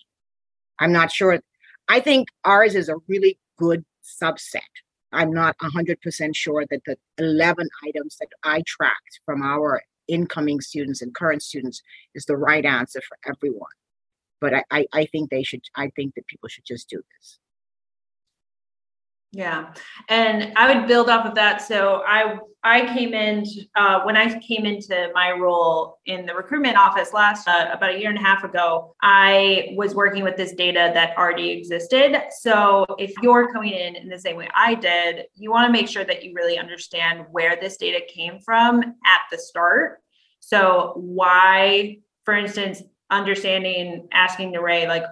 I'm 0.79 0.93
not 0.93 1.11
sure. 1.11 1.41
I 1.89 2.01
think 2.01 2.29
ours 2.45 2.75
is 2.75 2.89
a 2.89 2.97
really 3.09 3.39
good 3.59 3.85
subset. 4.23 4.61
I'm 5.13 5.33
not 5.33 5.57
100% 5.59 6.37
sure 6.37 6.65
that 6.71 6.83
the 6.87 6.97
11 7.19 7.69
items 7.87 8.17
that 8.21 8.29
I 8.45 8.63
tracked 8.67 9.21
from 9.25 9.43
our 9.43 9.83
incoming 10.07 10.61
students 10.61 11.03
and 11.03 11.15
current 11.15 11.43
students 11.43 11.83
is 12.15 12.27
the 12.27 12.37
right 12.37 12.65
answer 12.65 13.01
for 13.01 13.19
everyone. 13.27 13.69
But 14.41 14.55
I, 14.55 14.65
I, 14.71 14.87
I 14.93 15.07
think 15.07 15.31
they 15.31 15.43
should, 15.43 15.63
I 15.75 15.91
think 15.97 16.15
that 16.15 16.27
people 16.27 16.49
should 16.49 16.65
just 16.65 16.89
do 16.89 17.03
this. 17.17 17.39
Yeah. 19.33 19.75
And 20.09 20.55
I 20.57 20.75
would 20.75 20.89
build 20.89 21.11
off 21.11 21.27
of 21.27 21.35
that. 21.35 21.61
So 21.61 22.03
I 22.07 22.39
I 22.65 22.87
came 22.95 23.15
in 23.15 23.45
uh, 23.77 24.01
when 24.03 24.17
I 24.17 24.39
came 24.41 24.67
into 24.67 25.11
my 25.15 25.31
role 25.31 25.99
in 26.07 26.27
the 26.27 26.35
recruitment 26.35 26.77
office 26.77 27.13
last 27.13 27.47
uh, 27.47 27.69
about 27.71 27.95
a 27.95 27.99
year 27.99 28.09
and 28.09 28.19
a 28.19 28.23
half 28.23 28.43
ago. 28.43 28.95
I 29.03 29.75
was 29.77 29.95
working 29.95 30.25
with 30.25 30.37
this 30.37 30.55
data 30.55 30.91
that 30.95 31.17
already 31.17 31.51
existed. 31.51 32.21
So 32.41 32.85
if 32.99 33.13
you're 33.23 33.53
coming 33.53 33.75
in 33.75 33.97
in 33.97 34.09
the 34.09 34.19
same 34.19 34.37
way 34.37 34.49
I 34.57 34.75
did, 34.75 35.27
you 35.35 35.51
want 35.51 35.67
to 35.67 35.73
make 35.73 35.89
sure 35.89 36.05
that 36.05 36.25
you 36.25 36.33
really 36.35 36.59
understand 36.59 37.27
where 37.31 37.57
this 37.61 37.77
data 37.77 38.01
came 38.09 38.41
from 38.41 38.83
at 38.83 39.21
the 39.31 39.39
start. 39.39 40.01
So 40.41 40.95
why, 40.97 41.99
for 42.25 42.35
instance, 42.35 42.83
understanding 43.11 44.09
asking 44.13 44.53
Nyrée 44.53 44.89
like 44.89 45.05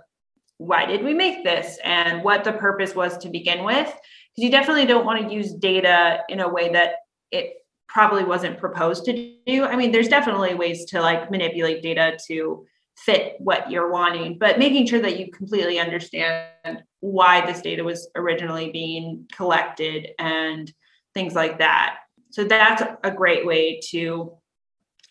why 0.58 0.86
did 0.86 1.04
we 1.04 1.14
make 1.14 1.44
this 1.44 1.78
and 1.84 2.22
what 2.22 2.44
the 2.44 2.52
purpose 2.52 2.94
was 2.94 3.18
to 3.18 3.28
begin 3.28 3.64
with 3.64 3.86
because 3.86 4.44
you 4.44 4.50
definitely 4.50 4.86
don't 4.86 5.04
want 5.04 5.26
to 5.26 5.34
use 5.34 5.52
data 5.52 6.20
in 6.28 6.40
a 6.40 6.48
way 6.48 6.70
that 6.70 6.94
it 7.30 7.54
probably 7.88 8.24
wasn't 8.24 8.58
proposed 8.58 9.04
to 9.06 9.34
do. 9.46 9.64
I 9.64 9.76
mean, 9.76 9.92
there's 9.92 10.08
definitely 10.08 10.54
ways 10.54 10.84
to 10.86 11.00
like 11.00 11.30
manipulate 11.30 11.82
data 11.82 12.18
to 12.26 12.66
fit 12.96 13.34
what 13.38 13.70
you're 13.70 13.90
wanting, 13.90 14.38
but 14.38 14.58
making 14.58 14.86
sure 14.86 15.00
that 15.00 15.18
you 15.18 15.30
completely 15.30 15.78
understand 15.78 16.82
why 17.00 17.44
this 17.44 17.60
data 17.60 17.84
was 17.84 18.08
originally 18.16 18.70
being 18.70 19.26
collected 19.32 20.08
and 20.18 20.72
things 21.14 21.34
like 21.34 21.58
that. 21.58 21.98
So 22.30 22.44
that's 22.44 22.82
a 23.04 23.10
great 23.10 23.46
way 23.46 23.80
to 23.90 24.32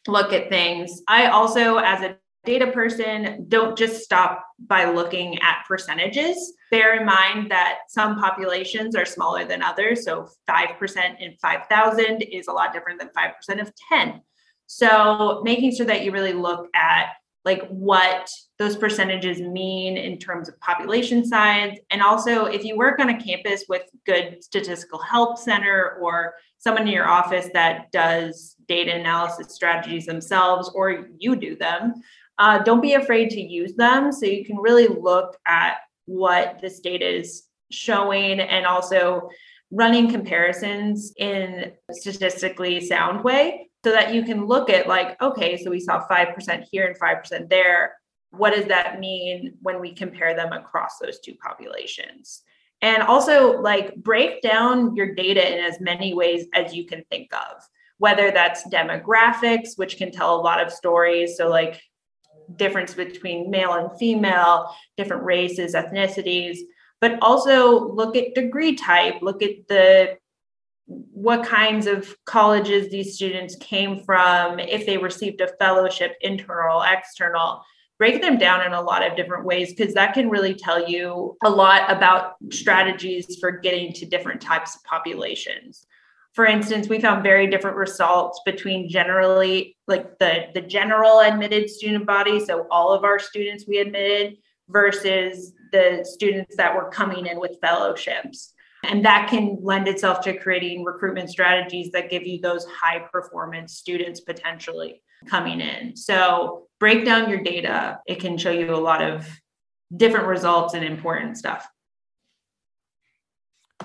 look 0.07 0.33
at 0.33 0.49
things. 0.49 1.01
I 1.07 1.27
also, 1.27 1.77
as 1.77 2.01
a 2.01 2.17
data 2.45 2.71
person, 2.71 3.45
don't 3.47 3.77
just 3.77 4.03
stop 4.03 4.45
by 4.59 4.85
looking 4.85 5.39
at 5.41 5.63
percentages. 5.67 6.53
Bear 6.71 6.99
in 6.99 7.05
mind 7.05 7.51
that 7.51 7.79
some 7.89 8.19
populations 8.19 8.95
are 8.95 9.05
smaller 9.05 9.45
than 9.45 9.61
others. 9.61 10.05
So 10.05 10.27
5% 10.49 11.19
in 11.19 11.35
5,000 11.41 12.21
is 12.21 12.47
a 12.47 12.51
lot 12.51 12.73
different 12.73 12.99
than 12.99 13.09
5% 13.09 13.61
of 13.61 13.71
10. 13.89 14.21
So 14.67 15.41
making 15.43 15.75
sure 15.75 15.85
that 15.85 16.03
you 16.03 16.11
really 16.11 16.33
look 16.33 16.67
at 16.73 17.09
like 17.45 17.67
what 17.67 18.27
those 18.57 18.75
percentages 18.75 19.39
mean 19.39 19.97
in 19.97 20.17
terms 20.17 20.49
of 20.49 20.59
population 20.59 21.23
size. 21.23 21.77
And 21.91 22.01
also, 22.01 22.45
if 22.45 22.63
you 22.63 22.75
work 22.75 22.99
on 22.99 23.09
a 23.09 23.21
campus 23.21 23.65
with 23.69 23.83
good 24.05 24.43
statistical 24.43 24.99
help 24.99 25.37
center 25.37 25.97
or 26.01 26.33
someone 26.57 26.87
in 26.87 26.93
your 26.93 27.07
office 27.07 27.49
that 27.53 27.91
does 27.91 28.55
data 28.67 28.95
analysis 28.95 29.53
strategies 29.53 30.07
themselves, 30.07 30.71
or 30.73 31.07
you 31.19 31.35
do 31.35 31.55
them, 31.55 31.93
uh, 32.37 32.59
don't 32.59 32.81
be 32.81 32.93
afraid 32.93 33.29
to 33.31 33.41
use 33.41 33.73
them. 33.75 34.11
So 34.11 34.25
you 34.25 34.45
can 34.45 34.57
really 34.57 34.87
look 34.87 35.37
at 35.45 35.77
what 36.05 36.59
this 36.61 36.79
data 36.79 37.07
is 37.07 37.43
showing 37.71 38.39
and 38.39 38.65
also 38.65 39.29
running 39.71 40.09
comparisons 40.09 41.13
in 41.17 41.71
a 41.89 41.93
statistically 41.93 42.79
sound 42.79 43.23
way 43.23 43.69
so 43.83 43.91
that 43.91 44.13
you 44.13 44.23
can 44.23 44.45
look 44.45 44.69
at 44.69 44.87
like 44.87 45.19
okay 45.21 45.57
so 45.57 45.69
we 45.69 45.79
saw 45.79 46.07
5% 46.07 46.63
here 46.71 46.85
and 46.85 46.99
5% 46.99 47.49
there. 47.49 47.95
What 48.31 48.53
does 48.53 48.65
that 48.65 48.99
mean 48.99 49.57
when 49.61 49.79
we 49.79 49.93
compare 49.93 50.35
them 50.35 50.51
across 50.51 50.97
those 50.99 51.19
two 51.19 51.35
populations? 51.35 52.43
And 52.81 53.01
also 53.01 53.61
like 53.61 53.95
break 53.95 54.41
down 54.41 54.95
your 54.95 55.15
data 55.15 55.57
in 55.57 55.63
as 55.63 55.79
many 55.79 56.13
ways 56.13 56.45
as 56.53 56.75
you 56.75 56.85
can 56.85 57.03
think 57.09 57.33
of 57.33 57.63
whether 57.97 58.29
that's 58.29 58.67
demographics 58.67 59.77
which 59.77 59.97
can 59.97 60.11
tell 60.11 60.35
a 60.35 60.41
lot 60.41 60.61
of 60.61 60.71
stories. 60.71 61.37
So 61.37 61.47
like 61.47 61.81
difference 62.55 62.93
between 62.93 63.49
male 63.49 63.73
and 63.73 63.97
female 63.97 64.73
different 64.97 65.23
races 65.23 65.73
ethnicities. 65.73 66.57
But 67.01 67.19
also 67.21 67.91
look 67.91 68.15
at 68.15 68.35
degree 68.35 68.75
type 68.75 69.15
look 69.21 69.43
at 69.43 69.67
the 69.67 70.17
what 70.87 71.43
kinds 71.43 71.87
of 71.87 72.15
colleges 72.25 72.89
these 72.89 73.15
students 73.15 73.55
came 73.55 74.03
from 74.03 74.59
if 74.59 74.85
they 74.85 74.97
received 74.97 75.41
a 75.41 75.47
fellowship 75.59 76.15
internal 76.21 76.83
external. 76.83 77.63
Break 77.97 78.21
them 78.21 78.37
down 78.37 78.65
in 78.65 78.73
a 78.73 78.81
lot 78.81 79.09
of 79.09 79.15
different 79.15 79.45
ways 79.45 79.73
because 79.73 79.93
that 79.93 80.13
can 80.13 80.29
really 80.29 80.53
tell 80.53 80.87
you 80.87 81.37
a 81.45 81.49
lot 81.49 81.89
about 81.89 82.35
strategies 82.51 83.37
for 83.39 83.51
getting 83.51 83.93
to 83.93 84.05
different 84.05 84.41
types 84.41 84.75
of 84.75 84.83
populations 84.83 85.87
for 86.35 86.45
instance 86.45 86.87
we 86.87 86.99
found 86.99 87.23
very 87.23 87.47
different 87.47 87.77
results 87.77 88.39
between 88.45 88.87
generally 88.87 89.75
like 89.87 90.19
the 90.19 90.45
the 90.53 90.61
general 90.61 91.19
admitted 91.21 91.69
student 91.69 92.05
body 92.05 92.43
so 92.43 92.67
all 92.69 92.91
of 92.91 93.03
our 93.03 93.17
students 93.17 93.65
we 93.67 93.79
admitted 93.79 94.37
versus 94.69 95.53
the 95.71 96.07
students 96.09 96.55
that 96.55 96.75
were 96.75 96.89
coming 96.89 97.25
in 97.25 97.39
with 97.39 97.57
fellowships. 97.61 98.53
And 98.83 99.03
that 99.03 99.29
can 99.29 99.57
lend 99.61 99.87
itself 99.87 100.21
to 100.21 100.37
creating 100.37 100.83
recruitment 100.83 101.29
strategies 101.29 101.91
that 101.91 102.09
give 102.09 102.25
you 102.25 102.39
those 102.39 102.65
high 102.65 102.99
performance 103.11 103.73
students 103.73 104.19
potentially 104.19 105.01
coming 105.27 105.59
in. 105.59 105.95
So 105.95 106.67
break 106.79 107.03
down 107.03 107.29
your 107.29 107.41
data. 107.41 107.99
It 108.05 108.19
can 108.19 108.37
show 108.37 108.51
you 108.51 108.75
a 108.75 108.77
lot 108.77 109.01
of 109.01 109.27
different 109.95 110.27
results 110.27 110.75
and 110.75 110.83
important 110.83 111.37
stuff 111.37 111.67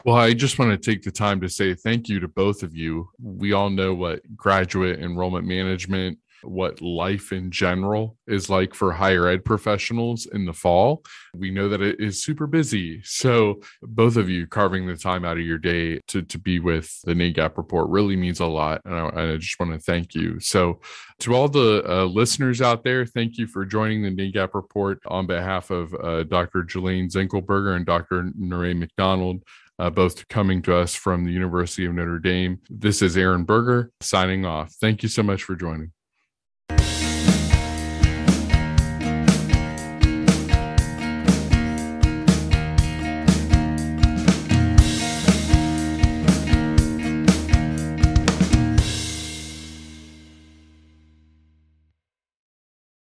well, 0.04 0.16
I 0.16 0.34
just 0.34 0.58
want 0.58 0.70
to 0.70 0.90
take 0.90 1.02
the 1.02 1.10
time 1.10 1.40
to 1.40 1.48
say 1.48 1.74
thank 1.74 2.08
you 2.08 2.20
to 2.20 2.28
both 2.28 2.62
of 2.62 2.74
you. 2.74 3.08
We 3.20 3.52
all 3.52 3.70
know 3.70 3.94
what 3.94 4.20
graduate 4.36 5.00
enrollment 5.00 5.46
management, 5.46 6.18
what 6.42 6.80
life 6.80 7.32
in 7.32 7.50
general 7.50 8.16
is 8.26 8.48
like 8.48 8.74
for 8.74 8.92
higher 8.92 9.28
ed 9.28 9.44
professionals 9.44 10.26
in 10.26 10.46
the 10.46 10.52
fall. 10.52 11.02
We 11.34 11.50
know 11.50 11.68
that 11.68 11.82
it 11.82 12.00
is 12.00 12.22
super 12.22 12.46
busy. 12.46 13.02
So, 13.04 13.60
both 13.82 14.16
of 14.16 14.30
you 14.30 14.46
carving 14.46 14.86
the 14.86 14.96
time 14.96 15.24
out 15.24 15.38
of 15.38 15.44
your 15.44 15.58
day 15.58 16.00
to, 16.08 16.22
to 16.22 16.38
be 16.38 16.60
with 16.60 17.00
the 17.02 17.12
NAGAP 17.12 17.56
report 17.56 17.90
really 17.90 18.16
means 18.16 18.40
a 18.40 18.46
lot. 18.46 18.80
And 18.84 18.94
I, 18.94 19.32
I 19.32 19.36
just 19.36 19.58
want 19.60 19.72
to 19.72 19.78
thank 19.78 20.14
you. 20.14 20.40
So, 20.40 20.80
to 21.20 21.34
all 21.34 21.48
the 21.48 21.84
uh, 21.86 22.04
listeners 22.04 22.62
out 22.62 22.84
there, 22.84 23.04
thank 23.04 23.36
you 23.36 23.46
for 23.46 23.64
joining 23.64 24.02
the 24.02 24.10
NAGAP 24.10 24.54
report 24.54 25.00
on 25.06 25.26
behalf 25.26 25.70
of 25.70 25.94
uh, 25.94 26.22
Dr. 26.24 26.62
Julaine 26.62 27.10
Zenkelberger 27.10 27.76
and 27.76 27.84
Dr. 27.84 28.30
Nyrée 28.38 28.78
McDonald 28.78 29.42
uh, 29.80 29.88
both 29.88 30.28
coming 30.28 30.60
to 30.60 30.76
us 30.76 30.94
from 30.94 31.24
the 31.24 31.32
University 31.32 31.86
of 31.86 31.94
Notre 31.94 32.18
Dame. 32.18 32.60
This 32.68 33.00
is 33.00 33.16
Aaron 33.16 33.44
Berger 33.44 33.90
signing 34.00 34.44
off. 34.44 34.74
Thank 34.78 35.02
you 35.02 35.08
so 35.08 35.22
much 35.22 35.42
for 35.42 35.56
joining. 35.56 35.92